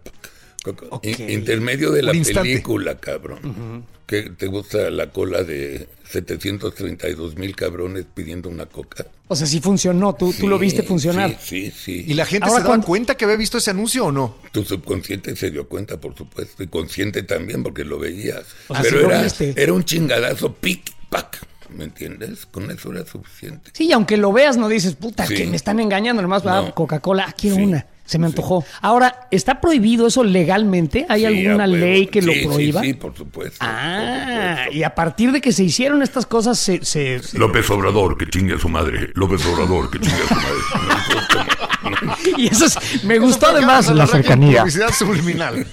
Intermedio 1.03 1.91
de 1.91 2.03
la 2.03 2.13
película, 2.13 2.99
cabrón. 2.99 3.85
¿Qué 4.07 4.23
te 4.37 4.47
gusta 4.47 4.89
la 4.91 5.11
cola 5.11 5.43
de 5.43 5.87
732 6.11 7.37
mil 7.37 7.55
cabrones 7.55 8.07
pidiendo 8.15 8.49
una 8.49 8.67
coca? 8.67 9.07
o 9.31 9.37
sea, 9.37 9.47
sí 9.47 9.61
funcionó, 9.61 10.15
tú, 10.15 10.33
tú 10.33 10.49
lo 10.49 10.59
viste 10.59 10.83
funcionar. 10.83 11.37
Sí, 11.39 11.71
sí, 11.71 11.73
sí. 12.01 12.05
¿Y 12.09 12.15
la 12.15 12.25
gente 12.25 12.47
Ahora, 12.47 12.55
se 12.57 12.61
daba 12.63 12.67
¿cuándo- 12.71 12.87
cuenta 12.87 13.15
que 13.17 13.27
había 13.27 13.37
visto 13.37 13.59
ese 13.59 13.71
anuncio 13.71 14.07
o 14.07 14.13
no? 14.13 14.37
Tu 14.53 14.65
subconsciente 14.65 15.37
se 15.37 15.51
dio 15.51 15.69
cuenta, 15.69 16.01
por 16.01 16.17
supuesto, 16.17 16.63
y 16.63 16.69
consciente 16.69 17.23
también 17.25 17.63
porque 17.63 17.85
lo 17.85 17.99
veías. 17.99 18.45
O 18.69 18.75
sea, 18.75 18.83
Pero 18.83 19.01
era, 19.11 19.27
era 19.55 19.73
un 19.75 19.85
chingadazo, 19.85 20.55
pic, 20.55 20.91
pac. 21.11 21.47
¿Me 21.69 21.85
entiendes? 21.85 22.47
Con 22.47 22.71
eso 22.71 22.91
era 22.91 23.05
suficiente. 23.05 23.71
Sí, 23.75 23.85
y 23.89 23.93
aunque 23.93 24.17
lo 24.17 24.33
veas, 24.33 24.57
no 24.57 24.67
dices, 24.71 24.95
puta, 24.95 25.27
Sí. 25.27 25.35
que 25.35 25.47
me 25.47 25.57
están 25.57 25.79
engañando, 25.81 26.23
nomás 26.23 26.47
va 26.47 26.63
No. 26.63 26.75
Coca-Cola, 26.75 27.27
ah, 27.29 27.35
quiero 27.39 27.57
Sí. 27.57 27.63
una. 27.65 27.87
Se 28.09 28.19
me 28.19 28.25
antojó. 28.27 28.65
Ahora, 28.81 29.29
¿está 29.31 29.61
prohibido 29.61 30.07
eso 30.07 30.25
legalmente? 30.25 31.05
¿Hay 31.11 31.21
Sí, 31.21 31.27
alguna 31.27 31.65
huevo. 31.67 31.77
ley 31.77 32.07
que 32.07 32.23
lo 32.23 32.33
Sí, 32.33 32.47
prohíba? 32.47 32.81
Sí, 32.81 32.95
por 32.95 33.15
supuesto. 33.15 33.59
Ah, 33.61 34.25
por 34.25 34.55
supuesto. 34.57 34.79
y 34.79 34.83
a 34.83 34.95
partir 34.95 35.31
de 35.31 35.43
que 35.43 35.53
se 35.53 35.63
hicieron 35.65 36.03
estas 36.03 36.25
cosas, 36.25 36.59
se, 36.59 36.83
se- 36.87 37.21
López 37.35 37.69
Obrador, 37.69 38.17
que 38.17 38.27
chingue 38.27 38.55
a 38.55 38.59
su 38.59 38.71
madre. 38.71 39.11
López 39.15 39.45
Obrador, 39.45 39.91
que 39.91 39.99
chingue 40.01 40.23
a 40.23 40.27
su 40.27 40.35
madre. 40.35 42.17
y 42.39 42.47
eso 42.47 42.65
es- 42.65 43.05
me 43.05 43.19
gustó 43.19 43.49
Eso 43.49 43.57
además 43.57 43.89
la 43.95 44.07
de 44.07 44.11
cercanía. 44.13 44.61
Publicidad 44.61 44.91
subliminal. 44.95 45.67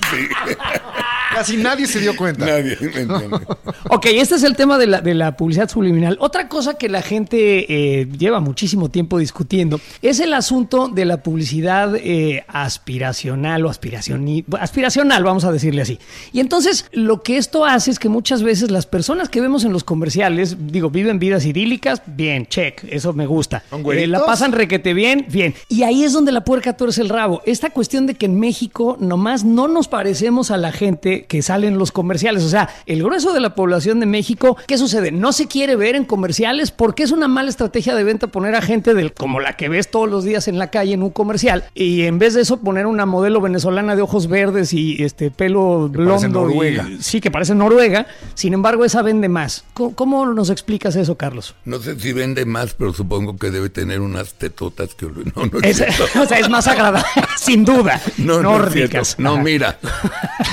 Casi 1.35 1.57
nadie 1.57 1.85
se 1.87 1.99
dio 1.99 2.15
cuenta. 2.15 2.45
Nadie 2.45 2.77
me 2.81 2.87
entiende. 2.87 3.25
Ok, 3.91 4.07
este 4.07 4.35
es 4.35 4.43
el 4.43 4.55
tema 4.55 4.77
de 4.79 4.87
la, 4.87 4.99
de 5.01 5.13
la 5.13 5.37
publicidad 5.37 5.69
subliminal. 5.69 6.17
Otra 6.19 6.49
cosa 6.49 6.73
que 6.73 6.89
la 6.89 7.01
gente 7.03 7.99
eh, 8.01 8.07
lleva 8.17 8.39
muchísimo 8.39 8.89
tiempo 8.89 9.19
discutiendo 9.19 9.79
es 10.01 10.19
el 10.19 10.33
asunto 10.33 10.87
de 10.89 11.05
la 11.05 11.21
publicidad 11.21 11.95
eh, 11.95 12.43
aspiracional 12.47 13.65
o 13.65 13.69
aspiracioni- 13.71 14.43
aspiracional, 14.59 15.23
vamos 15.23 15.45
a 15.45 15.51
decirle 15.51 15.81
así. 15.83 15.99
Y 16.33 16.39
entonces 16.39 16.85
lo 16.93 17.21
que 17.21 17.37
esto 17.37 17.63
hace 17.63 17.91
es 17.91 17.99
que 17.99 18.09
muchas 18.09 18.41
veces 18.43 18.71
las 18.71 18.85
personas 18.87 19.29
que 19.29 19.39
vemos 19.39 19.63
en 19.65 19.71
los 19.71 19.83
comerciales, 19.83 20.57
digo, 20.67 20.89
viven 20.89 21.19
vidas 21.19 21.45
idílicas, 21.45 22.01
bien, 22.07 22.47
check, 22.47 22.83
eso 22.89 23.13
me 23.13 23.27
gusta. 23.27 23.63
¿Son 23.69 23.83
Eh, 23.93 24.07
la 24.07 24.25
pasan 24.25 24.51
requete 24.51 24.93
bien, 24.95 25.25
bien. 25.29 25.53
Y 25.69 25.83
ahí 25.83 26.03
es 26.03 26.11
donde 26.13 26.31
la 26.31 26.43
puerca 26.43 26.75
tuerce 26.75 27.01
el 27.01 27.09
rabo. 27.09 27.41
Esta 27.45 27.69
cuestión 27.69 28.07
de 28.07 28.15
que 28.15 28.25
en 28.25 28.39
México 28.39 28.97
nomás 28.99 29.43
no 29.43 29.67
nos 29.67 29.87
parecemos 29.87 30.49
a 30.51 30.57
la 30.57 30.71
gente 30.71 31.24
que 31.27 31.41
sale 31.41 31.67
en 31.67 31.77
los 31.77 31.91
comerciales. 31.91 32.43
O 32.43 32.49
sea, 32.49 32.69
el 32.85 33.03
grueso 33.03 33.33
de 33.33 33.39
la 33.39 33.55
población 33.55 33.99
de 33.99 34.05
México, 34.05 34.57
¿qué 34.67 34.77
sucede? 34.77 35.11
No 35.11 35.31
se 35.33 35.47
quiere 35.47 35.75
ver 35.75 35.95
en 35.95 36.05
comerciales 36.05 36.71
porque 36.71 37.03
es 37.03 37.11
una 37.11 37.27
mala 37.27 37.49
estrategia 37.49 37.95
de 37.95 38.03
venta 38.03 38.27
poner 38.27 38.55
a 38.55 38.61
gente 38.61 38.93
del, 38.93 39.13
como 39.13 39.39
la 39.39 39.53
que 39.57 39.69
ves 39.69 39.89
todos 39.91 40.09
los 40.09 40.23
días 40.23 40.47
en 40.47 40.57
la 40.59 40.69
calle 40.71 40.93
en 40.93 41.03
un 41.03 41.09
comercial 41.09 41.63
y 41.73 42.03
en 42.03 42.19
vez 42.19 42.33
de 42.33 42.41
eso 42.41 42.57
poner 42.57 42.85
una 42.85 43.05
modelo 43.05 43.41
venezolana 43.41 43.95
de 43.95 44.01
ojos 44.01 44.27
verdes 44.27 44.73
y 44.73 45.03
este 45.03 45.31
pelo 45.31 45.89
parece 45.91 46.27
blondo. 46.27 46.49
y- 46.49 46.53
Noruega. 46.53 46.87
sí, 46.99 47.21
que 47.21 47.31
parece 47.31 47.55
Noruega. 47.55 48.07
Sin 48.33 48.53
embargo, 48.53 48.85
esa 48.85 49.01
vende 49.01 49.29
más. 49.29 49.63
¿Cómo, 49.73 49.95
cómo 49.95 50.25
nos 50.27 50.49
explicas 50.49 50.95
eso, 50.95 51.15
Carlos? 51.15 51.55
No 51.65 51.79
sé 51.79 51.99
si 51.99 52.13
vende 52.13 52.45
más, 52.45 52.73
pero 52.73 52.93
supongo 52.93 53.37
que 53.37 53.51
debe 53.51 53.69
tener 53.69 54.01
unas 54.01 54.33
tetotas 54.33 54.93
que... 54.95 55.05
No, 55.35 55.45
no 55.45 55.59
Es, 55.63 55.81
o 56.15 56.25
sea, 56.25 56.39
es 56.39 56.49
más 56.49 56.67
agradable, 56.67 57.05
sin 57.37 57.65
duda. 57.65 57.99
No, 58.17 58.41
no, 58.41 58.57
nórdicas. 58.57 59.17
no, 59.19 59.33
Ajá. 59.33 59.43
mira, 59.43 59.79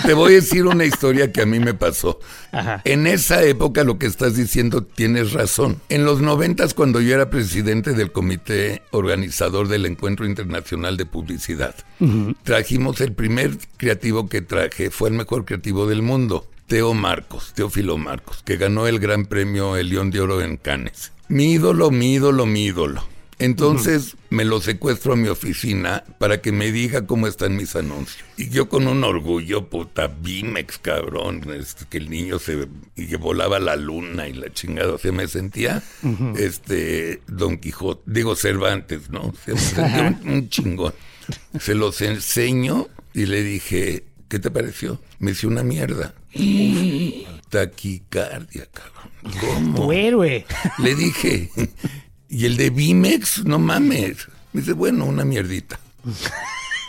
te 0.06 0.14
voy 0.14 0.32
a 0.32 0.37
decir 0.37 0.62
una 0.70 0.85
historia 0.85 1.33
que 1.33 1.42
a 1.42 1.46
mí 1.46 1.61
me 1.61 1.75
pasó. 1.75 2.18
Ajá. 2.53 2.81
En 2.85 3.07
esa 3.07 3.42
época 3.42 3.85
lo 3.85 3.98
que 3.98 4.07
estás 4.07 4.37
diciendo 4.37 4.83
tienes 4.85 5.33
razón. 5.33 5.81
En 5.88 6.05
los 6.05 6.20
noventas, 6.20 6.75
cuando 6.75 7.01
yo 7.01 7.14
era 7.14 7.31
presidente 7.31 7.92
del 7.92 8.12
comité 8.12 8.83
organizador 8.90 9.68
del 9.68 9.87
Encuentro 9.87 10.27
Internacional 10.27 10.96
de 10.96 11.07
Publicidad, 11.07 11.75
trajimos 12.42 13.01
el 13.01 13.12
primer 13.12 13.57
creativo 13.77 14.29
que 14.29 14.42
traje, 14.42 14.90
fue 14.90 15.09
el 15.09 15.14
mejor 15.14 15.44
creativo 15.44 15.87
del 15.87 16.03
mundo. 16.03 16.48
Teo 16.66 16.94
Marcos, 16.94 17.53
Teófilo 17.55 17.98
Marcos, 17.98 18.42
que 18.44 18.57
ganó 18.57 18.87
el 18.87 18.98
gran 18.98 19.27
premio 19.27 19.77
El 19.77 19.90
León 19.90 20.11
de 20.11 20.20
Oro 20.20 20.40
en 20.40 20.57
Cannes. 20.57 21.12
Mi 21.29 21.53
ídolo, 21.53 21.90
mi 21.90 22.14
ídolo, 22.14 22.46
mi 22.46 22.64
ídolo. 22.64 23.12
Entonces 23.38 24.16
me 24.31 24.45
lo 24.45 24.61
secuestro 24.61 25.14
a 25.14 25.16
mi 25.16 25.29
oficina 25.29 26.05
para 26.18 26.40
que 26.40 26.53
me 26.53 26.71
diga 26.71 27.07
cómo 27.07 27.27
están 27.27 27.57
mis 27.57 27.75
anuncios. 27.75 28.25
Y 28.37 28.51
yo 28.51 28.68
con 28.68 28.87
un 28.87 29.03
orgullo, 29.03 29.68
puta, 29.68 30.07
Bimex, 30.07 30.79
cabrón, 30.79 31.42
este, 31.53 31.87
que 31.88 31.99
el 31.99 32.09
niño 32.09 32.38
se 32.38 32.68
y 32.97 33.07
que 33.07 33.16
volaba 33.16 33.59
la 33.59 33.77
luna 33.77 34.29
y 34.29 34.35
la 34.35 34.53
chingada, 34.53 34.95
o 34.95 34.99
sea, 34.99 35.12
me 35.12 35.27
sentía 35.27 35.83
este 36.37 37.21
Don 37.27 37.59
Quijote, 37.59 38.03
digo 38.07 38.37
Cervantes, 38.37 39.11
¿no? 39.11 39.21
O 39.21 39.35
sea, 39.45 39.55
me 39.55 39.61
sentía 39.61 40.21
un, 40.23 40.29
un 40.33 40.49
chingón. 40.49 40.95
Se 41.59 41.75
los 41.75 42.01
enseño 42.01 42.88
y 43.14 43.27
le 43.27 43.42
dije, 43.42 44.05
¿qué 44.29 44.38
te 44.38 44.51
pareció? 44.51 45.01
Me 45.18 45.33
hice 45.33 45.47
una 45.47 45.62
mierda. 45.62 46.14
Taquicardia, 47.51 48.66
cabrón. 48.73 49.12
¿Cómo? 49.40 49.77
Tu 49.77 49.92
héroe. 49.92 50.47
Le 50.79 50.95
dije, 50.95 51.51
y 52.33 52.47
el 52.47 52.57
de 52.57 52.71
Bimex, 52.71 53.45
no 53.45 53.59
mames. 53.61 54.27
Me 54.53 54.61
dice, 54.62 54.73
bueno, 54.73 55.05
una 55.05 55.25
mierdita. 55.25 55.79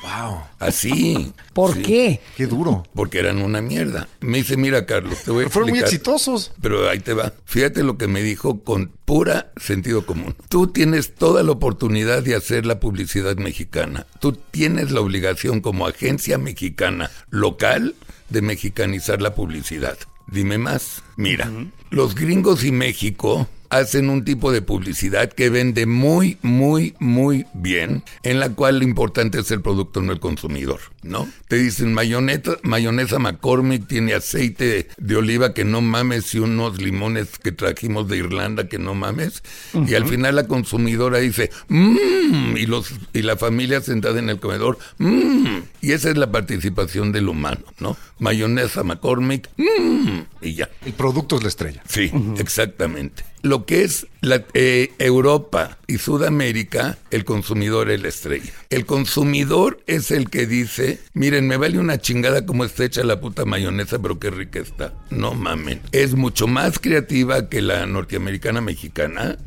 Wow. 0.04 0.42
Así. 0.60 1.32
¿Por 1.54 1.76
Sí. 1.76 1.82
qué? 1.82 2.22
Qué 2.36 2.46
duro. 2.46 2.84
Porque 2.94 3.20
eran 3.20 3.42
una 3.42 3.62
mierda. 3.62 4.10
Me 4.20 4.40
dice, 4.40 4.58
mira, 4.58 4.86
Carlos, 4.86 5.24
te 5.24 5.32
voy 5.32 5.46
a 5.46 5.50
Fueron 5.50 5.70
muy 5.70 5.80
exitosos. 5.80 6.52
Pero 6.62 6.90
ahí 6.90 7.00
te 7.00 7.14
va. 7.14 7.32
Fíjate 7.46 7.84
lo 7.84 7.98
que 7.98 8.08
me 8.08 8.22
dijo 8.22 8.60
con 8.66 8.92
pura 9.06 9.54
sentido 9.56 10.06
común. 10.06 10.36
Tú 10.50 10.68
tienes 10.68 11.16
toda 11.16 11.42
la 11.42 11.54
oportunidad 11.54 12.22
de 12.22 12.36
hacer 12.36 12.66
la 12.66 12.82
publicidad 12.82 13.38
mexicana. 13.38 14.06
Tú 14.20 14.34
tienes 14.34 14.92
la 14.92 15.00
obligación 15.00 15.62
como 15.62 15.88
agencia 15.88 16.38
mexicana 16.38 17.10
local 17.30 17.96
de 18.28 18.42
mexicanizar 18.42 19.22
la 19.22 19.34
publicidad. 19.36 19.98
Dime 20.28 20.58
más. 20.58 21.02
Mira, 21.16 21.50
los 21.92 22.14
gringos 22.14 22.66
y 22.66 22.74
México 22.74 23.48
hacen 23.74 24.10
un 24.10 24.24
tipo 24.24 24.52
de 24.52 24.62
publicidad 24.62 25.32
que 25.32 25.50
vende 25.50 25.86
muy, 25.86 26.38
muy, 26.42 26.96
muy 27.00 27.46
bien, 27.54 28.04
en 28.22 28.40
la 28.40 28.50
cual 28.50 28.80
lo 28.80 28.84
importante 28.84 29.40
es 29.40 29.50
el 29.52 29.62
producto, 29.62 30.02
no 30.02 30.12
el 30.12 30.20
consumidor, 30.20 30.80
¿no? 31.02 31.28
Te 31.48 31.58
dicen 31.58 31.94
mayonesa, 31.94 32.58
mayonesa 32.62 33.18
McCormick 33.18 33.88
tiene 33.88 34.14
aceite 34.14 34.88
de 34.98 35.16
oliva 35.16 35.54
que 35.54 35.66
no 35.66 35.82
mames 35.82 36.34
y 36.36 36.40
unos 36.40 36.82
limones 36.82 37.40
que 37.40 37.52
trajimos 37.52 38.08
de 38.08 38.18
Irlanda 38.18 38.68
que 38.68 38.78
no 38.78 38.94
mames, 38.94 39.42
y 39.88 39.96
al 39.96 40.06
final 40.06 40.36
la 40.36 40.48
consumidora 40.48 41.18
dice, 41.18 41.50
mmm, 41.68 42.56
y, 42.56 42.68
los, 42.68 42.94
y 43.14 43.24
la 43.24 43.38
familia 43.38 43.82
sentada 43.82 44.20
en 44.20 44.30
el 44.30 44.40
comedor, 44.40 44.78
mmm, 45.00 45.62
y 45.82 45.94
esa 45.94 46.12
es 46.12 46.18
la 46.18 46.32
participación 46.32 47.12
del 47.12 47.28
humano, 47.28 47.64
¿no? 47.80 47.97
Mayonesa 48.20 48.84
McCormick, 48.84 49.50
mmm, 49.58 50.20
y 50.41 50.54
ya. 50.54 50.70
El 50.86 50.93
producto 50.93 51.38
es 51.38 51.41
la 51.41 51.50
estrella. 51.50 51.84
Sí, 51.88 52.12
exactamente. 52.38 53.24
Lo 53.44 53.66
que 53.66 53.84
es 53.84 54.08
la, 54.22 54.46
eh, 54.54 54.94
Europa 55.00 55.78
y 55.86 55.98
Sudamérica, 55.98 56.98
el 57.12 57.26
consumidor 57.26 57.91
es 57.91 58.02
la 58.02 58.08
estrella. 58.08 58.54
El 58.70 58.86
consumidor 58.86 59.84
es 59.86 60.12
el 60.12 60.30
que 60.30 60.48
dice, 60.48 61.02
miren, 61.14 61.50
me 61.50 61.58
vale 61.58 61.78
una 61.78 62.00
chingada 62.00 62.46
como 62.46 62.64
está 62.64 62.86
hecha 62.86 63.04
la 63.04 63.20
puta 63.20 63.44
mayonesa, 63.44 64.00
pero 64.00 64.18
qué 64.18 64.30
rica 64.30 64.60
está. 64.60 64.94
No 65.10 65.34
mamen. 65.34 65.82
Es 65.91 66.16
mucho 66.16 66.48
más 66.48 66.80
creativa 66.80 67.50
que 67.50 67.62
la 67.62 67.86
norteamericana 67.86 68.62
mexicana, 68.62 69.38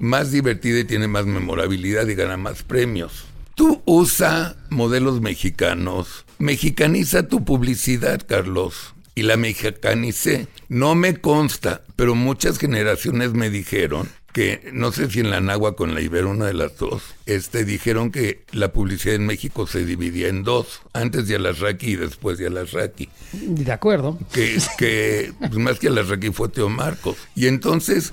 más 0.00 0.32
divertida 0.32 0.80
y 0.80 0.84
tiene 0.84 1.06
más 1.06 1.26
memorabilidad 1.26 2.08
y 2.08 2.16
gana 2.16 2.36
más 2.36 2.64
premios. 2.64 3.26
Tú 3.54 3.80
usa 3.84 4.56
modelos 4.70 5.20
mexicanos, 5.20 6.24
mexicaniza 6.38 7.28
tu 7.28 7.44
publicidad, 7.44 8.20
Carlos 8.26 8.95
y 9.16 9.22
la 9.22 9.36
mexicanicé. 9.36 10.46
No 10.68 10.94
me 10.94 11.16
consta, 11.16 11.82
pero 11.96 12.14
muchas 12.14 12.58
generaciones 12.58 13.32
me 13.32 13.50
dijeron 13.50 14.08
que, 14.36 14.68
no 14.74 14.92
sé 14.92 15.10
si 15.10 15.20
en 15.20 15.30
la 15.30 15.40
Nagua 15.40 15.76
con 15.76 15.94
la 15.94 16.02
Ibero, 16.02 16.28
una 16.28 16.44
de 16.44 16.52
las 16.52 16.76
dos, 16.76 17.02
este, 17.24 17.64
dijeron 17.64 18.10
que 18.12 18.42
la 18.52 18.70
publicidad 18.70 19.14
en 19.14 19.24
México 19.24 19.66
se 19.66 19.86
dividía 19.86 20.28
en 20.28 20.42
dos, 20.42 20.82
antes 20.92 21.26
de 21.26 21.36
Alasraqui 21.36 21.92
y 21.92 21.96
después 21.96 22.36
de 22.36 22.48
Alasraqui. 22.48 23.08
De 23.32 23.72
acuerdo. 23.72 24.18
Que, 24.34 24.58
que 24.76 25.32
pues, 25.38 25.54
más 25.54 25.78
que 25.78 25.88
Alasraqui 25.88 26.32
fue 26.32 26.50
Teo 26.50 26.68
Marcos. 26.68 27.16
Y 27.34 27.46
entonces, 27.46 28.12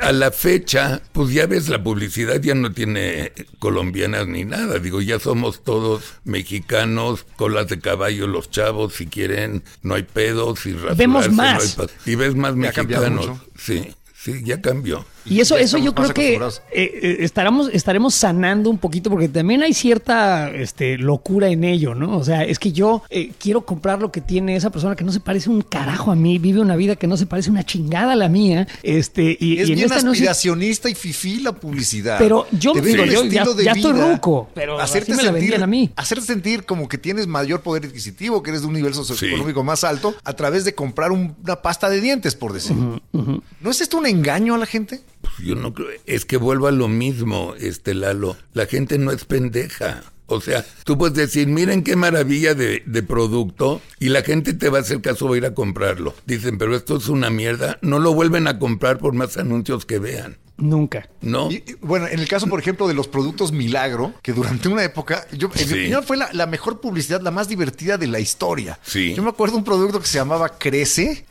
a 0.00 0.10
la 0.10 0.32
fecha, 0.32 1.00
pues 1.12 1.30
ya 1.32 1.46
ves, 1.46 1.68
la 1.68 1.80
publicidad 1.80 2.40
ya 2.42 2.56
no 2.56 2.72
tiene 2.72 3.30
colombianas 3.60 4.26
ni 4.26 4.44
nada. 4.44 4.80
Digo, 4.80 5.00
ya 5.00 5.20
somos 5.20 5.62
todos 5.62 6.02
mexicanos, 6.24 7.24
colas 7.36 7.68
de 7.68 7.78
caballo 7.78 8.26
los 8.26 8.50
chavos, 8.50 8.94
si 8.94 9.06
quieren, 9.06 9.62
no 9.82 9.94
hay 9.94 10.02
pedos 10.02 10.66
y 10.66 10.72
rasurarse, 10.72 10.98
Vemos 10.98 11.28
no 11.28 11.34
más. 11.34 11.78
hay 11.78 11.86
y 12.04 12.16
ves 12.16 12.34
más 12.34 12.50
Ya 12.54 12.56
mexicanos. 12.56 13.28
mucho. 13.28 13.46
Sí, 13.56 13.94
sí, 14.12 14.42
ya 14.44 14.60
cambió. 14.60 15.06
Y 15.24 15.40
eso, 15.40 15.56
eso 15.56 15.78
yo 15.78 15.94
creo 15.94 16.12
que 16.12 16.34
eh, 16.34 16.40
eh, 16.72 17.16
estaremos, 17.20 17.70
estaremos 17.72 18.14
sanando 18.14 18.70
un 18.70 18.78
poquito 18.78 19.08
porque 19.10 19.28
también 19.28 19.62
hay 19.62 19.72
cierta 19.72 20.50
este, 20.50 20.98
locura 20.98 21.48
en 21.48 21.64
ello, 21.64 21.94
¿no? 21.94 22.16
O 22.18 22.24
sea, 22.24 22.44
es 22.44 22.58
que 22.58 22.72
yo 22.72 23.02
eh, 23.10 23.32
quiero 23.38 23.64
comprar 23.64 24.00
lo 24.00 24.10
que 24.10 24.20
tiene 24.20 24.56
esa 24.56 24.70
persona 24.70 24.96
que 24.96 25.04
no 25.04 25.12
se 25.12 25.20
parece 25.20 25.48
un 25.50 25.62
carajo 25.62 26.10
a 26.10 26.16
mí, 26.16 26.38
vive 26.38 26.60
una 26.60 26.76
vida 26.76 26.96
que 26.96 27.06
no 27.06 27.16
se 27.16 27.26
parece 27.26 27.50
una 27.50 27.64
chingada 27.64 28.12
a 28.12 28.16
la 28.16 28.28
mía, 28.28 28.66
este, 28.82 29.36
y, 29.38 29.58
Es 29.58 29.68
y 29.68 29.72
en 29.72 29.76
bien 29.78 29.86
esta 29.92 30.02
no 30.02 30.12
sé- 30.12 30.18
aspiracionista 30.18 30.88
y 30.90 30.94
fifí 30.94 31.40
la 31.40 31.52
publicidad. 31.52 32.18
Pero 32.18 32.46
yo- 32.52 32.72
digo, 32.74 33.04
yo 33.04 33.22
ya- 33.24 33.42
estilo 33.42 33.54
de 33.54 33.64
ya 33.64 33.72
estoy 33.72 33.92
vida, 33.92 34.12
ruco, 34.12 34.50
pero 34.54 34.80
así 34.80 34.98
me 35.08 35.22
la 35.22 35.30
vendían 35.30 35.62
a 35.62 35.66
mí. 35.66 35.90
Hacerte 35.96 36.24
sentir 36.26 36.64
como 36.64 36.88
que 36.88 36.98
tienes 36.98 37.26
mayor 37.26 37.60
poder 37.62 37.86
adquisitivo, 37.86 38.42
que 38.42 38.50
eres 38.50 38.62
de 38.62 38.66
un 38.68 38.74
nivel 38.74 38.92
socioeconómico 38.94 39.62
más 39.62 39.84
alto, 39.84 40.14
a 40.24 40.32
través 40.34 40.64
de 40.64 40.74
comprar 40.74 41.12
un- 41.12 41.36
una 41.44 41.62
pasta 41.62 41.88
de 41.88 42.00
dientes, 42.00 42.34
por 42.34 42.52
decir. 42.52 42.76
¿No 43.12 43.70
es 43.70 43.80
esto 43.80 43.98
un 43.98 44.06
engaño 44.06 44.54
a 44.54 44.58
la 44.58 44.66
gente? 44.66 45.00
Pues 45.22 45.38
yo 45.38 45.54
no 45.54 45.72
creo, 45.72 45.88
es 46.06 46.24
que 46.24 46.36
vuelvo 46.36 46.66
a 46.66 46.72
lo 46.72 46.88
mismo, 46.88 47.54
este 47.58 47.94
Lalo. 47.94 48.36
La 48.52 48.66
gente 48.66 48.98
no 48.98 49.12
es 49.12 49.24
pendeja. 49.24 50.02
O 50.26 50.40
sea, 50.40 50.64
tú 50.84 50.96
puedes 50.96 51.16
decir, 51.16 51.46
miren 51.48 51.84
qué 51.84 51.94
maravilla 51.94 52.54
de, 52.54 52.82
de 52.86 53.02
producto 53.02 53.82
y 53.98 54.08
la 54.08 54.22
gente 54.22 54.54
te 54.54 54.68
va 54.68 54.78
a 54.78 54.80
hacer 54.80 55.00
caso, 55.00 55.28
va 55.28 55.34
a 55.34 55.38
ir 55.38 55.46
a 55.46 55.54
comprarlo. 55.54 56.14
Dicen, 56.26 56.58
pero 56.58 56.74
esto 56.74 56.96
es 56.96 57.08
una 57.08 57.28
mierda. 57.30 57.78
No 57.82 57.98
lo 57.98 58.14
vuelven 58.14 58.46
a 58.46 58.58
comprar 58.58 58.98
por 58.98 59.14
más 59.14 59.36
anuncios 59.36 59.84
que 59.84 59.98
vean. 59.98 60.38
Nunca. 60.58 61.08
¿No? 61.22 61.50
Y, 61.50 61.56
y, 61.56 61.76
bueno, 61.80 62.06
en 62.06 62.18
el 62.20 62.28
caso, 62.28 62.46
por 62.46 62.60
ejemplo, 62.60 62.86
de 62.86 62.94
los 62.94 63.08
productos 63.08 63.52
Milagro, 63.52 64.12
que 64.22 64.32
durante 64.32 64.68
una 64.68 64.84
época, 64.84 65.26
yo, 65.32 65.48
en 65.54 65.58
Sí. 65.58 65.66
mi 65.66 65.72
opinión, 65.80 66.04
fue 66.04 66.16
la, 66.16 66.28
la 66.32 66.46
mejor 66.46 66.80
publicidad, 66.80 67.20
la 67.20 67.30
más 67.30 67.48
divertida 67.48 67.96
de 67.98 68.06
la 68.06 68.20
historia. 68.20 68.78
Sí. 68.82 69.14
Yo 69.14 69.22
me 69.22 69.30
acuerdo 69.30 69.54
de 69.54 69.58
un 69.58 69.64
producto 69.64 70.00
que 70.00 70.06
se 70.06 70.18
llamaba 70.18 70.50
Crece, 70.58 71.24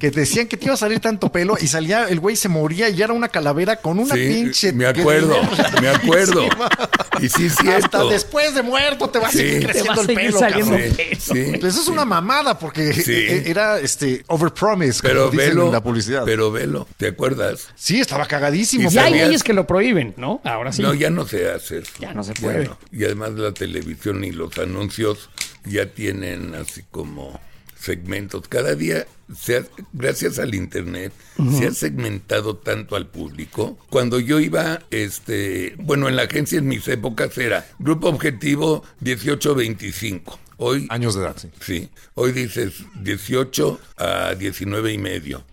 que 0.00 0.10
te 0.10 0.20
decían 0.20 0.46
que 0.48 0.56
te 0.56 0.64
iba 0.66 0.74
a 0.74 0.78
salir 0.78 1.00
tanto 1.00 1.30
pelo 1.30 1.56
y 1.60 1.66
salía, 1.68 2.08
el 2.08 2.18
güey 2.20 2.34
se 2.34 2.48
moría 2.48 2.88
y 2.88 2.94
ya 2.96 3.04
era 3.04 3.14
una 3.14 3.28
calavera 3.28 3.76
con 3.76 3.98
una 3.98 4.14
Sí, 4.14 4.20
pinche. 4.26 4.72
me 4.72 4.86
acuerdo, 4.86 5.36
me 5.80 5.88
acuerdo. 5.88 6.42
Y 7.20 7.28
sí 7.28 7.46
es 7.46 7.52
Hasta 7.52 7.62
cierto. 7.62 8.08
después 8.08 8.54
de 8.54 8.62
muerto 8.62 9.10
te 9.10 9.18
va 9.18 9.28
a 9.28 9.30
Sí. 9.32 9.38
seguir 9.38 9.60
Te 9.60 9.66
va 9.66 9.72
creciendo 9.72 10.00
a 10.00 10.04
el 10.04 10.14
pelo. 10.14 10.38
saliendo 10.38 10.70
cabrón. 10.72 10.96
pelo. 10.96 11.20
Sí. 11.20 11.58
Pues 11.60 11.74
eso 11.74 11.82
es 11.82 11.88
una 11.88 12.04
mamada 12.04 12.58
porque 12.58 12.92
Sí. 12.94 13.12
e- 13.12 13.50
era 13.50 13.78
este 13.80 14.24
overpromise, 14.28 15.00
como 15.02 15.12
Pero 15.12 15.30
dicen 15.30 15.48
velo, 15.50 15.66
en 15.66 15.72
la 15.72 15.82
publicidad. 15.82 16.22
pero 16.24 16.50
velo, 16.50 16.88
¿te 16.96 17.08
acuerdas? 17.08 17.68
sí, 17.76 18.00
estaba 18.00 18.26
cagadísimo. 18.66 18.90
Y 18.90 18.92
Ya 18.94 19.04
hay 19.04 19.14
leyes 19.14 19.42
que 19.42 19.52
lo 19.52 19.66
prohíben, 19.66 20.14
¿no? 20.16 20.40
Ahora 20.44 20.72
sí. 20.72 20.82
No, 20.82 20.94
ya 20.94 21.10
no 21.10 21.26
se 21.26 21.50
hace 21.50 21.78
eso. 21.78 21.92
Ya 22.00 22.12
no 22.14 22.22
se 22.22 22.34
puede. 22.34 22.64
no. 22.66 22.78
Y 22.90 23.04
además 23.04 23.32
la 23.32 23.52
televisión 23.52 24.24
y 24.24 24.30
los 24.32 24.56
anuncios 24.58 25.30
ya 25.64 25.86
tienen 25.86 26.54
así 26.54 26.82
como 26.90 27.40
segmentos. 27.78 28.46
Cada 28.48 28.74
día, 28.76 29.06
se 29.36 29.56
ha- 29.56 29.64
gracias 29.92 30.38
al 30.38 30.54
internet, 30.54 31.12
se 31.58 31.66
ha 31.66 31.72
segmentado 31.72 32.56
tanto 32.56 32.94
al 32.94 33.08
público. 33.08 33.76
Cuando 33.90 34.20
yo 34.20 34.38
iba, 34.38 34.82
este, 34.92 35.74
bueno, 35.78 36.08
en 36.08 36.14
la 36.14 36.22
agencia 36.22 36.58
en 36.58 36.68
mis 36.68 36.86
épocas 36.86 37.36
era 37.38 37.66
grupo 37.80 38.08
objetivo 38.08 38.84
18-25. 39.02 40.38
Hoy, 40.58 40.86
Años 40.90 41.16
de 41.16 41.22
edad, 41.22 41.36
sí. 41.36 41.50
sí, 41.60 41.88
hoy 42.14 42.30
dices 42.30 42.84
18 43.00 43.80
a 43.96 44.34
19 44.36 44.92
y 44.92 44.98
medio. 44.98 45.44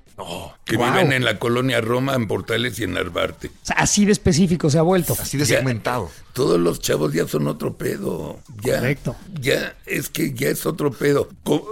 Que 0.65 0.77
viven 0.77 1.11
en 1.13 1.25
la 1.25 1.39
colonia 1.39 1.81
Roma, 1.81 2.13
en 2.15 2.27
Portales 2.27 2.79
y 2.79 2.83
en 2.83 2.93
Narvarte. 2.93 3.47
O 3.47 3.51
sea, 3.65 3.77
así 3.77 4.05
de 4.05 4.11
específico 4.11 4.69
se 4.69 4.77
ha 4.77 4.81
vuelto. 4.83 5.15
Así 5.19 5.37
de 5.37 5.45
Ya, 5.45 5.57
segmentado. 5.57 6.11
Todos 6.33 6.59
los 6.59 6.79
chavos 6.79 7.13
ya 7.13 7.27
son 7.27 7.47
otro 7.47 7.75
pedo. 7.75 8.39
Ya, 8.63 8.75
Correcto. 8.79 9.15
Ya, 9.41 9.75
es 9.85 10.09
que 10.09 10.33
ya 10.33 10.49
es 10.49 10.65
otro 10.65 10.91
pedo. 10.91 11.29
Co- 11.43 11.67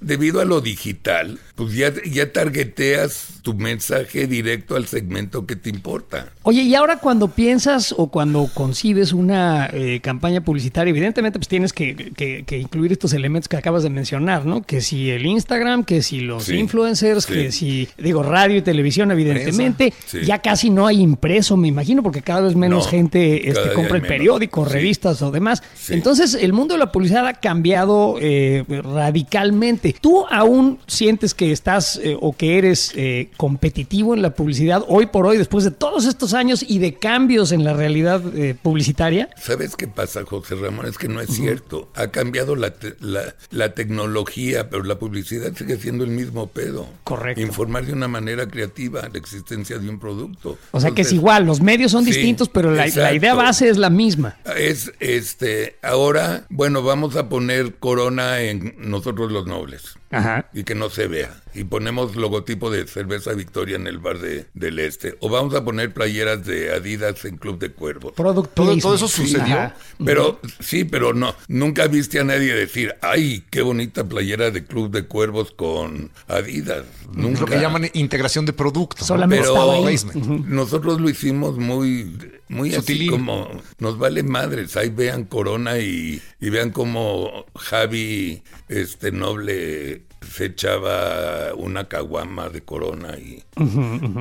debido 0.00 0.40
a 0.40 0.44
lo 0.44 0.60
digital, 0.60 1.38
pues 1.54 1.72
ya, 1.74 1.92
ya 2.04 2.30
targeteas 2.32 3.40
tu 3.42 3.54
mensaje 3.54 4.26
directo 4.26 4.76
al 4.76 4.86
segmento 4.86 5.46
que 5.46 5.56
te 5.56 5.70
importa. 5.70 6.32
Oye, 6.42 6.62
y 6.62 6.74
ahora 6.74 6.98
cuando 6.98 7.28
piensas 7.28 7.94
o 7.96 8.08
cuando 8.10 8.48
concibes 8.52 9.12
una 9.12 9.68
eh, 9.72 10.00
campaña 10.02 10.42
publicitaria, 10.42 10.90
evidentemente 10.90 11.38
pues 11.38 11.48
tienes 11.48 11.72
que, 11.72 11.94
que- 12.14 12.44
que 12.46 12.58
incluir 12.58 12.92
estos 12.92 13.12
elementos 13.14 13.48
que 13.48 13.56
acabas 13.56 13.82
de 13.82 13.90
mencionar, 13.90 14.44
¿no? 14.46 14.62
Que 14.62 14.80
si 14.80 15.10
el 15.10 15.24
Instagram, 15.26 15.84
que 15.84 16.02
si 16.02 16.20
los 16.20 16.44
Sí, 16.44 16.56
influencers, 16.56 17.24
sí. 17.24 17.32
que 17.32 17.52
si, 17.52 17.88
digo, 17.98 18.22
radio 18.22 18.56
y 18.58 18.62
televisión, 18.62 19.10
evidentemente. 19.10 19.92
Sí. 20.06 20.20
Ya 20.24 20.40
casi 20.40 20.70
no 20.70 20.86
hay 20.86 21.00
impreso, 21.00 21.56
me 21.56 21.68
imagino, 21.68 22.02
porque 22.02 22.22
cada 22.22 22.42
vez 22.42 22.54
menos 22.54 22.84
No, 22.84 22.90
gente 22.90 23.48
este, 23.48 23.72
compra 23.72 23.96
el 23.96 24.02
menos. 24.06 24.18
periódico, 24.18 24.66
Sí. 24.66 24.72
revistas 24.72 25.22
o 25.22 25.30
demás. 25.30 25.62
Sí. 25.74 25.94
Entonces, 25.94 26.34
el 26.34 26.52
mundo 26.52 26.74
de 26.74 26.78
la 26.78 26.92
publicidad 26.92 27.26
ha 27.26 27.34
cambiado 27.34 28.16
eh, 28.20 28.64
radicalmente. 29.10 29.94
¿Tú 30.00 30.24
aún 30.30 30.78
sientes 30.86 31.34
que 31.34 31.52
estás 31.52 31.98
eh, 32.02 32.16
o 32.20 32.34
que 32.36 32.58
eres 32.58 32.92
eh, 32.96 33.30
competitivo 33.36 34.14
en 34.14 34.22
la 34.22 34.30
publicidad 34.34 34.84
hoy 34.88 35.06
por 35.06 35.26
hoy, 35.26 35.36
después 35.38 35.64
de 35.64 35.70
todos 35.70 36.04
estos 36.06 36.34
años 36.34 36.64
y 36.66 36.78
de 36.78 36.94
cambios 36.94 37.52
en 37.52 37.64
la 37.64 37.72
realidad 37.72 38.22
publicitaria? 38.62 39.28
¿Sabes 39.40 39.76
qué 39.76 39.86
pasa, 39.88 40.24
José 40.24 40.54
Ramón? 40.56 40.86
Es 40.86 40.98
que 40.98 41.08
no 41.08 41.20
es 41.20 41.30
cierto. 41.30 41.88
Ha 41.94 42.08
cambiado 42.08 42.56
la, 42.56 42.70
te- 42.70 42.96
la, 43.00 43.34
la 43.50 43.74
tecnología, 43.74 44.68
pero 44.70 44.82
la 44.84 44.98
publicidad 44.98 45.52
sigue 45.56 45.76
siendo 45.76 46.04
el 46.04 46.10
mismo 46.10 46.46
pedo. 46.48 46.86
Correcto. 47.04 47.40
Informar 47.40 47.86
de 47.86 47.92
una 47.92 48.08
manera 48.08 48.46
creativa 48.46 49.08
la 49.12 49.18
existencia 49.18 49.78
de 49.78 49.88
un 49.88 49.98
producto. 49.98 50.58
O 50.72 50.80
sea 50.80 50.90
que 50.90 51.02
es 51.02 51.12
igual, 51.12 51.44
los 51.46 51.60
medios 51.60 51.92
son 51.92 52.04
Sí, 52.04 52.10
distintos, 52.12 52.48
pero 52.48 52.70
la, 52.70 52.86
la 52.86 53.12
idea 53.14 53.34
base 53.34 53.68
es 53.68 53.76
la 53.78 53.85
misma. 53.90 54.36
Es 54.56 54.92
este, 55.00 55.76
ahora, 55.82 56.46
bueno, 56.48 56.82
vamos 56.82 57.16
a 57.16 57.28
poner 57.28 57.76
corona 57.76 58.40
en 58.40 58.74
nosotros 58.78 59.32
los 59.32 59.46
nobles. 59.46 59.96
Ajá. 60.10 60.48
y 60.54 60.64
que 60.64 60.74
no 60.74 60.88
se 60.90 61.06
vea. 61.08 61.42
Y 61.54 61.64
ponemos 61.64 62.16
logotipo 62.16 62.70
de 62.70 62.86
cerveza 62.86 63.32
Victoria 63.32 63.76
en 63.76 63.86
el 63.86 63.98
bar 63.98 64.18
de, 64.18 64.46
del 64.54 64.78
Este. 64.78 65.16
O 65.20 65.28
vamos 65.30 65.54
a 65.54 65.64
poner 65.64 65.94
playeras 65.94 66.44
de 66.44 66.72
Adidas 66.74 67.24
en 67.24 67.38
Club 67.38 67.58
de 67.58 67.70
Cuervos. 67.72 68.12
Product 68.12 68.52
Todo- 68.54 68.72
eso 68.74 69.08
sucedió. 69.08 69.42
Ajá. 69.42 69.74
Pero 70.04 70.38
sí, 70.60 70.84
pero 70.84 71.14
no. 71.14 71.34
Nunca 71.48 71.86
viste 71.88 72.20
a 72.20 72.24
nadie 72.24 72.52
decir, 72.54 72.94
ay, 73.00 73.42
qué 73.50 73.62
bonita 73.62 74.04
playera 74.04 74.50
de 74.50 74.64
Club 74.66 74.90
de 74.90 75.06
Cuervos 75.06 75.50
con 75.50 76.10
Adidas. 76.28 76.84
Nunca. 77.14 77.32
Es 77.34 77.40
lo 77.40 77.46
que 77.46 77.60
llaman 77.60 77.90
integración 77.94 78.44
de 78.44 78.52
producto. 78.52 78.96
¿no? 79.00 79.06
Solamente 79.06 79.42
Pero 79.44 79.54
estaba 79.54 79.74
ahí. 79.74 79.82
Placement. 79.82 80.46
nosotros 80.46 81.00
lo 81.00 81.08
hicimos 81.08 81.56
muy, 81.56 82.18
muy 82.48 82.70
así 82.70 82.80
Sutilín. 82.80 83.10
como 83.10 83.48
nos 83.78 83.98
vale 83.98 84.22
madres. 84.22 84.76
Ahí 84.76 84.90
vean 84.90 85.24
Corona 85.24 85.78
y, 85.78 86.20
y 86.38 86.50
vean 86.50 86.70
cómo 86.70 87.46
Javi, 87.54 88.42
este 88.68 89.10
noble, 89.10 90.02
se 90.30 90.46
echaba 90.46 91.54
una 91.54 91.88
caguama 91.88 92.48
de 92.48 92.62
Corona 92.62 93.16
y, 93.18 93.42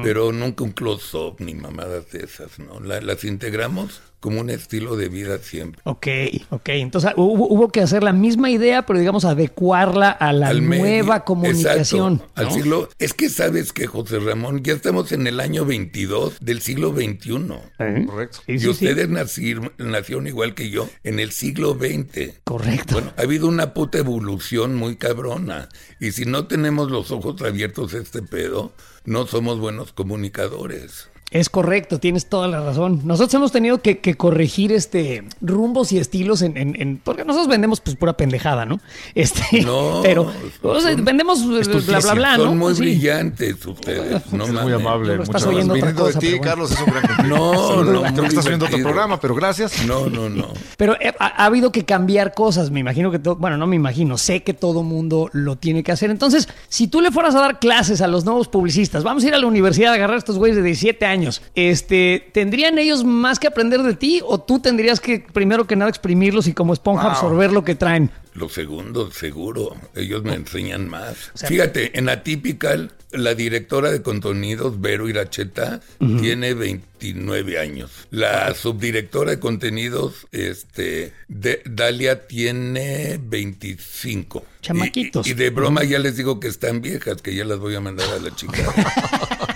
pero 0.03 0.31
nunca 0.31 0.63
un 0.63 0.71
close-up 0.71 1.35
ni 1.39 1.53
mamadas 1.55 2.11
de 2.11 2.23
esas, 2.23 2.59
¿no? 2.59 2.79
La- 2.79 3.01
las 3.01 3.23
integramos 3.23 4.01
como 4.25 4.41
un 4.41 4.49
estilo 4.49 4.95
de 4.97 5.07
vida 5.07 5.37
siempre. 5.37 5.79
Ok, 5.85 6.07
ok. 6.49 6.69
Entonces 6.69 7.11
hubo, 7.15 7.47
hubo 7.47 7.69
que 7.69 7.81
hacer 7.81 8.01
la 8.03 8.11
misma 8.11 8.49
idea, 8.49 8.85
pero 8.87 8.97
digamos 8.97 9.23
adecuarla 9.23 10.09
a 10.09 10.33
la 10.33 10.47
al 10.47 10.63
medio. 10.63 10.83
nueva 10.83 11.23
comunicación. 11.23 12.13
Exacto, 12.15 12.31
al 12.41 12.45
¿no? 12.47 12.51
siglo, 12.53 12.89
es 12.97 13.13
que 13.13 13.29
sabes 13.29 13.71
que 13.71 13.85
José 13.85 14.17
Ramón, 14.19 14.63
ya 14.63 14.73
estamos 14.73 15.11
en 15.11 15.27
el 15.27 15.39
año 15.39 15.63
22 15.63 16.37
del 16.41 16.61
siglo 16.61 16.91
21. 16.91 17.61
¿Eh? 17.79 18.05
Correcto. 18.07 18.39
Sí, 18.47 18.53
y 18.53 18.57
sí, 18.57 18.63
sí. 18.65 18.69
ustedes 18.71 19.07
nacir- 19.09 19.71
nacieron 19.77 20.25
igual 20.25 20.55
que 20.55 20.71
yo 20.71 20.89
en 21.03 21.19
el 21.19 21.31
siglo 21.31 21.73
XX. 21.79 22.39
Correcto. 22.43 22.95
Bueno, 22.95 23.13
ha 23.17 23.21
habido 23.21 23.47
una 23.47 23.75
puta 23.75 23.99
evolución 23.99 24.75
muy 24.75 24.95
cabrona. 24.95 25.69
Y 25.99 26.11
si 26.13 26.25
no 26.25 26.47
tenemos 26.47 26.89
los 26.89 27.11
ojos 27.11 27.39
abiertos 27.43 27.93
a 27.93 27.99
este 27.99 28.23
pedo, 28.23 28.73
no 29.05 29.27
somos 29.27 29.59
buenos 29.59 29.93
comunicadores. 29.93 31.09
Es 31.31 31.49
correcto, 31.49 31.99
tienes 31.99 32.27
toda 32.27 32.47
la 32.47 32.61
razón. 32.61 33.01
Nosotros 33.03 33.33
hemos 33.33 33.51
tenido 33.51 33.81
que, 33.81 33.97
que 33.97 34.15
corregir 34.15 34.71
este 34.71 35.23
rumbos 35.41 35.91
y 35.91 35.97
estilos 35.97 36.41
en, 36.43 36.55
en- 36.55 36.79
en- 36.79 37.01
porque 37.03 37.25
nosotros 37.25 37.47
vendemos 37.49 37.81
pues 37.81 37.95
pura 37.97 38.13
pendejada, 38.15 38.65
¿no? 38.65 38.79
Este, 39.15 39.61
No, 39.63 39.99
pero 40.03 40.31
o 40.61 40.79
sea, 40.79 40.93
son- 40.93 41.03
vendemos 41.03 41.41
eh, 41.41 41.81
bla 41.87 41.99
bla 41.99 42.13
bla, 42.13 42.35
Son 42.37 42.45
¿no? 42.45 42.55
muy 42.55 42.75
Sí. 42.75 42.81
brillantes 42.81 43.65
ustedes. 43.65 44.31
No 44.31 44.45
Es 44.45 44.53
muy 44.53 44.71
amable. 44.71 45.21
Estás 45.21 45.45
oyendo 45.47 45.73
otra 45.73 45.93
cosa, 45.95 46.19
de 46.19 46.19
ti, 46.19 46.29
bueno. 46.37 46.43
Carlos, 46.43 46.71
es 46.71 46.79
un 46.79 46.85
gran 46.85 47.07
cumplido. 47.07 47.35
No, 47.37 47.83
no, 47.83 48.01
Creo 48.03 48.21
que 48.21 48.27
estás 48.27 48.45
viendo 48.47 48.65
otro 48.67 48.77
programa, 48.79 49.19
pero 49.19 49.33
gracias. 49.35 49.85
No, 49.85 50.05
no, 50.07 50.29
no. 50.29 50.47
Pero 50.77 50.95
ha, 51.19 51.25
ha 51.25 51.45
habido 51.45 51.71
que 51.71 51.83
cambiar 51.85 52.33
cosas, 52.35 52.69
me 52.69 52.79
imagino 52.79 53.09
que 53.11 53.17
todo, 53.19 53.35
bueno, 53.35 53.57
no 53.57 53.65
me 53.67 53.75
imagino, 53.75 54.17
sé 54.19 54.43
que 54.43 54.53
todo 54.53 54.83
mundo 54.83 55.29
lo 55.33 55.55
tiene 55.57 55.83
que 55.83 55.91
hacer. 55.91 56.11
Entonces, 56.11 56.47
si 56.69 56.87
tú 56.87 57.01
le 57.01 57.11
fueras 57.11 57.33
a 57.35 57.39
dar 57.41 57.59
clases 57.59 58.01
a 58.01 58.07
los 58.07 58.25
nuevos 58.25 58.47
publicistas, 58.47 59.03
vamos 59.03 59.23
a 59.23 59.27
ir 59.27 59.33
a 59.33 59.39
la 59.39 59.47
universidad 59.47 59.91
a 59.91 59.95
agarrar 59.95 60.15
a 60.15 60.19
estos 60.19 60.37
güeyes 60.37 60.55
de 60.55 60.63
17 60.63 61.03
años, 61.05 61.14
este, 61.55 62.29
¿tendrían 62.33 62.77
ellos 62.77 63.03
más 63.03 63.39
que 63.39 63.47
aprender 63.47 63.81
de 63.83 63.93
ti 63.95 64.21
o 64.23 64.39
tú 64.41 64.59
tendrías 64.59 64.99
que 64.99 65.19
primero 65.19 65.65
que 65.67 65.75
nada 65.75 65.89
exprimirlos 65.89 66.47
y 66.47 66.53
como 66.53 66.73
esponja 66.73 67.03
Wow. 67.03 67.11
absorber 67.11 67.51
lo 67.51 67.63
que 67.63 67.75
traen? 67.75 68.11
Lo 68.33 68.49
segundo, 68.49 69.11
seguro. 69.11 69.75
Ellos 69.95 70.23
me 70.23 70.33
enseñan 70.33 70.89
más. 70.89 71.31
Fíjate, 71.35 71.97
en 71.97 72.09
Atypical, 72.09 72.91
la 73.11 73.33
directora 73.33 73.91
de 73.91 74.01
contenidos, 74.01 74.81
Vero 74.81 75.07
Iracheta, 75.07 75.79
tiene 75.99 76.53
29 76.53 77.57
años. 77.59 77.91
La 78.11 78.53
subdirectora 78.53 79.31
de 79.31 79.39
contenidos, 79.39 80.27
este, 80.33 81.13
de- 81.29 81.61
Dalia, 81.65 82.27
tiene 82.27 83.17
25. 83.23 84.39
Y- 84.39 84.61
Chamaquitos. 84.65 85.27
Y, 85.27 85.31
y 85.31 85.33
de 85.33 85.49
broma 85.51 85.85
ya 85.85 85.99
les 85.99 86.17
digo 86.17 86.41
que 86.41 86.49
están 86.49 86.81
viejas, 86.81 87.21
que 87.21 87.33
ya 87.33 87.45
las 87.45 87.59
voy 87.59 87.75
a 87.75 87.79
mandar 87.79 88.09
a 88.09 88.19
la 88.19 88.35
chica. 88.35 88.57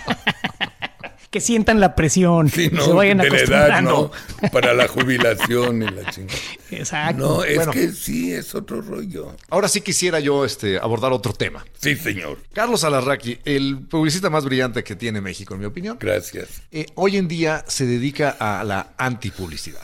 Que 1.30 1.40
sientan 1.42 1.80
la 1.80 1.94
presión, 1.96 2.50
Sí, 2.50 2.70
que 2.70 2.76
no, 2.76 2.86
se 2.86 2.92
vayan 2.92 3.20
de 3.20 3.30
la 3.30 3.38
edad, 3.38 3.44
acostumbrando. 3.70 4.12
¿no? 4.42 4.50
Para 4.50 4.74
la 4.74 4.88
jubilación 4.88 5.84
y 5.84 5.86
la 5.90 6.10
chingada. 6.10 6.40
Exacto. 6.72 7.18
No, 7.38 7.44
es 7.44 7.56
Bueno. 7.58 7.72
que 7.72 7.92
sí, 7.92 8.34
es 8.34 8.56
otro 8.56 8.82
rollo. 8.82 9.36
Ahora 9.50 9.68
sí 9.68 9.82
quisiera 9.82 10.20
yo 10.20 10.44
este, 10.44 10.80
abordar 10.80 11.14
otro 11.14 11.34
tema. 11.34 11.64
Sí, 11.80 11.96
señor. 11.96 12.40
Carlos 12.54 12.84
Alarraqui, 12.84 13.40
el 13.46 13.78
publicista 13.88 14.32
más 14.32 14.44
brillante 14.44 14.84
que 14.84 14.96
tiene 14.96 15.22
México, 15.22 15.54
en 15.54 15.60
mi 15.60 15.66
opinión, 15.68 15.98
Gracias. 16.00 16.48
eh, 16.72 16.88
hoy 16.96 17.18
en 17.18 17.28
día 17.28 17.64
se 17.68 17.86
dedica 17.86 18.36
a 18.40 18.64
la 18.64 18.94
antipublicidad. 18.98 19.82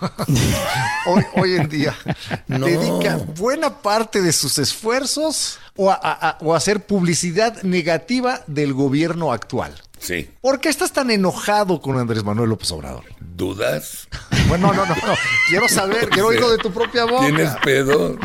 hoy, 1.06 1.22
hoy 1.34 1.54
en 1.56 1.68
día 1.68 1.94
No. 2.48 2.66
dedica 2.66 3.16
buena 3.36 3.82
parte 3.82 4.20
de 4.20 4.32
sus 4.32 4.58
esfuerzos 4.58 5.58
o 5.76 5.90
a, 5.90 5.94
a- 5.94 6.28
a- 6.30 6.38
o 6.40 6.54
a 6.54 6.56
hacer 6.56 6.80
publicidad 6.86 7.62
negativa 7.62 8.42
del 8.46 8.72
gobierno 8.72 9.32
actual. 9.32 9.74
Sí. 10.02 10.28
¿Por 10.40 10.58
qué 10.60 10.68
estás 10.68 10.92
tan 10.92 11.10
enojado 11.10 11.80
con 11.80 11.96
Andrés 11.96 12.24
Manuel 12.24 12.50
López 12.50 12.70
Obrador? 12.72 13.04
¿Dudas? 13.20 14.08
Bueno, 14.48 14.72
no, 14.74 14.84
no, 14.84 14.94
no. 14.94 15.14
Quiero 15.48 15.68
saber, 15.68 16.08
quiero 16.08 16.28
oírlo 16.28 16.50
de 16.50 16.58
tu 16.58 16.72
propia 16.72 17.04
boca. 17.04 17.24
¿Tienes 17.26 17.50
pedo? 17.64 18.18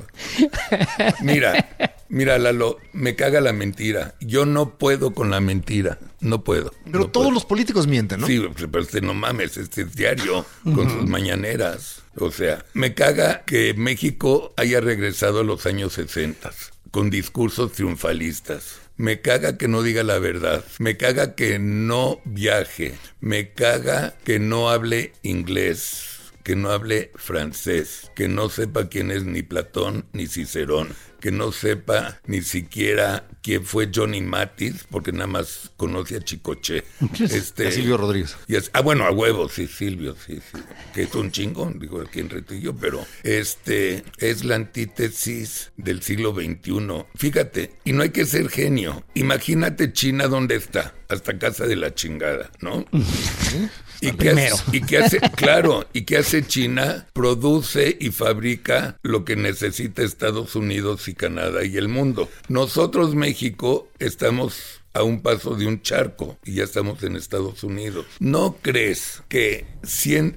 Mira, 1.22 1.70
mira, 2.10 2.38
Lalo, 2.40 2.78
me 2.94 3.16
caga 3.16 3.40
la 3.42 3.54
mentira. 3.54 4.16
Yo 4.20 4.46
no 4.46 4.78
puedo 4.78 5.14
con 5.14 5.30
la 5.30 5.40
mentira. 5.40 6.00
No 6.20 6.44
puedo. 6.44 6.74
Pero 6.86 7.00
no 7.00 7.08
todos 7.10 7.28
puedo. 7.28 7.32
los 7.32 7.46
políticos 7.46 7.88
mienten, 7.88 8.22
¿no? 8.22 8.28
Sí, 8.28 8.44
pero 8.56 8.82
este 8.82 9.02
no 9.02 9.14
mames, 9.14 9.58
este 9.58 9.84
es 9.84 9.96
diario 9.96 10.46
con 10.64 10.90
sus 10.90 11.08
mañaneras. 11.08 12.02
O 12.20 12.32
sea, 12.32 12.66
me 12.74 12.94
caga 12.96 13.44
que 13.46 13.74
México 13.76 14.54
haya 14.58 14.82
regresado 14.82 15.42
a 15.42 15.44
los 15.44 15.66
años 15.68 15.94
60 15.94 16.52
con 16.92 17.10
discursos 17.10 17.74
triunfalistas. 17.74 18.80
Me 18.98 19.22
caga 19.22 19.58
que 19.58 19.68
no 19.68 19.84
diga 19.84 20.04
la 20.04 20.20
verdad. 20.20 20.66
Me 20.80 20.98
caga 20.98 21.36
que 21.36 21.60
no 21.60 22.20
viaje. 22.26 22.96
Me 23.20 23.54
caga 23.54 24.18
que 24.24 24.40
no 24.40 24.70
hable 24.70 25.14
inglés 25.22 26.18
que 26.48 26.56
no 26.56 26.72
hable 26.72 27.12
francés, 27.16 28.10
que 28.16 28.30
no 28.30 28.48
sepa 28.48 28.88
quién 28.88 29.12
es 29.12 29.26
ni 29.26 29.44
Platón 29.44 30.06
ni 30.14 30.28
Cicerón, 30.28 30.96
que 31.20 31.32
no 31.32 31.52
sepa 31.52 32.20
ni 32.28 32.42
siquiera 32.42 33.28
quién 33.42 33.64
fue 33.66 33.90
Johnny 33.94 34.22
Matis, 34.22 34.86
porque 34.90 35.12
nada 35.12 35.28
más 35.28 35.72
conoce 35.78 36.18
a 36.18 36.20
Chicoche. 36.22 36.84
Este, 37.20 37.68
a 37.68 37.72
Silvio 37.72 37.98
Rodríguez. 37.98 38.36
y 38.48 38.56
es- 38.56 38.70
ah, 38.74 38.82
bueno, 38.82 39.06
a 39.06 39.12
huevo, 39.12 39.48
sí, 39.50 39.68
Silvio, 39.68 40.16
sí, 40.26 40.40
sí. 40.52 40.60
Que 40.94 41.04
es 41.04 41.16
un 41.16 41.32
chingón, 41.32 41.80
digo, 41.80 42.02
aquí 42.02 42.20
en 42.20 42.30
Retillo, 42.30 42.76
pero 42.76 43.06
este 43.24 44.04
es 44.18 44.44
la 44.44 44.56
antítesis 44.56 45.72
del 45.78 46.02
siglo 46.02 46.34
XXI. 46.34 47.06
Fíjate, 47.16 47.72
y 47.86 47.94
no 47.94 48.04
hay 48.04 48.10
que 48.10 48.26
ser 48.26 48.50
genio. 48.50 49.04
Imagínate 49.14 49.94
China 49.94 50.28
dónde 50.28 50.56
está, 50.56 50.94
hasta 51.10 51.38
casa 51.38 51.66
de 51.66 51.76
la 51.76 51.94
chingada, 51.94 52.52
¿no? 52.62 52.86
¿Y 54.02 54.12
qué, 54.12 54.30
hace, 54.30 54.54
y 54.74 54.82
qué 54.82 54.98
hace? 55.00 55.20
Claro, 55.36 55.88
¿y 55.92 56.02
qué 56.04 56.18
hace 56.18 56.46
China? 56.46 57.08
Produce 57.14 57.98
y 58.00 58.12
fabrica 58.12 58.96
lo 59.02 59.26
que 59.26 59.36
necesita 59.36 60.04
Estados 60.04 60.56
Unidos 60.56 61.07
y 61.08 61.14
Canadá 61.14 61.64
y 61.64 61.78
el 61.78 61.88
mundo. 61.88 62.30
Nosotros, 62.50 63.16
México, 63.16 63.88
estamos 64.00 64.82
a 64.94 65.04
un 65.04 65.22
paso 65.22 65.56
de 65.56 65.68
un 65.68 65.82
charco 65.82 66.38
y 66.44 66.56
ya 66.56 66.64
estamos 66.64 67.04
en 67.04 67.16
Estados 67.16 67.64
Unidos. 67.64 68.06
¿No 68.20 68.58
crees 68.62 69.22
que 69.30 69.68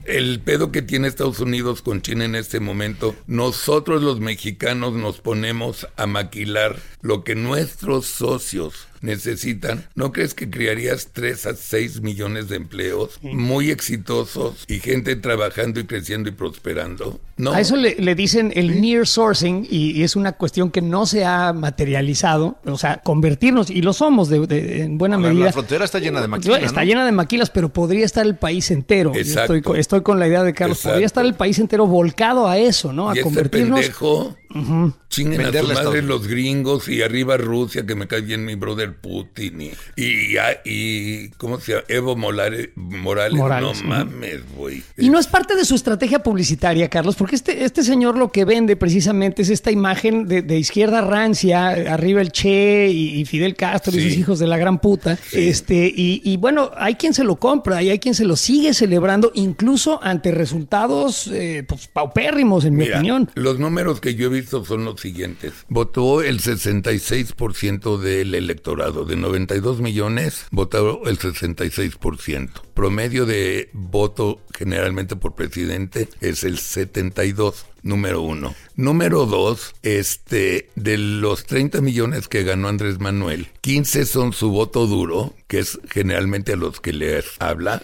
el 0.05 0.41
pedo 0.41 0.71
que 0.71 0.83
tiene 0.83 1.09
Estados 1.09 1.41
Unidos 1.41 1.81
con 1.81 2.03
China 2.03 2.27
en 2.27 2.35
este 2.35 2.61
momento, 2.61 3.17
nosotros 3.27 4.03
los 4.03 4.21
mexicanos 4.21 4.93
nos 4.93 5.21
ponemos 5.21 5.89
a 5.97 6.07
maquilar 6.07 6.77
lo 7.01 7.25
que 7.25 7.35
nuestros 7.35 8.07
socios 8.07 8.90
necesitan, 9.01 9.87
¿no 9.95 10.13
crees 10.13 10.35
que 10.35 10.51
crearías 10.51 11.09
3 11.13 11.47
a 11.47 11.55
6 11.55 12.01
millones 12.03 12.49
de 12.49 12.57
empleos 12.57 13.19
muy 13.23 13.71
exitosos 13.71 14.65
y 14.69 14.79
gente 14.81 15.17
trabajando 15.17 15.81
y 15.81 15.85
creciendo 15.85 16.29
y 16.29 16.33
prosperando? 16.33 17.21
No. 17.37 17.53
A 17.53 17.61
eso 17.61 17.77
le, 17.77 17.97
le 17.97 18.15
dicen 18.15 18.53
el 18.55 18.81
near 18.81 19.07
sourcing 19.07 19.67
y, 19.71 19.93
y 19.93 20.03
es 20.03 20.15
una 20.17 20.33
cuestión 20.33 20.71
que 20.71 20.83
no 20.83 21.07
se 21.07 21.25
ha 21.25 21.53
materializado, 21.55 22.59
o 22.67 22.77
sea, 22.77 22.99
convertirnos, 22.99 23.71
y 23.71 23.81
lo 23.83 23.93
somos 23.95 24.29
de, 24.29 24.47
de- 24.47 24.83
en 24.83 24.99
buena 24.99 25.17
medida. 25.19 25.47
la 25.47 25.53
frontera 25.53 25.85
está 25.87 25.99
llena 25.99 26.21
de 26.21 26.29
maquilas. 26.29 26.63
Está 26.63 26.81
¿no? 26.81 26.87
llena 26.87 27.07
de 27.07 27.13
maquilas, 27.13 27.49
pero 27.51 27.71
podría 27.71 28.05
estar 28.05 28.27
el 28.27 28.37
país 28.37 28.71
entero. 28.71 29.13
Exacto. 29.15 29.55
Estoy, 29.55 29.63
co- 29.63 29.77
estoy 29.77 30.03
con 30.03 30.19
la 30.19 30.29
idea 30.29 30.43
de 30.43 30.53
Carlos. 30.53 30.77
Exacto. 30.79 30.93
Podría 30.95 31.07
estar 31.07 31.25
el 31.25 31.35
país 31.35 31.59
entero 31.59 31.87
volcado 31.87 32.47
a 32.47 32.59
eso, 32.59 32.93
¿no? 32.93 33.09
A 33.11 33.17
y 33.17 33.21
este 33.21 33.31
pendejo 34.53 34.97
Chinguen 35.09 35.41
a 35.41 35.53
su 35.53 35.67
madre 35.73 36.03
los 36.03 36.27
gringos 36.29 36.89
y 36.89 37.03
arriba 37.03 37.37
Rusia, 37.37 37.85
que 37.85 37.95
me 37.95 38.07
cae 38.07 38.21
bien 38.21 38.45
mi 38.45 38.55
brother 38.55 38.95
Putin. 38.97 39.61
Y, 39.61 39.73
y, 39.97 40.37
y- 40.65 41.29
¿cómo 41.37 41.59
se 41.61 41.73
llama? 41.73 41.85
Evo 41.89 42.17
Morales. 42.17 42.69
Morales. 42.77 43.37
Morales, 43.39 43.83
No 43.83 43.89
mames, 43.89 44.41
güey. 44.57 44.83
Y 44.97 45.09
no 45.11 45.19
es 45.19 45.27
parte 45.27 45.57
de 45.57 45.65
su 45.65 45.75
estrategia 45.75 46.23
publicitaria, 46.23 46.89
Carlos, 46.89 47.17
porque 47.17 47.35
este, 47.37 47.65
este 47.65 47.83
señor 47.83 48.17
lo 48.17 48.31
que 48.31 48.45
vende 48.45 48.77
precisamente 48.77 49.43
es 49.43 49.51
esta 49.51 49.71
imagen 49.71 50.27
de, 50.27 50.43
de 50.43 50.59
izquierda 50.59 51.01
rancia, 51.01 51.69
arriba 51.93 52.21
el 52.21 52.31
Che 52.33 52.89
y, 52.89 53.21
y 53.21 53.25
Fidel 53.25 53.57
Castro 53.57 53.97
y 53.97 54.03
sus 54.03 54.17
hijos 54.17 54.39
de 54.39 54.47
la 54.47 54.59
gran 54.59 54.79
puta. 54.81 55.19
Este, 55.33 55.93
y, 55.95 56.23
y 56.25 56.37
bueno, 56.37 56.71
hay 56.77 56.95
quien 56.95 57.15
se 57.15 57.25
lo 57.25 57.37
compra 57.37 57.83
y 57.83 57.91
hay 57.91 57.99
quien 57.99 58.15
se 58.15 58.25
lo 58.25 58.37
sigue 58.37 58.75
celebrando, 58.75 59.33
incluso 59.35 60.01
ante 60.03 60.31
resultados 60.33 61.29
eh, 61.33 61.65
pues, 61.67 61.89
paupérrimos, 61.89 62.65
en 62.65 62.77
mi 62.77 62.89
opinión. 62.89 63.31
Los 63.35 63.59
números 63.59 64.01
que 64.01 64.15
yo 64.15 64.27
he 64.27 64.29
visto 64.29 64.40
son 64.49 64.85
los 64.85 65.01
siguientes. 65.01 65.53
Votó 65.69 66.23
el 66.23 66.41
66% 66.41 67.99
del 67.99 68.35
electorado. 68.35 69.05
De 69.05 69.17
92 69.17 69.81
millones, 69.81 70.47
votó 70.51 71.07
el 71.07 71.19
66%. 71.19 72.70
Promedio 72.81 73.27
de 73.27 73.69
voto 73.75 74.41
generalmente 74.57 75.15
por 75.15 75.35
presidente 75.35 76.09
es 76.23 76.45
el 76.45 76.57
72. 76.59 77.67
Número 77.83 78.23
uno. 78.23 78.55
Número 78.75 79.27
dos, 79.27 79.75
este, 79.83 80.71
de 80.77 80.97
los 80.97 81.45
30 81.45 81.83
millones 81.83 82.27
que 82.27 82.43
ganó 82.43 82.69
Andrés 82.69 82.99
Manuel, 82.99 83.49
15 83.61 84.07
son 84.07 84.33
su 84.33 84.51
voto 84.51 84.87
duro, 84.87 85.35
que 85.47 85.59
es 85.59 85.79
generalmente 85.91 86.55
a 86.55 86.57
los 86.57 86.81
que 86.81 86.95
les 86.95 87.27
habla, 87.39 87.83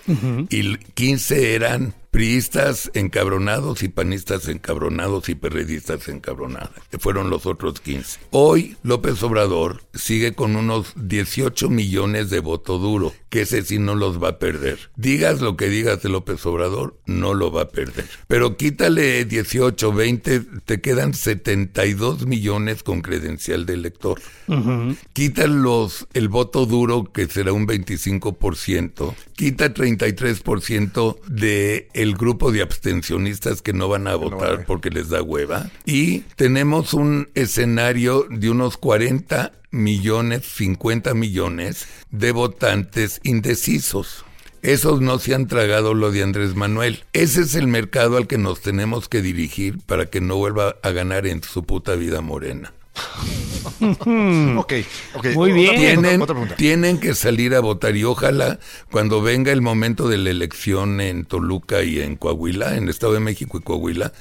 y 0.49 0.77
15 0.77 1.55
eran 1.55 1.95
priistas 2.17 2.91
encabronados 2.95 3.83
y 3.83 3.91
panistas 3.91 4.49
encabronados 4.49 5.29
y 5.29 5.35
perredistas 5.35 6.09
encabronados. 6.09 6.71
que 6.91 6.99
Fueron 6.99 7.29
los 7.29 7.45
otros 7.45 7.81
15. 7.81 8.21
Hoy 8.31 8.79
López 8.83 9.23
Obrador 9.23 9.83
sigue 9.93 10.33
con 10.33 10.57
unos 10.57 10.95
18 10.97 11.69
millones 11.69 12.31
de 12.31 12.41
voto 12.41 12.79
duro, 12.79 13.13
que 13.29 13.43
ese 13.43 13.61
sí 13.63 13.79
no 13.79 13.95
los 13.95 14.23
va 14.23 14.29
a 14.29 14.39
perder. 14.39 14.86
Digas 14.95 15.41
lo 15.41 15.57
que 15.57 15.69
digas 15.69 16.03
de 16.03 16.09
López 16.09 16.45
Obrador, 16.47 16.99
no 17.07 17.35
lo 17.35 17.51
va 17.51 17.63
a 17.63 17.69
perder. 17.69 18.07
Pero 18.29 18.57
quítale 18.57 19.25
18, 19.25 19.93
20, 19.93 20.41
te 20.65 20.81
quedan 20.81 21.15
72 21.15 22.27
millones 22.27 22.83
con 22.83 23.03
credencial 23.03 23.67
de 23.67 23.75
elector. 23.75 24.21
Quita 25.13 25.47
los, 25.47 26.07
el 26.15 26.29
voto 26.29 26.67
duro, 26.67 27.05
que 27.13 27.27
será 27.27 27.53
un 27.53 27.67
25%. 27.67 29.15
Quita 29.35 29.75
33% 29.75 31.21
de 31.27 31.89
el 31.93 32.15
grupo 32.15 32.53
de 32.53 32.63
abstencionistas 32.63 33.63
que 33.63 33.73
no 33.73 33.89
van 33.89 34.07
a 34.07 34.15
votar 34.15 34.65
porque 34.67 34.91
les 34.91 35.09
da 35.11 35.23
hueva. 35.23 35.71
Y 35.85 36.21
tenemos 36.37 36.95
un 36.95 37.29
escenario 37.35 38.27
de 38.31 38.51
unos 38.51 38.77
40 38.77 39.53
millones, 39.71 40.47
50 40.47 41.15
millones 41.15 41.87
de 42.11 42.33
votantes 42.33 43.21
indecisos. 43.23 44.25
Esos 44.63 45.01
no 45.01 45.19
se 45.19 45.35
han 45.35 45.47
tragado 45.47 45.95
lo 45.95 46.11
de 46.11 46.23
Andrés 46.23 46.55
Manuel. 46.55 47.05
Ese 47.13 47.43
es 47.43 47.55
el 47.55 47.67
mercado 47.67 48.17
al 48.17 48.27
que 48.27 48.39
nos 48.39 48.61
tenemos 48.61 49.09
que 49.09 49.23
dirigir 49.23 49.79
para 49.87 50.07
que 50.07 50.21
no 50.21 50.37
vuelva 50.37 50.77
a 50.83 50.91
ganar 50.91 51.27
en 51.27 51.43
su 51.43 51.65
puta 51.65 51.95
vida 51.95 52.21
morena. 52.21 52.73
Ok, 54.59 54.73
ok. 55.15 55.27
Muy 55.35 55.53
bien. 55.53 55.71
otra- 55.71 55.79
Tienen, 55.81 56.23
otra 56.23 56.35
pregunta. 56.35 56.57
tienen 56.57 56.99
que 57.01 57.15
salir 57.15 57.55
a 57.55 57.61
votar 57.61 57.97
y 57.97 58.05
ojalá 58.05 58.59
cuando 58.91 59.21
venga 59.23 59.53
el 59.53 59.63
momento 59.63 60.09
de 60.09 60.19
la 60.19 60.31
elección 60.31 61.01
en 61.01 61.25
Toluca 61.25 61.83
y 61.83 62.01
en 62.01 62.17
Coahuila, 62.17 62.77
en 62.77 62.85
el 62.85 62.89
Estado 62.91 63.13
de 63.15 63.21
México 63.21 63.59
y 63.59 63.63
Coahuila, 63.63 64.13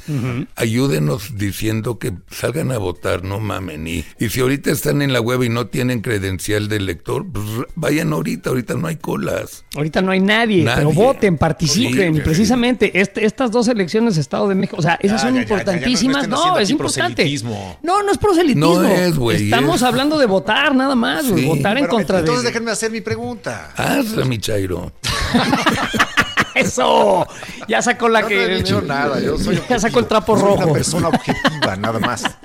ayúdenos 0.56 1.38
diciendo 1.38 2.00
que 2.00 2.14
salgan 2.30 2.72
a 2.72 2.78
votar, 2.78 3.24
no 3.24 3.40
mamen. 3.40 3.88
Y, 3.88 4.06
y 4.20 4.30
si 4.30 4.40
ahorita 4.42 4.72
están 4.72 5.02
en 5.02 5.14
la 5.14 5.22
web 5.22 5.44
y 5.44 5.50
no 5.50 5.68
tienen 5.68 6.02
credencial 6.02 6.68
de 6.68 6.78
elector, 6.78 7.26
pues 7.32 7.46
vayan 7.76 8.14
ahorita, 8.14 8.50
ahorita 8.50 8.76
no 8.76 8.88
hay 8.88 8.96
colas. 8.98 9.66
Ahorita 9.76 10.02
no 10.02 10.12
hay 10.12 10.20
nadie, 10.20 10.64
Nadie. 10.64 10.78
pero 10.78 10.92
voten, 10.94 11.38
participen. 11.38 12.14
Sí, 12.16 12.20
y 12.20 12.24
precisamente 12.24 13.00
este- 13.00 13.26
estas 13.26 13.52
dos 13.52 13.68
elecciones 13.68 14.18
Estado 14.18 14.48
de 14.48 14.56
México, 14.56 14.78
o 14.80 14.82
sea, 14.82 14.98
esas 15.02 15.22
Ya, 15.22 15.28
son 15.28 15.36
ya, 15.36 15.42
ya, 15.42 15.48
ya, 15.48 15.50
ya, 15.50 15.56
no 15.56 15.62
importantísimas. 15.72 16.28
No, 16.28 16.36
haciendo 16.38 16.60
es 16.60 16.70
importante. 16.70 17.16
proselitismo. 17.16 17.80
No, 17.84 18.04
no 18.04 18.12
es 18.12 18.18
proselitismo. 18.18 18.82
No 18.82 18.88
es, 18.88 19.16
güey, 19.18 19.35
Estamos 19.36 19.78
es- 19.78 19.84
hablando 19.84 20.18
de 20.18 20.26
votar 20.26 20.74
nada 20.76 20.96
más, 20.96 21.28
güey, 21.30 21.44
Sí. 21.44 21.50
votar 21.50 21.78
en 21.78 21.88
contra 21.88 22.20
entonces 22.20 22.44
de 22.44 22.50
déjenme 22.50 22.72
hacer 22.72 22.92
mi 22.92 23.02
pregunta. 23.02 23.72
Hazla, 23.76 24.26
mi 24.26 24.38
Chairo. 24.40 24.92
eso. 26.56 27.28
Ya 27.68 27.82
sacó 27.82 28.08
la 28.10 28.22
Yo 28.22 28.28
que 28.28 28.36
no 28.36 28.42
he 28.42 28.56
dicho 28.58 28.82
nada, 28.82 29.20
yo 29.20 29.38
soy 29.38 29.62
ya 29.70 29.80
sacó 29.80 30.00
el 30.00 30.08
trapo. 30.08 30.38
Soy 30.38 30.48
rojo. 30.50 30.64
una 30.64 30.74
persona 30.74 31.08
objetiva, 31.10 31.76
nada 31.78 32.00
más. 32.00 32.24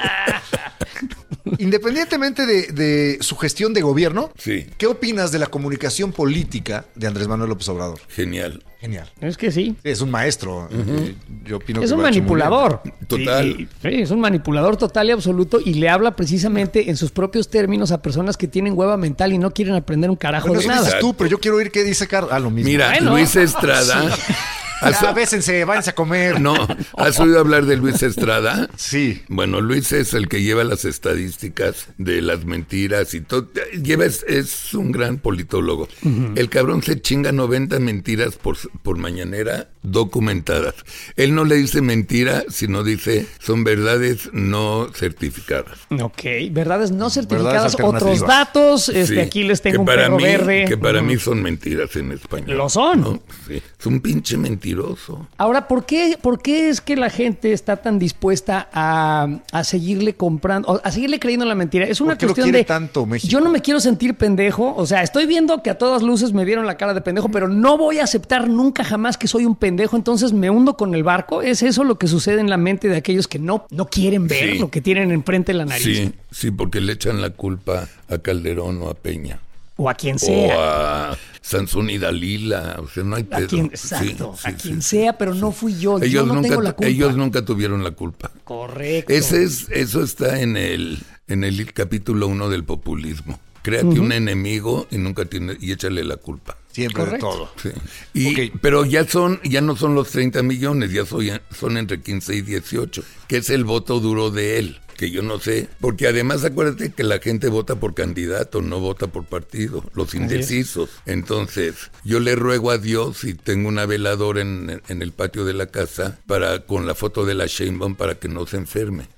Independientemente 1.58 2.46
de, 2.46 2.68
de 2.68 3.18
su 3.20 3.36
gestión 3.36 3.72
de 3.74 3.82
gobierno, 3.82 4.30
Sí. 4.38 4.66
¿qué 4.78 4.86
opinas 4.86 5.32
de 5.32 5.38
la 5.38 5.46
comunicación 5.46 6.12
política 6.12 6.84
de 6.94 7.06
Andrés 7.06 7.28
Manuel 7.28 7.50
López 7.50 7.68
Obrador? 7.68 8.00
Genial. 8.08 8.62
Genial. 8.80 9.10
Es 9.20 9.36
que 9.36 9.52
sí. 9.52 9.76
Es 9.84 10.00
un 10.00 10.10
maestro. 10.10 10.66
eh, 10.72 11.14
Yo 11.44 11.58
opino 11.58 11.82
Es 11.82 11.90
que 11.90 11.94
un 11.96 12.02
manipulador. 12.02 12.80
Total. 13.06 13.68
Sí, 13.82 13.88
es 13.88 14.10
un 14.10 14.20
manipulador 14.20 14.76
total 14.78 15.08
y 15.08 15.10
absoluto 15.10 15.60
y 15.62 15.74
le 15.74 15.88
habla 15.90 16.16
precisamente 16.16 16.88
en 16.88 16.96
sus 16.96 17.10
propios 17.10 17.50
términos 17.50 17.92
a 17.92 18.00
personas 18.00 18.36
que 18.38 18.48
tienen 18.48 18.72
hueva 18.76 18.96
mental 18.96 19.32
y 19.34 19.38
no 19.38 19.50
quieren 19.50 19.74
aprender 19.74 20.08
un 20.08 20.16
carajo 20.16 20.48
Bueno, 20.48 20.60
de 20.60 20.66
eso 20.66 20.74
nada. 20.74 20.86
dices 20.86 21.00
tú, 21.00 21.14
pero 21.14 21.28
yo 21.28 21.38
quiero 21.38 21.58
oír 21.58 21.70
qué 21.70 21.84
dice 21.84 22.06
Carlos. 22.06 22.30
Ah, 22.32 22.38
lo 22.38 22.50
mismo. 22.50 22.70
Mira, 22.70 22.88
Bueno. 22.90 23.10
Luis 23.12 23.36
Estrada. 23.36 24.16
¿has- 24.80 24.98
Ya, 25.02 25.12
bésense, 25.12 25.62
váyanse 25.66 25.90
a 25.90 25.94
comer. 25.94 26.40
no, 26.40 26.54
¿has 26.96 27.20
oído 27.20 27.38
hablar 27.38 27.66
de 27.66 27.76
Luis 27.76 28.02
Estrada? 28.02 28.66
Sí. 28.76 29.20
Bueno, 29.28 29.60
Luis 29.60 29.92
es 29.92 30.14
el 30.14 30.26
que 30.26 30.42
lleva 30.42 30.64
las 30.64 30.86
estadísticas 30.86 31.88
de 31.98 32.22
las 32.22 32.46
mentiras 32.46 33.12
y 33.12 33.20
todo. 33.20 33.46
Lleva, 33.82 34.06
es, 34.06 34.24
es 34.26 34.72
un 34.72 34.90
gran 34.90 35.18
politólogo. 35.18 35.86
El 36.34 36.48
cabrón 36.48 36.82
se 36.82 36.98
chinga 36.98 37.30
90 37.30 37.78
mentiras 37.78 38.36
por, 38.36 38.56
por 38.82 38.98
mañanera 38.98 39.68
documentadas. 39.82 40.74
Él 41.16 41.34
no 41.34 41.44
le 41.44 41.56
dice 41.56 41.80
mentira, 41.80 42.44
sino 42.48 42.82
dice 42.82 43.26
son 43.38 43.64
verdades 43.64 44.30
no 44.32 44.88
certificadas. 44.94 45.78
Ok, 46.00 46.22
verdades 46.50 46.90
no 46.90 47.10
certificadas, 47.10 47.76
Verdades 47.76 47.94
otros 47.94 48.20
datos. 48.20 48.88
Este, 48.88 49.14
Sí, 49.14 49.18
aquí 49.20 49.42
les 49.44 49.60
tengo 49.62 49.74
que 49.74 49.80
un 49.80 49.86
para 49.86 50.02
perro 50.02 50.16
mí, 50.16 50.22
verde. 50.22 50.64
Que 50.68 50.76
para 50.76 51.02
mí 51.02 51.16
son 51.18 51.42
mentiras 51.42 51.96
en 51.96 52.12
español. 52.12 52.56
Lo 52.56 52.68
son. 52.68 53.00
¿no? 53.00 53.20
Sí. 53.46 53.62
Es 53.78 53.86
un 53.86 54.00
pinche 54.00 54.36
mentiroso. 54.36 55.26
Ahora, 55.38 55.66
¿por 55.66 55.84
qué, 55.86 56.18
¿por 56.20 56.40
qué 56.40 56.68
es 56.68 56.80
que 56.80 56.96
la 56.96 57.10
gente 57.10 57.52
está 57.52 57.76
tan 57.78 57.98
dispuesta 57.98 58.68
a, 58.72 59.28
a 59.52 59.64
seguirle 59.64 60.14
comprando, 60.14 60.80
a 60.84 60.90
seguirle 60.92 61.18
creyendo 61.18 61.44
en 61.44 61.48
la 61.48 61.54
mentira? 61.54 61.86
Es 61.86 62.00
una 62.00 62.12
¿Por 62.12 62.18
qué 62.18 62.26
lo 62.26 62.28
cuestión 62.30 62.44
quiere 62.46 62.58
de. 62.58 62.64
tanto 62.64 63.06
México? 63.06 63.30
Yo 63.30 63.40
no 63.40 63.50
me 63.50 63.60
quiero 63.60 63.80
sentir 63.80 64.14
pendejo. 64.14 64.74
O 64.76 64.86
sea, 64.86 65.02
estoy 65.02 65.26
viendo 65.26 65.62
que 65.62 65.70
a 65.70 65.78
todas 65.78 66.02
luces 66.02 66.32
me 66.32 66.44
vieron 66.44 66.66
la 66.66 66.76
cara 66.76 66.94
de 66.94 67.00
pendejo, 67.00 67.30
pero 67.30 67.48
no 67.48 67.76
voy 67.78 67.98
a 67.98 68.04
aceptar 68.04 68.46
nunca 68.48 68.59
jamás 68.84 69.16
que 69.18 69.26
soy 69.28 69.44
un 69.46 69.56
pendejo. 69.56 69.96
Entonces 69.96 70.32
me 70.32 70.50
hundo 70.50 70.76
con 70.76 70.94
el 70.94 71.02
barco. 71.02 71.42
¿Es 71.42 71.62
eso 71.62 71.84
lo 71.84 71.98
que 71.98 72.06
sucede 72.06 72.40
en 72.40 72.48
la 72.50 72.56
mente 72.56 72.88
de 72.88 72.96
aquellos 72.96 73.26
que 73.28 73.38
no, 73.38 73.66
no 73.70 73.86
quieren 73.88 74.26
ver 74.28 74.52
Sí. 74.52 74.58
lo 74.58 74.70
que 74.70 74.80
tienen 74.80 75.10
enfrente 75.10 75.52
de 75.52 75.58
la 75.58 75.64
nariz? 75.64 75.84
Sí, 75.84 76.12
sí, 76.30 76.50
porque 76.50 76.80
le 76.80 76.92
echan 76.92 77.20
la 77.20 77.30
culpa 77.30 77.88
a 78.08 78.18
Calderón 78.18 78.80
o 78.82 78.88
a 78.90 78.94
Peña. 78.94 79.40
O 79.76 79.88
a 79.88 79.94
quien 79.94 80.16
O 80.16 80.18
sea. 80.18 81.10
a 81.12 81.18
Sansón 81.40 81.88
y 81.88 81.96
Dalila. 81.98 82.76
O 82.80 82.86
sea, 82.88 83.02
no 83.02 83.16
hay 83.16 83.26
A 83.30 83.36
pedo. 83.38 83.48
quien, 83.48 83.66
Sí, 83.74 83.94
exacto, 83.94 84.34
sí, 84.36 84.48
a 84.48 84.54
quien 84.54 84.82
sea, 84.82 85.16
pero 85.16 85.34
no 85.34 85.52
fui 85.52 85.72
yo. 85.74 85.98
yo 85.98 86.04
Ellos, 86.04 86.26
no 86.26 86.34
nunca, 86.34 86.48
tengo 86.50 86.60
la 86.62 86.72
culpa. 86.74 86.88
ellos 86.90 87.16
nunca 87.16 87.44
tuvieron 87.44 87.82
la 87.82 87.92
culpa. 87.92 88.30
Correcto. 88.44 89.10
Ese 89.12 89.42
es, 89.42 89.68
eso 89.70 90.02
está 90.02 90.40
en 90.40 90.56
el, 90.58 90.98
en 91.28 91.44
el 91.44 91.72
capítulo 91.72 92.26
1 92.26 92.50
del 92.50 92.64
populismo. 92.64 93.40
Créate 93.62 94.00
un 94.00 94.12
enemigo 94.12 94.86
y 94.90 94.96
nunca 94.98 95.24
tiene, 95.24 95.56
y 95.60 95.72
échale 95.72 96.02
la 96.04 96.16
culpa. 96.16 96.56
Siempre 96.72 97.04
Correcto. 97.04 97.26
de 97.30 97.32
todo. 97.36 97.52
Sí. 97.62 97.70
Y. 98.14 98.50
Pero 98.60 98.84
ya 98.84 99.06
son, 99.06 99.40
ya 99.44 99.60
no 99.60 99.74
son 99.76 99.94
los 99.94 100.10
30 100.10 100.42
millones, 100.42 100.92
ya 100.92 101.04
soy- 101.04 101.32
son 101.56 101.76
entre 101.76 102.00
15 102.00 102.34
y 102.36 102.42
18, 102.42 103.02
que 103.26 103.38
es 103.38 103.50
el 103.50 103.64
voto 103.64 103.98
duro 104.00 104.30
de 104.30 104.58
él, 104.58 104.80
que 104.96 105.10
yo 105.10 105.22
no 105.22 105.40
sé, 105.40 105.68
porque 105.80 106.06
además 106.06 106.44
acuérdate 106.44 106.92
que 106.92 107.02
la 107.02 107.18
gente 107.18 107.48
vota 107.48 107.74
por 107.76 107.94
candidato, 107.94 108.62
no 108.62 108.78
vota 108.78 109.08
por 109.08 109.24
partido, 109.24 109.84
los 109.94 110.14
indecisos. 110.14 110.90
Entonces, 111.06 111.90
yo 112.04 112.20
le 112.20 112.36
ruego 112.36 112.70
a 112.70 112.78
Dios 112.78 113.24
y 113.24 113.34
tengo 113.34 113.68
una 113.68 113.84
veladora 113.86 114.40
en, 114.42 114.80
en 114.88 115.02
el 115.02 115.12
patio 115.12 115.44
de 115.44 115.54
la 115.54 115.66
casa 115.66 116.18
para 116.26 116.60
con 116.66 116.86
la 116.86 116.94
foto 116.94 117.24
de 117.26 117.34
la 117.34 117.46
Sheinbaum 117.46 117.96
para 117.96 118.14
que 118.16 118.28
no 118.28 118.46
se 118.46 118.58
enferme. 118.58 119.08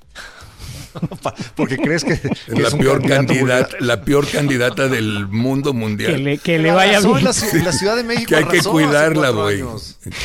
Porque 1.57 1.76
crees 1.78 2.05
que, 2.05 2.18
que 2.20 2.28
Es 2.49 2.59
la 2.59 2.68
es 2.68 2.74
peor 2.74 3.01
candidata, 3.07 3.40
vulgar. 3.40 3.68
la 3.80 4.03
peor 4.03 4.26
candidata 4.28 4.88
del 4.88 5.26
mundo 5.28 5.72
mundial. 5.72 6.12
que 6.14 6.18
le, 6.18 6.38
que 6.38 6.59
le 6.59 6.70
vaya 6.70 7.01
bien. 7.01 7.18
en 7.18 7.24
La, 7.24 7.32
la 7.64 7.72
Ciudad 7.72 7.97
de 7.97 8.05
México 8.05 8.28
que 8.28 8.36
hay 8.36 8.45
que 8.45 8.61
cuidarla, 8.61 9.30
güey. 9.30 9.64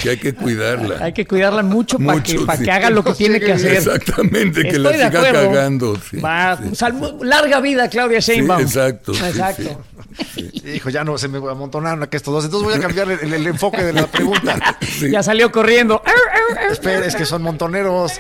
Que 0.02 0.10
hay 0.12 0.18
que 0.18 0.34
cuidarla. 0.34 1.04
Hay 1.04 1.14
que 1.14 1.26
cuidarla 1.26 1.64
mucho 1.64 1.98
para 2.00 2.22
que, 2.24 2.34
Mucho, 2.34 2.46
pa' 2.46 2.58
sí. 2.58 2.64
que 2.64 2.72
haga 2.72 2.90
lo 2.90 3.04
que 3.04 3.10
No 3.12 3.16
tiene 3.16 3.40
que 3.40 3.54
hacer. 3.54 3.74
Exactamente, 3.74 4.62
que 4.64 4.68
Estoy 4.70 4.84
la 4.84 4.92
siga 4.94 5.08
acuerdo. 5.08 5.52
cagando. 5.52 5.98
sí, 6.10 6.18
Va, 6.20 6.58
sí. 6.58 6.76
sal- 6.76 7.18
larga 7.22 7.60
vida, 7.62 7.90
Claudia 7.90 8.20
Sheinbaum. 8.20 8.62
exacto, 8.62 9.14
sí, 9.14 9.24
Exacto. 9.26 9.82
Hijo, 10.74 10.90
ya 10.90 11.04
no 11.04 11.18
se 11.18 11.28
me 11.28 11.38
amontonaron 11.38 12.02
acá 12.02 12.18
estos 12.18 12.34
dos. 12.34 12.46
Entonces 12.46 12.68
voy 12.68 12.78
a 12.78 12.82
cambiar 12.82 13.12
el, 13.12 13.34
el 13.34 13.48
enfoque 13.48 13.84
de 13.84 13.94
la 13.94 14.08
pregunta. 14.08 14.78
Sí. 14.82 15.12
Ya 15.12 15.22
salió 15.22 15.52
corriendo. 15.52 16.02
Espera, 16.72 17.06
es 17.06 17.16
que 17.16 17.26
son 17.26 17.42
montoneros. 17.44 18.14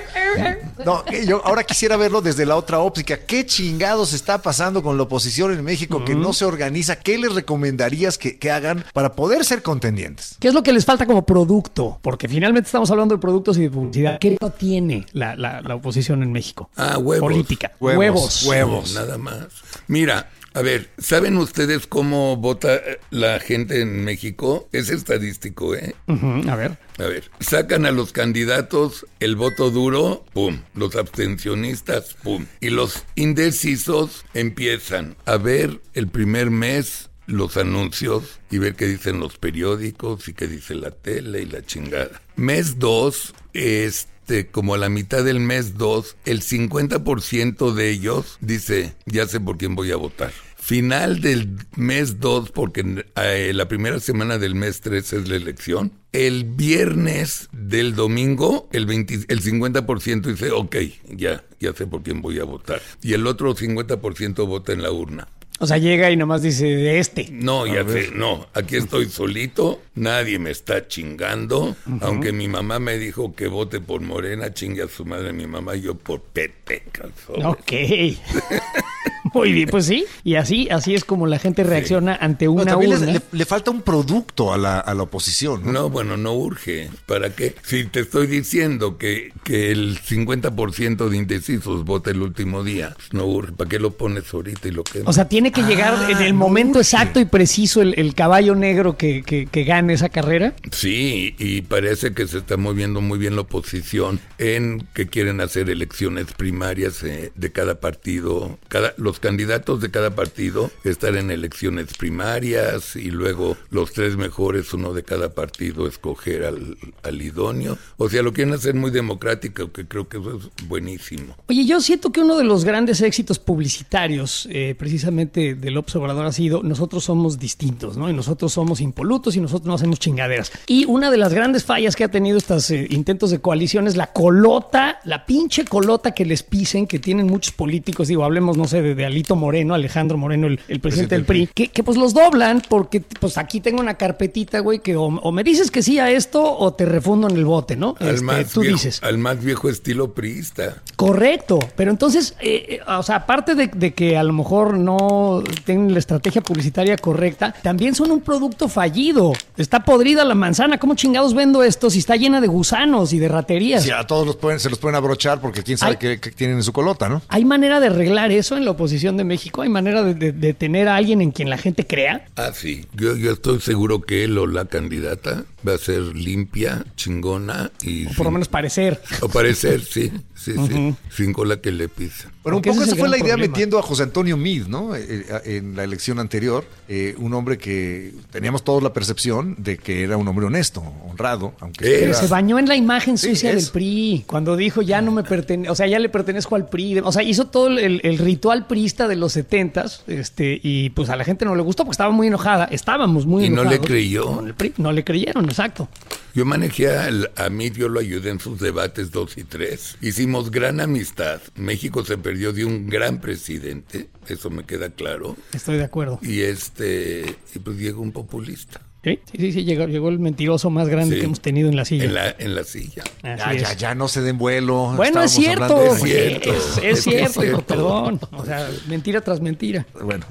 No, 0.85 1.03
yo 1.25 1.41
ahora 1.43 1.63
quisiera 1.63 1.97
verlo 1.97 2.21
desde 2.21 2.36
la 2.45 2.55
otra 2.55 2.79
óptica. 2.79 3.17
¿Qué 3.25 3.45
chingados 3.45 4.13
está 4.13 4.41
pasando 4.41 4.83
con 4.83 4.97
la 4.97 5.03
oposición 5.03 5.51
en 5.53 5.63
México 5.63 6.03
que 6.05 6.15
no 6.15 6.33
se 6.33 6.45
organiza? 6.45 6.97
¿Qué 6.97 7.17
les 7.17 7.33
recomendarías 7.33 8.17
que, 8.17 8.37
que 8.37 8.51
hagan 8.51 8.85
para 8.93 9.13
poder 9.13 9.43
ser 9.45 9.61
contendientes? 9.63 10.35
¿Qué 10.39 10.47
es 10.49 10.53
lo 10.53 10.63
que 10.63 10.73
les 10.73 10.85
falta 10.85 11.05
como 11.05 11.25
producto? 11.25 11.99
Porque 12.01 12.27
finalmente 12.27 12.67
estamos 12.67 12.91
hablando 12.91 13.15
de 13.15 13.21
productos 13.21 13.57
y 13.57 13.61
de 13.61 13.69
publicidad. 13.71 14.19
¿Qué 14.19 14.37
no 14.39 14.49
tiene 14.51 15.05
la, 15.13 15.35
la- 15.35 15.61
la 15.61 15.75
oposición 15.75 16.23
en 16.23 16.31
México? 16.31 16.69
Ah, 16.75 16.97
huevos. 16.97 17.29
Política. 17.31 17.71
Huevos. 17.79 18.43
Huevos. 18.45 18.93
Nada 18.93 19.17
más. 19.17 19.47
Mira, 19.87 20.29
a 20.57 20.61
ver, 20.63 20.89
¿saben 20.97 21.37
ustedes 21.37 21.85
cómo 21.85 22.35
vota 22.35 22.77
eh, 22.77 22.99
la 23.11 23.39
gente 23.39 23.79
en 23.79 24.03
México? 24.03 24.67
Es 24.71 24.89
estadístico, 24.89 25.75
¿eh? 25.75 25.93
A 26.07 26.55
ver. 26.55 26.79
A 26.97 27.03
ver, 27.03 27.29
sacan 27.39 27.85
a 27.85 27.91
los 27.91 28.11
candidatos 28.11 29.05
el 29.19 29.35
voto 29.35 29.69
duro, 29.69 30.25
pum, 30.33 30.61
los 30.73 30.95
abstencionistas, 30.95 32.15
pum, 32.23 32.47
y 32.59 32.71
los 32.71 33.05
indecisos 33.13 34.25
empiezan 34.33 35.15
a 35.25 35.37
ver 35.37 35.79
el 35.93 36.07
primer 36.07 36.49
mes 36.49 37.11
los 37.27 37.55
anuncios 37.55 38.39
y 38.49 38.57
ver 38.57 38.73
qué 38.73 38.87
dicen 38.87 39.19
los 39.19 39.37
periódicos 39.37 40.27
y 40.27 40.33
qué 40.33 40.47
dice 40.47 40.73
la 40.73 40.89
tele 40.89 41.43
y 41.43 41.45
la 41.45 41.63
chingada. 41.63 42.19
Mes 42.35 42.79
2, 42.79 43.35
este, 43.53 44.47
como 44.47 44.73
a 44.73 44.79
la 44.79 44.89
mitad 44.89 45.23
del 45.23 45.39
mes 45.39 45.77
2, 45.77 46.15
el 46.25 46.41
50% 46.41 47.73
de 47.75 47.89
ellos 47.91 48.39
dice, 48.41 48.95
ya 49.05 49.27
sé 49.27 49.39
por 49.39 49.59
quién 49.59 49.75
voy 49.75 49.91
a 49.91 49.97
votar. 49.97 50.31
Final 50.67 51.21
del 51.21 51.55
mes 51.77 52.19
2, 52.19 52.51
porque 52.51 53.05
eh, 53.15 53.51
la 53.53 53.69
primera 53.69 54.01
semana 54.01 54.37
del 54.37 54.53
mes 54.53 54.81
3 54.81 55.13
es 55.13 55.29
la 55.29 55.37
elección. 55.37 55.93
El 56.11 56.43
viernes 56.43 57.47
del 57.53 57.95
domingo, 57.95 58.67
el, 58.73 58.85
20 58.85 59.13
el 59.29 59.41
50% 59.41 60.23
dice, 60.23 60.51
ok, 60.51 60.75
ya, 61.15 61.41
ya 61.61 61.71
sé 61.71 61.87
por 61.87 62.03
quién 62.03 62.21
voy 62.21 62.39
a 62.39 62.43
votar. 62.43 62.81
Y 63.01 63.13
el 63.13 63.27
otro 63.27 63.55
50% 63.55 64.45
vota 64.45 64.73
en 64.73 64.81
la 64.81 64.91
urna. 64.91 65.29
O 65.59 65.67
sea, 65.67 65.77
llega 65.77 66.11
y 66.11 66.17
nomás 66.17 66.41
dice 66.41 66.65
de 66.65 66.99
este. 66.99 67.29
No, 67.31 67.65
ya 67.65 67.87
sé, 67.87 68.11
no, 68.13 68.47
aquí 68.53 68.75
estoy 68.75 69.05
solito, 69.05 69.81
nadie 69.95 70.37
me 70.37 70.51
está 70.51 70.89
chingando, 70.89 71.77
aunque 72.01 72.33
mi 72.33 72.49
mamá 72.49 72.79
me 72.79 72.97
dijo 72.97 73.33
que 73.33 73.47
vote 73.47 73.79
por 73.79 74.01
Morena, 74.01 74.53
chingue 74.53 74.83
a 74.83 74.89
su 74.89 75.05
madre 75.05 75.31
mi 75.31 75.47
mamá, 75.47 75.75
yo 75.75 75.95
por 75.95 76.21
Pepe, 76.21 76.83
calzón. 76.91 77.45
Ok. 77.45 77.71
Muy 79.37 79.51
bien, 79.53 79.69
pues 79.69 79.85
sí. 79.85 80.05
Y 80.23 80.35
así, 80.35 80.67
así 80.69 80.93
es 80.95 81.05
como 81.05 81.25
la 81.27 81.39
gente 81.39 81.63
reacciona 81.63 82.15
ante 82.15 82.45
No, 82.45 82.51
una 82.53 82.77
urna. 82.77 82.97
le, 83.13 83.21
le 83.31 83.45
falta 83.45 83.71
un 83.71 83.81
producto 83.81 84.53
a 84.53 84.57
la, 84.57 84.79
a 84.79 84.93
la 84.93 85.03
oposición. 85.03 85.61
¿no? 85.65 85.71
No, 85.71 85.89
bueno, 85.89 86.17
no 86.17 86.33
urge. 86.33 86.89
¿Para 87.05 87.29
qué? 87.35 87.55
Si 87.63 87.85
te 87.85 88.01
estoy 88.01 88.27
diciendo 88.27 88.97
que, 88.97 89.31
que 89.43 89.71
el 89.71 89.99
50% 89.99 91.09
de 91.09 91.17
indecisos 91.17 91.85
vota 91.85 92.11
el 92.11 92.21
último 92.21 92.63
día, 92.63 92.93
pues 92.95 93.13
no 93.13 93.25
urge. 93.25 93.51
¿Para 93.53 93.69
qué 93.69 93.79
lo 93.79 93.91
pones 93.91 94.33
ahorita 94.33 94.67
y 94.67 94.71
lo 94.71 94.83
que 94.83 95.01
O 95.05 95.13
sea, 95.13 95.27
tiene 95.27 95.51
que 95.51 95.61
llegar 95.63 95.93
Ah, 95.97 96.11
en 96.11 96.17
el 96.21 96.33
no 96.33 96.39
momento 96.39 96.79
urge. 96.79 96.89
exacto 96.95 97.19
y 97.19 97.25
preciso 97.25 97.81
el, 97.81 97.93
el 97.97 98.13
caballo 98.15 98.55
negro 98.55 98.97
que, 98.97 99.23
que, 99.23 99.45
que 99.45 99.63
gane 99.63 99.93
esa 99.93 100.09
carrera. 100.09 100.53
Sí, 100.71 101.35
y 101.39 101.61
parece 101.61 102.13
que 102.13 102.27
se 102.27 102.39
está 102.39 102.57
moviendo 102.57 102.99
muy 103.01 103.17
bien 103.17 103.35
la 103.35 103.41
oposición 103.41 104.19
en 104.37 104.85
que 104.93 105.07
quieren 105.07 105.39
hacer 105.41 105.69
elecciones 105.69 106.27
primarias 106.35 107.03
eh, 107.03 107.31
de 107.35 107.51
cada 107.51 107.79
partido. 107.79 108.57
Cada, 108.67 108.93
los 108.97 109.19
candidatos 109.27 109.81
de 109.81 109.91
cada 109.91 110.11
partido 110.11 110.71
estar 110.85 111.17
en 111.17 111.31
elecciones 111.31 111.87
primarias 111.97 112.95
y 112.95 113.11
luego 113.11 113.57
los 113.71 113.91
tres 113.91 114.15
mejores, 114.15 114.73
uno 114.73 114.93
de 114.93 115.03
cada 115.03 115.33
partido, 115.33 115.85
escoger 115.85 116.45
al, 116.45 116.77
al 117.03 117.21
idóneo. 117.21 117.77
O 117.97 118.07
sea, 118.07 118.21
lo 118.23 118.31
quieren 118.31 118.53
hacer 118.53 118.75
muy 118.75 118.89
democrático, 118.89 119.69
que 119.73 119.85
creo 119.85 120.07
que 120.07 120.17
eso 120.17 120.37
es 120.37 120.67
buenísimo. 120.69 121.35
Oye, 121.49 121.65
yo 121.65 121.81
siento 121.81 122.13
que 122.13 122.21
uno 122.21 122.37
de 122.37 122.45
los 122.45 122.63
grandes 122.63 123.01
éxitos 123.01 123.37
publicitarios, 123.37 124.47
eh, 124.49 124.75
precisamente 124.79 125.55
del 125.55 125.75
observador, 125.75 126.25
ha 126.25 126.31
sido 126.31 126.63
nosotros 126.63 127.03
somos 127.03 127.37
distintos, 127.37 127.97
¿no? 127.97 128.09
Y 128.09 128.13
nosotros 128.13 128.53
somos 128.53 128.79
impolutos 128.79 129.35
y 129.35 129.41
nosotros 129.41 129.67
no 129.67 129.73
hacemos 129.73 129.99
chingaderas. 129.99 130.53
Y 130.67 130.85
una 130.85 131.11
de 131.11 131.17
las 131.17 131.33
grandes 131.33 131.65
fallas 131.65 131.97
que 131.97 132.05
ha 132.05 132.11
tenido 132.11 132.37
estos 132.37 132.71
intentos 132.71 133.29
de 133.31 133.39
coalición 133.39 133.87
es 133.87 133.97
la 133.97 134.13
colota, 134.13 135.01
la 135.03 135.25
pinche 135.25 135.65
colota 135.65 136.11
que 136.11 136.25
les 136.25 136.43
pisen, 136.43 136.87
que 136.87 136.99
tienen 136.99 137.27
muchos 137.27 137.53
políticos. 137.53 138.07
Digo, 138.07 138.23
hablemos, 138.23 138.55
no 138.55 138.69
sé, 138.69 138.81
de 138.81 139.05
Alito 139.07 139.35
Moreno, 139.35 139.73
Alejandro 139.73 140.17
Moreno, 140.17 140.47
el, 140.47 140.59
el 140.67 140.79
presidente 140.79 141.15
del 141.15 141.25
PRI, 141.25 141.47
que, 141.53 141.69
que, 141.69 141.83
pues 141.83 141.97
los 141.97 142.13
doblan 142.13 142.61
porque 142.69 143.01
pues 143.01 143.37
aquí 143.37 143.59
tengo 143.59 143.81
una 143.81 143.95
carpetita, 143.95 144.59
güey, 144.59 144.79
que 144.79 144.95
o, 144.95 145.05
o 145.05 145.31
me 145.31 145.43
dices 145.43 145.71
que 145.71 145.81
sí 145.81 145.99
a 145.99 146.11
esto 146.11 146.57
o 146.57 146.73
te 146.73 146.85
refundo 146.85 147.27
en 147.29 147.35
el 147.37 147.45
bote, 147.45 147.75
¿no? 147.75 147.95
Al, 147.99 148.09
Este, 148.09 148.21
más 148.25 148.51
tú 148.51 148.61
viejo, 148.61 148.75
dices. 148.75 149.01
al 149.03 149.17
más 149.17 149.43
viejo 149.43 149.69
estilo 149.69 150.13
priista. 150.13 150.81
Correcto, 150.95 151.59
pero 151.75 151.91
entonces, 151.91 152.35
eh, 152.41 152.65
eh, 152.69 152.79
o 152.87 153.03
sea, 153.03 153.17
aparte 153.17 153.55
de, 153.55 153.67
de 153.67 153.93
que 153.93 154.17
a 154.17 154.23
lo 154.23 154.33
mejor 154.33 154.77
no 154.77 155.43
tienen 155.65 155.93
la 155.93 155.99
estrategia 155.99 156.41
publicitaria 156.41 156.97
correcta, 156.97 157.53
también 157.63 157.95
son 157.95 158.11
un 158.11 158.21
producto 158.21 158.67
fallido. 158.67 159.33
Está 159.57 159.83
podrida 159.85 160.25
la 160.25 160.35
manzana. 160.35 160.77
¿Cómo 160.79 160.95
chingados 160.95 161.33
vendo 161.33 161.63
esto 161.63 161.89
si 161.89 161.99
está 161.99 162.15
llena 162.15 162.41
de 162.41 162.47
gusanos 162.47 163.13
y 163.13 163.19
de 163.19 163.27
raterías? 163.27 163.83
Sí, 163.83 163.91
a 163.91 164.05
todos 164.05 164.25
los 164.25 164.35
pueden, 164.35 164.59
se 164.59 164.69
los 164.69 164.79
pueden 164.79 164.95
abrochar 164.95 165.39
porque 165.39 165.63
quién 165.63 165.77
sabe 165.77 165.97
qué 165.97 166.17
tienen 166.17 166.57
en 166.57 166.63
su 166.63 166.73
colota, 166.73 167.07
¿no? 167.09 167.21
¿Hay 167.29 167.45
manera 167.45 167.79
de 167.79 167.87
arreglar 167.87 168.31
eso 168.31 168.57
en 168.57 168.65
la 168.65 168.71
oposición 168.71 168.96
de 169.17 169.23
México? 169.23 169.61
¿Hay 169.61 169.69
manera 169.69 170.03
de, 170.03 170.13
de- 170.13 170.31
de 170.31 170.53
tener 170.53 170.87
a 170.87 170.95
alguien 170.95 171.21
en 171.21 171.31
quien 171.31 171.49
la 171.49 171.57
gente 171.57 171.85
crea? 171.85 172.25
Ah, 172.35 172.51
sí. 172.53 172.85
Yo, 172.93 173.15
yo 173.15 173.31
estoy 173.33 173.59
seguro 173.61 174.01
que 174.01 174.23
él 174.23 174.37
o 174.37 174.47
la 174.47 174.65
candidata 174.65 175.45
va 175.67 175.75
a 175.75 175.77
ser 175.77 176.01
limpia, 176.15 176.85
chingona 176.95 177.71
y... 177.81 178.05
O 178.07 178.11
por 178.11 178.25
lo 178.25 178.31
menos 178.31 178.47
parecer. 178.47 179.01
O 179.21 179.29
parecer, 179.29 179.81
sí, 179.83 180.11
sí, 180.37 180.53
sí. 180.67 180.95
Sin 181.09 181.33
cola 181.33 181.59
que 181.59 181.71
le 181.71 181.89
pisa. 181.89 182.31
Pero 182.43 182.55
un 182.57 182.61
poco 182.61 182.81
es 182.81 182.87
esa 182.87 182.95
fue 182.95 183.09
la 183.09 183.17
idea 183.17 183.33
problema. 183.33 183.51
metiendo 183.51 183.77
a 183.79 183.81
José 183.81 184.03
Antonio 184.03 184.37
Meade, 184.37 184.69
¿no? 184.69 184.95
Eh, 184.95 185.05
eh, 185.09 185.57
en 185.57 185.75
la 185.75 185.83
elección 185.83 186.19
anterior, 186.19 186.63
eh, 186.87 187.15
un 187.17 187.33
hombre 187.33 187.57
que 187.57 188.13
teníamos 188.31 188.63
todos 188.63 188.81
la 188.81 188.93
percepción 188.93 189.55
de 189.57 189.77
que 189.77 190.03
era 190.03 190.15
un 190.17 190.27
hombre 190.27 190.45
honesto, 190.45 190.81
honrado, 191.09 191.53
aunque 191.59 191.83
Pero 191.85 192.13
se 192.13 192.27
bañó 192.27 192.57
en 192.59 192.67
la 192.67 192.75
imagen 192.75 193.17
Sí, 193.17 193.29
sucia 193.29 193.53
del. 193.53 193.65
PRI. 193.71 194.23
Cuando 194.27 194.55
dijo 194.55 194.81
ya 194.81 195.01
no 195.01 195.11
me 195.11 195.23
pertenezco, 195.23 195.73
o 195.73 195.75
sea, 195.75 195.87
ya 195.87 195.99
le 195.99 196.09
pertenezco 196.09 196.55
al 196.55 196.69
PRI. 196.69 196.99
O 196.99 197.11
sea, 197.11 197.23
hizo 197.23 197.47
todo 197.47 197.67
el, 197.67 197.99
el 198.03 198.17
ritual 198.17 198.67
priista 198.67 199.07
de 199.07 199.15
los 199.17 199.33
setentas, 199.33 200.03
este, 200.07 200.59
y 200.63 200.89
pues 200.91 201.09
a 201.09 201.15
la 201.15 201.23
gente 201.25 201.43
no 201.45 201.55
le 201.55 201.63
gustó 201.63 201.83
porque 201.83 201.93
estaba 201.95 202.11
muy 202.11 202.27
enojada. 202.27 202.65
Estábamos 202.65 203.25
muy 203.25 203.45
Y 203.45 203.49
no 203.49 203.61
enojados. 203.63 203.81
le 203.81 203.87
creyó. 203.87 204.25
con 204.35 204.47
el 204.47 204.53
PRI. 204.53 204.73
No 204.77 204.91
le 204.91 205.03
creyeron, 205.03 205.45
exacto. 205.45 205.89
Yo 206.33 206.45
manejé 206.45 206.87
al- 206.95 207.31
a 207.35 207.49
mí, 207.49 207.71
yo 207.71 207.89
lo 207.89 207.99
ayudé 207.99 208.29
en 208.29 208.39
sus 208.39 208.59
debates 208.59 209.11
2 209.11 209.37
y 209.39 209.43
3. 209.43 209.97
Hicimos 210.27 210.51
gran 210.51 210.81
amistad. 210.81 211.39
México 211.55 212.03
se 212.03 212.17
perdió 212.17 212.51
de 212.51 212.65
un 212.65 212.89
gran 212.89 213.21
presidente, 213.21 214.09
eso 214.27 214.49
me 214.49 214.65
queda 214.65 214.89
claro. 214.89 215.37
Estoy 215.53 215.77
de 215.77 215.85
acuerdo. 215.85 216.19
Y 216.21 216.41
este, 216.41 217.37
y 217.55 217.59
pues 217.59 217.77
llegó 217.77 218.01
un 218.01 218.11
populista 218.11 218.81
Sí, 219.05 219.19
sí, 219.37 219.53
sí, 219.53 219.63
llegó, 219.63 219.87
llegó 219.87 220.09
el 220.09 220.19
mentiroso 220.19 220.69
más 220.69 220.89
grande 220.89 221.15
Sí. 221.15 221.21
que 221.21 221.25
hemos 221.27 221.39
tenido 221.39 221.69
en 221.69 221.77
la 221.77 221.85
silla. 221.85 222.03
en 222.03 222.13
la, 222.13 222.29
en 222.37 222.55
la 222.55 222.65
silla. 222.65 223.03
Ya, 223.23 223.53
ya, 223.53 223.73
ya, 223.73 223.95
no 223.95 224.09
se 224.09 224.19
den 224.21 224.37
vuelo. 224.37 224.91
Bueno, 224.97 225.23
es 225.23 225.31
Estábamos 225.31 225.31
cierto, 225.31 225.63
hablando 225.63 225.93
de- 225.93 226.27
Es 226.35 226.41
cierto. 226.41 226.53
es, 226.53 226.77
es 226.77 226.83
Es 226.97 227.03
cierto, 227.05 227.41
cierto. 227.41 227.65
perdón. 227.65 228.19
O 228.33 228.43
sea, 228.45 228.69
mentira 228.89 229.21
tras 229.21 229.39
mentira. 229.39 229.85
Bueno. 230.03 230.25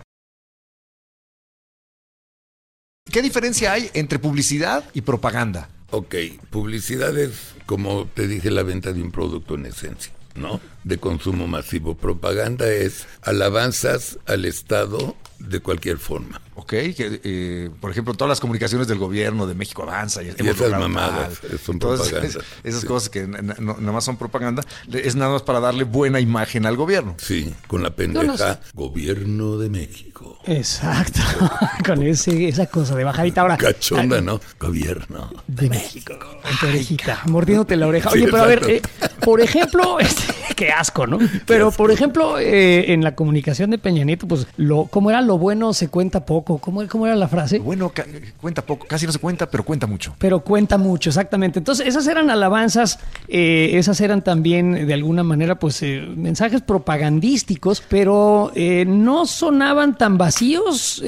¿Qué 3.11 3.22
diferencia 3.22 3.72
hay 3.72 3.88
entre 3.94 4.18
publicidad 4.18 4.84
y 4.92 5.01
propaganda? 5.01 5.70
Ok, 5.97 6.14
publicidad 6.51 7.16
es, 7.16 7.55
como 7.64 8.07
te 8.12 8.28
dije, 8.28 8.51
la 8.51 8.62
venta 8.62 8.92
de 8.92 9.01
un 9.01 9.11
producto 9.11 9.55
en 9.55 9.64
esencia, 9.64 10.12
¿no? 10.34 10.61
De 10.87 10.99
consumo 10.99 11.49
masivo. 11.49 11.97
Propaganda 11.97 12.68
es 12.70 13.07
alabanzas 13.22 14.18
al 14.26 14.45
Estado 14.45 15.16
de 15.41 15.59
cualquier 15.61 15.99
forma. 15.99 16.41
¿Ok? 16.55 16.68
Que, 16.70 17.20
eh, 17.24 17.70
por 17.80 17.91
ejemplo, 17.91 18.14
todas 18.14 18.28
las 18.30 18.41
comunicaciones 18.41 18.87
del 18.89 18.97
gobierno 18.99 19.47
de 19.47 19.55
México 19.55 19.82
avanza. 19.82 20.22
Y, 20.22 20.28
hemos 20.28 20.57
esas 20.57 20.70
mamadas, 20.70 21.41
tal. 21.41 21.59
son 21.59 21.74
Entonces, 21.74 22.09
propaganda. 22.09 22.45
Esas 22.64 22.80
Sí. 22.82 22.87
cosas 22.87 23.09
que 23.11 23.26
no- 23.26 23.43
nada 23.78 23.93
más 23.93 24.05
son 24.05 24.16
propaganda, 24.16 24.62
es 24.91 25.14
nada 25.16 25.32
más 25.32 25.43
para 25.43 25.61
darle 25.61 25.84
buena 25.84 26.20
imagen 26.20 26.64
al 26.66 26.76
gobierno. 26.76 27.16
Sí, 27.18 27.53
con 27.66 27.82
la 27.82 27.91
pendeja 27.91 28.61
Gobierno 28.72 29.59
de 29.59 29.68
México. 29.68 30.39
Exacto. 30.47 31.20
Con 31.84 32.03
ese, 32.05 32.49
esa 32.49 32.66
cosa 32.66 32.95
de 32.95 33.05
bajadita. 33.05 33.43
Ahora, 33.43 33.57
Cachonda, 33.59 34.20
¿no? 34.22 34.41
Gobierno. 34.59 35.30
de 35.47 35.68
México. 35.68 36.14
En 36.49 36.57
tu 36.59 36.66
orejita, 36.68 37.20
mordiéndote 37.26 37.76
la 37.76 37.87
oreja. 37.89 38.11
Sí, 38.11 38.18
Oye, 38.22 38.26
pero 38.30 38.43
a 38.43 38.47
ver, 38.47 38.70
eh, 38.70 38.82
por 39.22 39.41
ejemplo, 39.43 39.99
este, 40.01 40.22
qué 40.55 40.70
asco, 40.77 41.07
¿no? 41.07 41.18
Pero, 41.47 41.70
por 41.70 41.91
ejemplo, 41.91 42.39
eh, 42.39 42.93
en 42.93 43.03
la 43.03 43.14
comunicación 43.14 43.70
de 43.70 43.79
Peña 43.79 44.05
Nieto, 44.05 44.27
pues, 44.29 44.47
lo, 44.57 44.85
¿cómo 44.85 45.11
era 45.11 45.20
lo 45.22 45.39
bueno 45.39 45.72
se 45.72 45.89
cuenta 45.89 46.24
poco? 46.27 46.59
¿Cómo, 46.59 46.87
cómo 46.89 47.07
era 47.07 47.16
la 47.16 47.29
frase? 47.29 47.59
Bueno, 47.59 47.93
cuenta 48.41 48.62
poco, 48.62 48.87
casi 48.87 49.07
no 49.07 49.12
se 49.12 49.18
cuenta, 49.18 49.49
pero 49.51 49.64
cuenta 49.64 49.87
mucho. 49.87 50.14
Pero 50.18 50.41
cuenta 50.41 50.79
mucho, 50.79 51.11
exactamente. 51.11 51.59
Entonces, 51.59 51.87
esas 51.87 52.07
eran 52.07 52.31
alabanzas, 52.31 52.99
eh, 53.29 53.70
esas 53.74 54.01
eran 54.01 54.22
también, 54.22 54.87
de 54.87 54.95
alguna 54.95 55.22
manera, 55.22 55.57
pues, 55.59 55.83
eh, 55.83 56.07
mensajes 56.16 56.62
propagandísticos, 56.62 57.83
pero 57.89 58.53
no 58.87 59.27
sonaban 59.27 59.97
tan 59.97 60.18
vacíos 60.18 61.03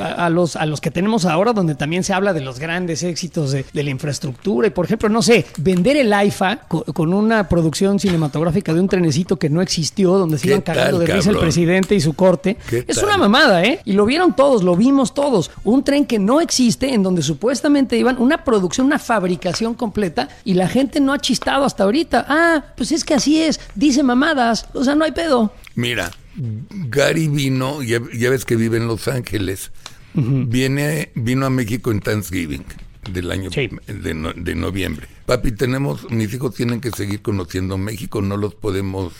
a, 0.00 0.24
a 0.26 0.30
los, 0.30 0.56
a 0.56 0.66
los 0.66 0.80
que 0.80 0.90
tenemos 0.90 1.24
ahora, 1.24 1.52
donde 1.52 1.74
también 1.74 2.04
se 2.04 2.12
habla 2.12 2.32
de 2.32 2.40
los 2.40 2.58
grandes 2.58 3.02
éxitos 3.02 3.52
de, 3.52 3.64
de 3.72 3.82
la 3.82 3.90
infraestructura. 3.90 4.68
Y, 4.68 4.70
por 4.70 4.84
ejemplo, 4.84 5.08
no 5.08 5.22
sé, 5.22 5.44
vender 5.58 5.96
el 5.96 6.12
AIFA 6.12 6.56
co- 6.68 6.84
con, 6.84 7.12
una 7.14 7.48
producción 7.48 7.98
cinematográfica 7.98 8.72
de 8.74 8.80
un 8.80 8.83
trenecito 8.88 9.38
que 9.38 9.48
no 9.50 9.62
existió, 9.62 10.12
donde 10.18 10.38
se 10.38 10.42
¿Qué 10.44 10.48
iban 10.50 10.62
cagando 10.62 10.98
de 10.98 11.06
risa 11.06 11.30
el 11.30 11.38
presidente 11.38 11.94
y 11.94 12.00
su 12.00 12.14
corte. 12.14 12.56
¿Qué 12.68 12.84
Es 12.86 12.96
tal? 12.96 13.06
una 13.06 13.18
mamada, 13.18 13.64
¿eh? 13.64 13.80
Y 13.84 13.92
lo 13.92 14.06
vieron 14.06 14.34
todos, 14.36 14.62
lo 14.62 14.76
vimos 14.76 15.14
todos. 15.14 15.50
Un 15.64 15.84
tren 15.84 16.06
que 16.06 16.18
no 16.18 16.40
existe, 16.40 16.92
en 16.94 17.02
donde 17.02 17.22
supuestamente 17.22 17.96
iban 17.96 18.20
una 18.20 18.44
producción, 18.44 18.86
una 18.86 18.98
fabricación 18.98 19.74
completa, 19.74 20.28
y 20.44 20.54
la 20.54 20.68
gente 20.68 21.00
no 21.00 21.12
ha 21.12 21.18
chistado 21.18 21.64
hasta 21.64 21.84
ahorita. 21.84 22.26
Ah, 22.28 22.64
pues 22.76 22.92
es 22.92 23.04
que 23.04 23.14
así 23.14 23.40
es, 23.42 23.60
dice 23.74 24.02
mamadas, 24.02 24.66
o 24.74 24.84
sea, 24.84 24.94
no 24.94 25.04
hay 25.04 25.12
pedo. 25.12 25.52
Mira, 25.74 26.10
Gary 26.36 27.28
vino, 27.28 27.82
ya, 27.82 28.00
ya 28.16 28.30
ves 28.30 28.44
que 28.44 28.56
vive 28.56 28.76
en 28.76 28.86
Los 28.86 29.08
Ángeles, 29.08 29.70
viene, 30.14 31.10
vino 31.14 31.46
a 31.46 31.50
México 31.50 31.90
en 31.90 32.00
Thanksgiving 32.00 32.64
del 33.10 33.30
año 33.30 33.50
Sí. 33.50 33.68
de, 33.86 34.14
no- 34.14 34.32
de 34.32 34.54
noviembre. 34.54 35.06
Papi, 35.26 35.52
tenemos, 35.52 36.10
mis 36.10 36.32
hijos 36.34 36.54
tienen 36.54 36.80
que 36.80 36.90
seguir 36.90 37.22
conociendo 37.22 37.78
México, 37.78 38.20
no 38.20 38.36
los 38.36 38.54
podemos 38.54 39.12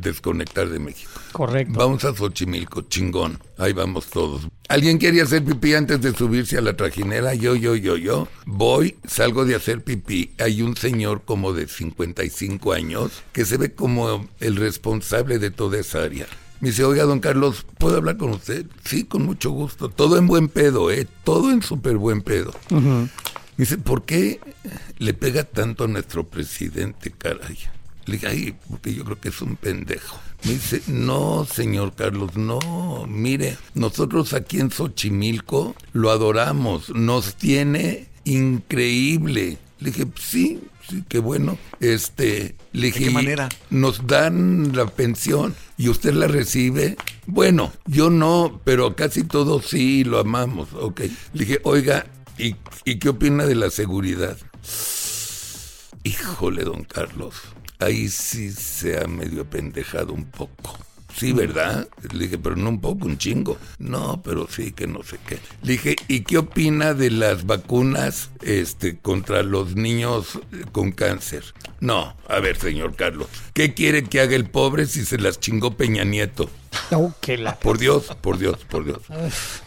desconectar 0.00 0.68
de 0.68 0.78
México. 0.78 1.10
Correcto. 1.32 1.78
Vamos 1.78 2.04
a 2.04 2.14
Xochimilco, 2.14 2.82
chingón. 2.82 3.38
Ahí 3.58 3.72
vamos 3.72 4.06
todos. 4.06 4.48
¿Alguien 4.68 4.98
quería 4.98 5.22
hacer 5.22 5.44
pipí 5.44 5.74
antes 5.74 6.00
de 6.00 6.12
subirse 6.12 6.58
a 6.58 6.60
la 6.60 6.76
trajinera? 6.76 7.34
Yo, 7.34 7.54
yo, 7.54 7.76
yo, 7.76 7.96
yo. 7.96 8.28
Voy, 8.44 8.96
salgo 9.06 9.44
de 9.44 9.54
hacer 9.54 9.82
pipí. 9.84 10.32
Hay 10.38 10.62
un 10.62 10.76
señor 10.76 11.22
como 11.24 11.52
de 11.52 11.68
55 11.68 12.72
años 12.72 13.22
que 13.32 13.44
se 13.44 13.56
ve 13.56 13.72
como 13.72 14.28
el 14.40 14.56
responsable 14.56 15.38
de 15.38 15.50
toda 15.50 15.78
esa 15.78 16.02
área. 16.02 16.26
Me 16.60 16.70
dice, 16.70 16.84
oiga, 16.84 17.04
don 17.04 17.20
Carlos, 17.20 17.66
¿puedo 17.78 17.96
hablar 17.96 18.16
con 18.16 18.30
usted? 18.30 18.66
Sí, 18.84 19.04
con 19.04 19.24
mucho 19.24 19.50
gusto. 19.50 19.88
Todo 19.88 20.16
en 20.16 20.26
buen 20.26 20.48
pedo, 20.48 20.90
¿eh? 20.90 21.06
Todo 21.24 21.50
en 21.50 21.62
súper 21.62 21.96
buen 21.96 22.22
pedo. 22.22 22.54
Me 22.70 23.08
dice, 23.56 23.78
¿por 23.78 24.04
qué 24.04 24.40
le 24.98 25.14
pega 25.14 25.44
tanto 25.44 25.84
a 25.84 25.88
nuestro 25.88 26.28
presidente, 26.28 27.10
caray? 27.10 27.58
Le 28.06 28.14
dije, 28.14 28.26
ay, 28.26 28.56
porque 28.70 28.94
yo 28.94 29.04
creo 29.04 29.20
que 29.20 29.30
es 29.30 29.42
un 29.42 29.56
pendejo. 29.56 30.18
Me 30.44 30.52
dice, 30.52 30.80
no, 30.86 31.44
señor 31.44 31.94
Carlos, 31.94 32.36
no. 32.36 33.06
Mire, 33.08 33.58
nosotros 33.74 34.32
aquí 34.32 34.60
en 34.60 34.70
Xochimilco 34.70 35.74
lo 35.92 36.10
adoramos. 36.10 36.90
Nos 36.90 37.34
tiene 37.34 38.06
increíble. 38.24 39.58
Le 39.80 39.90
dije, 39.90 40.06
sí, 40.18 40.60
sí, 40.60 40.60
qué 41.08 41.18
bueno. 41.18 41.58
Este, 41.80 42.54
le 42.72 42.86
dije, 42.88 43.04
qué 43.04 43.10
"¿Y 43.10 43.14
manera? 43.14 43.48
Nos 43.70 44.06
dan 44.06 44.74
la 44.76 44.86
pensión 44.86 45.54
y 45.76 45.88
usted 45.88 46.12
la 46.14 46.26
recibe. 46.28 46.96
Bueno, 47.26 47.72
yo 47.86 48.10
no, 48.10 48.60
pero 48.64 48.94
casi 48.96 49.24
todos 49.24 49.66
sí 49.66 50.04
lo 50.04 50.18
amamos. 50.18 50.68
Ok. 50.74 51.00
Le 51.00 51.44
dije, 51.44 51.60
oiga, 51.64 52.06
¿y, 52.38 52.56
y 52.84 52.98
qué 52.98 53.08
opina 53.10 53.44
de 53.46 53.54
la 53.54 53.70
seguridad? 53.70 54.36
Híjole, 56.04 56.62
don 56.64 56.84
Carlos, 56.84 57.34
ahí 57.80 58.08
sí 58.08 58.52
se 58.52 58.98
ha 58.98 59.06
medio 59.08 59.44
pendejado 59.48 60.12
un 60.12 60.24
poco. 60.24 60.78
Sí, 61.16 61.32
¿verdad? 61.32 61.88
Le 62.12 62.24
dije, 62.24 62.38
pero 62.38 62.56
no 62.56 62.68
un 62.68 62.80
poco, 62.80 63.06
un 63.06 63.16
chingo. 63.16 63.56
No, 63.78 64.20
pero 64.22 64.46
sí, 64.50 64.72
que 64.72 64.86
no 64.86 65.02
sé 65.02 65.18
qué. 65.26 65.38
Le 65.62 65.72
dije, 65.72 65.96
¿y 66.08 66.20
qué 66.20 66.38
opina 66.38 66.92
de 66.92 67.10
las 67.10 67.46
vacunas 67.46 68.30
este, 68.42 68.98
contra 68.98 69.42
los 69.42 69.76
niños 69.76 70.38
eh, 70.52 70.64
con 70.72 70.92
cáncer? 70.92 71.42
No, 71.80 72.16
a 72.28 72.40
ver, 72.40 72.56
señor 72.58 72.96
Carlos, 72.96 73.28
¿qué 73.54 73.72
quiere 73.72 74.04
que 74.04 74.20
haga 74.20 74.36
el 74.36 74.48
pobre 74.48 74.86
si 74.86 75.04
se 75.04 75.18
las 75.18 75.40
chingó 75.40 75.76
Peña 75.76 76.04
Nieto? 76.04 76.50
Oh, 76.92 77.12
que 77.20 77.36
la- 77.38 77.58
Por 77.58 77.78
Dios, 77.78 78.06
por 78.20 78.38
Dios, 78.38 78.58
por 78.68 78.84
Dios. 78.84 78.98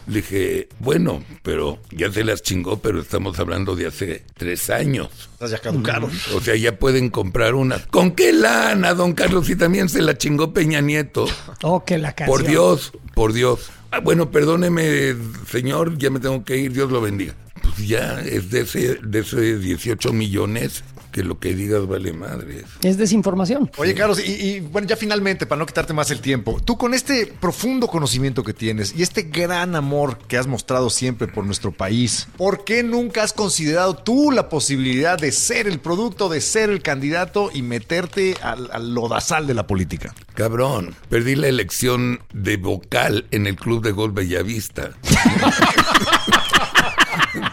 Le 0.07 0.15
dije, 0.21 0.69
bueno, 0.79 1.23
pero 1.43 1.79
ya 1.91 2.11
se 2.11 2.23
las 2.23 2.41
chingó, 2.41 2.79
pero 2.79 3.01
estamos 3.01 3.39
hablando 3.39 3.75
de 3.75 3.87
hace 3.87 4.23
tres 4.35 4.69
años. 4.69 5.09
Ya 5.39 5.57
caducaron. 5.59 6.11
O 6.35 6.41
sea, 6.41 6.55
ya 6.55 6.77
pueden 6.77 7.09
comprar 7.09 7.55
una. 7.55 7.79
¿Con 7.87 8.11
qué 8.11 8.33
lana, 8.33 8.93
don 8.93 9.13
Carlos? 9.13 9.47
Si 9.47 9.55
también 9.55 9.89
se 9.89 10.01
la 10.01 10.17
chingó 10.17 10.53
Peña 10.53 10.81
Nieto. 10.81 11.25
Oh, 11.63 11.83
que 11.85 11.97
la 11.97 12.13
canción. 12.13 12.37
Por 12.39 12.47
Dios, 12.47 12.91
por 13.13 13.33
Dios. 13.33 13.69
Ah, 13.91 13.99
bueno, 13.99 14.29
perdóneme, 14.31 15.15
señor, 15.49 15.97
ya 15.97 16.09
me 16.11 16.19
tengo 16.19 16.43
que 16.43 16.57
ir, 16.57 16.73
Dios 16.73 16.91
lo 16.91 17.01
bendiga. 17.01 17.33
Pues 17.61 17.87
ya 17.87 18.19
es 18.21 18.51
de 18.51 18.61
ese, 18.61 18.95
de 19.01 19.19
ese 19.19 19.57
18 19.57 20.13
millones 20.13 20.83
que 21.11 21.23
lo 21.23 21.39
que 21.39 21.53
digas 21.55 21.87
vale 21.87 22.13
madres. 22.13 22.65
Es 22.83 22.97
desinformación. 22.97 23.71
Oye, 23.77 23.93
Carlos, 23.95 24.19
y, 24.25 24.31
y, 24.31 24.59
bueno, 24.59 24.87
ya 24.87 24.95
finalmente, 24.95 25.45
para 25.45 25.59
no 25.59 25.65
quitarte 25.65 25.93
más 25.93 26.11
el 26.11 26.21
tiempo, 26.21 26.59
tú 26.63 26.77
con 26.77 26.93
este 26.93 27.25
profundo 27.27 27.87
conocimiento 27.87 28.43
que 28.43 28.53
tienes 28.53 28.93
y 28.95 29.01
este 29.01 29.23
gran 29.23 29.75
amor 29.75 30.17
que 30.27 30.37
has 30.37 30.47
mostrado 30.47 30.89
siempre 30.89 31.27
por 31.27 31.45
nuestro 31.45 31.71
país, 31.71 32.27
¿por 32.37 32.63
qué 32.63 32.83
nunca 32.83 33.23
has 33.23 33.33
considerado 33.33 33.95
tú 33.95 34.31
la 34.31 34.49
posibilidad 34.49 35.17
de 35.17 35.31
ser 35.31 35.67
el 35.67 35.79
producto, 35.79 36.29
de 36.29 36.41
ser 36.41 36.69
el 36.69 36.81
candidato 36.81 37.49
y 37.53 37.61
meterte 37.61 38.35
al, 38.41 38.69
al 38.71 38.93
lodazal 38.93 39.47
de 39.47 39.53
la 39.53 39.67
política? 39.67 40.13
Cabrón, 40.33 40.95
perdí 41.09 41.35
la 41.35 41.47
elección 41.47 42.21
de 42.33 42.57
vocal 42.57 43.25
en 43.31 43.47
el 43.47 43.55
club 43.55 43.83
de 43.83 43.91
gol 43.91 44.11
Bellavista. 44.11 44.91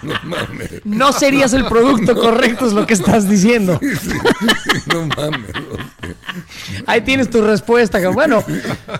no 0.07 0.15
mames. 0.25 0.85
No 0.85 1.13
serías 1.13 1.53
el 1.53 1.65
producto 1.67 2.15
correcto, 2.15 2.67
es 2.67 2.73
lo 2.73 2.87
que 2.87 2.95
estás 2.95 3.29
diciendo. 3.29 3.79
No 4.93 5.07
mames. 5.17 5.51
Ahí 6.87 7.01
tienes 7.03 7.31
tu 7.31 7.41
respuesta. 7.43 7.99
Bueno, 8.11 8.43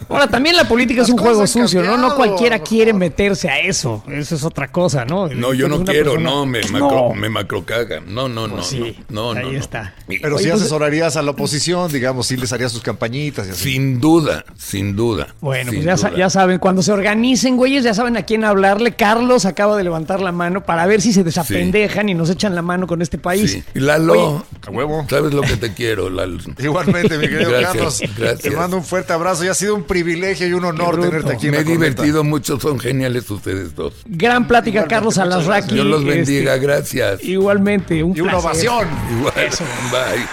ahora 0.09 0.27
también 0.29 0.57
la 0.57 0.67
política 0.69 1.03
es 1.03 1.09
un 1.09 1.19
juego 1.19 1.47
sucio, 1.47 1.83
¿no? 1.83 1.97
No 1.97 2.15
cualquiera 2.17 2.59
quiere 2.61 2.93
meterse 2.93 3.49
a 3.49 3.61
eso. 3.61 4.03
Eso 4.09 4.35
es 4.35 4.45
otra 4.45 4.69
cosa, 4.69 5.05
¿no? 5.05 5.29
No, 5.29 5.53
yo 5.55 5.69
no 5.69 5.85
quiero, 5.85 6.13
persona- 6.13 6.31
no, 6.31 6.47
me, 6.47 6.61
No. 6.63 6.69
macro, 6.81 7.15
me 7.15 7.29
macrocaga. 7.29 8.01
No, 8.07 8.29
no, 8.29 8.47
no, 8.49 8.55
Pues 8.57 8.67
sí, 8.67 8.97
no, 9.09 9.35
no, 9.35 9.41
ahí 9.41 9.53
no. 9.53 9.59
está. 9.59 9.95
Pero 10.07 10.39
si 10.39 10.45
pues- 10.49 10.61
asesorarías 10.61 11.17
a 11.17 11.23
la 11.23 11.33
oposición, 11.33 11.91
digamos, 11.93 12.27
si 12.27 12.37
les 12.37 12.53
harías 12.53 12.73
sus 12.73 12.83
campañitas 12.83 13.47
y 13.49 13.51
así. 13.51 13.63
Sin 13.73 14.01
duda, 14.01 14.45
sin 14.57 14.97
duda. 14.97 15.29
Bueno, 15.41 15.71
sin 15.71 15.81
pues 15.81 15.87
ya, 15.87 15.97
sa- 15.97 16.09
duda. 16.11 16.19
ya 16.19 16.31
saben, 16.31 16.59
cuando 16.59 16.83
se 16.83 16.93
organicen, 16.93 17.57
güeyes, 17.57 17.85
ya 17.85 17.95
saben 17.95 18.17
a 18.17 18.23
quién 18.23 18.45
hablarle. 18.45 18.95
Carlos 18.95 19.45
acaba 19.45 19.77
de 19.77 19.85
levantar 19.85 20.21
la 20.21 20.33
mano 20.33 20.65
para 20.65 20.87
ver 20.87 21.01
si 21.01 21.13
se 21.13 21.25
desapendejan 21.25 22.09
y 22.09 22.15
nos 22.15 22.31
echan 22.31 22.55
la 22.55 22.63
mano 22.63 22.87
con 22.87 23.03
este 23.03 23.19
país. 23.19 23.53
Sí. 23.53 23.65
Lalo, 23.75 24.13
Oye, 24.13 24.43
A 24.67 24.71
huevo. 24.71 25.07
sabes 25.09 25.33
lo 25.35 25.43
que 25.43 25.57
te 25.57 25.73
quiero, 25.75 26.09
Lalo. 26.11 26.39
Igualmente, 26.59 26.96
mi 27.05 27.29
querido 27.29 27.51
Gracias, 27.51 27.73
Carlos. 27.75 28.01
gracias. 28.17 28.41
Te 28.43 28.51
mando 28.51 28.77
un 28.77 28.85
fuerte 28.85 29.13
abrazo 29.13 29.45
y 29.45 29.49
ha 29.49 29.55
sido 29.55 29.75
un 29.75 29.85
privilegio 29.85 30.47
y 30.49 30.53
un 30.53 30.65
honor 30.65 31.01
tenerte 31.01 31.33
aquí 31.35 31.47
en 31.47 31.53
Me 31.53 31.59
he 31.59 31.65
divertido 31.65 32.25
mucho, 32.25 32.59
son 32.61 32.79
geniales 32.79 33.31
ustedes 33.31 33.75
dos. 33.75 33.95
Gran 34.07 34.47
plática, 34.49 34.71
Igualmente, 34.81 34.95
Carlos 34.95 35.19
Alasraqui. 35.19 35.75
Dios 35.75 35.87
los 35.87 36.01
Este, 36.03 36.15
bendiga, 36.15 36.57
gracias. 36.57 37.23
Igualmente, 37.23 38.03
un 38.03 38.17
Y 38.17 38.21
una 38.21 38.33
placer. 38.41 38.69
ovación. 38.69 38.89
Igual, 39.19 39.35
bye. 39.91 40.27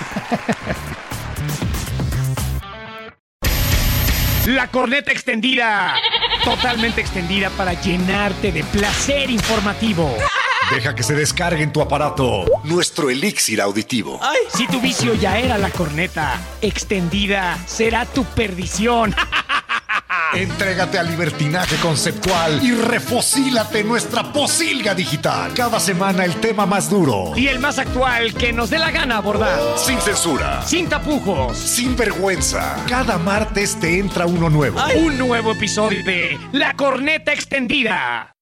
La 4.53 4.67
corneta 4.67 5.11
extendida. 5.11 5.95
Totalmente 6.43 6.99
extendida 7.01 7.49
para 7.51 7.73
llenarte 7.81 8.51
de 8.51 8.63
placer 8.65 9.29
informativo. 9.29 10.17
Deja 10.73 10.95
que 10.95 11.03
se 11.03 11.13
descargue 11.13 11.61
en 11.61 11.71
tu 11.71 11.81
aparato 11.81 12.45
nuestro 12.63 13.09
elixir 13.11 13.61
auditivo. 13.61 14.19
Si 14.55 14.65
tu 14.67 14.81
vicio 14.81 15.13
ya 15.13 15.37
era 15.37 15.57
la 15.59 15.69
corneta, 15.69 16.41
extendida 16.61 17.59
será 17.67 18.05
tu 18.05 18.23
perdición. 18.25 19.13
Entrégate 20.33 20.97
al 20.97 21.07
libertinaje 21.07 21.75
conceptual 21.75 22.59
y 22.63 22.71
refocílate 22.71 23.81
en 23.81 23.87
nuestra 23.87 24.33
posilga 24.33 24.95
digital. 24.95 25.53
Cada 25.53 25.79
semana 25.79 26.25
el 26.25 26.35
tema 26.37 26.65
más 26.65 26.89
duro, 26.89 27.33
y 27.35 27.47
el 27.47 27.59
más 27.59 27.77
actual 27.77 28.33
que 28.33 28.51
nos 28.51 28.71
dé 28.71 28.79
la 28.79 28.89
gana 28.89 29.17
abordar. 29.17 29.59
sin 29.77 29.99
censura, 30.01 30.63
Sin 30.65 30.89
tapujos. 30.89 31.55
sin 31.55 31.95
vergüenza. 31.95 32.77
Cada 32.89 33.19
martes 33.19 33.79
te 33.79 33.99
entra 33.99 34.25
uno 34.25 34.49
nuevo. 34.49 34.79
Un 34.95 35.19
nuevo 35.19 35.51
episodio 35.51 36.03
de 36.03 36.39
La 36.51 36.73
corneta 36.73 37.31
extendida. 37.31 38.32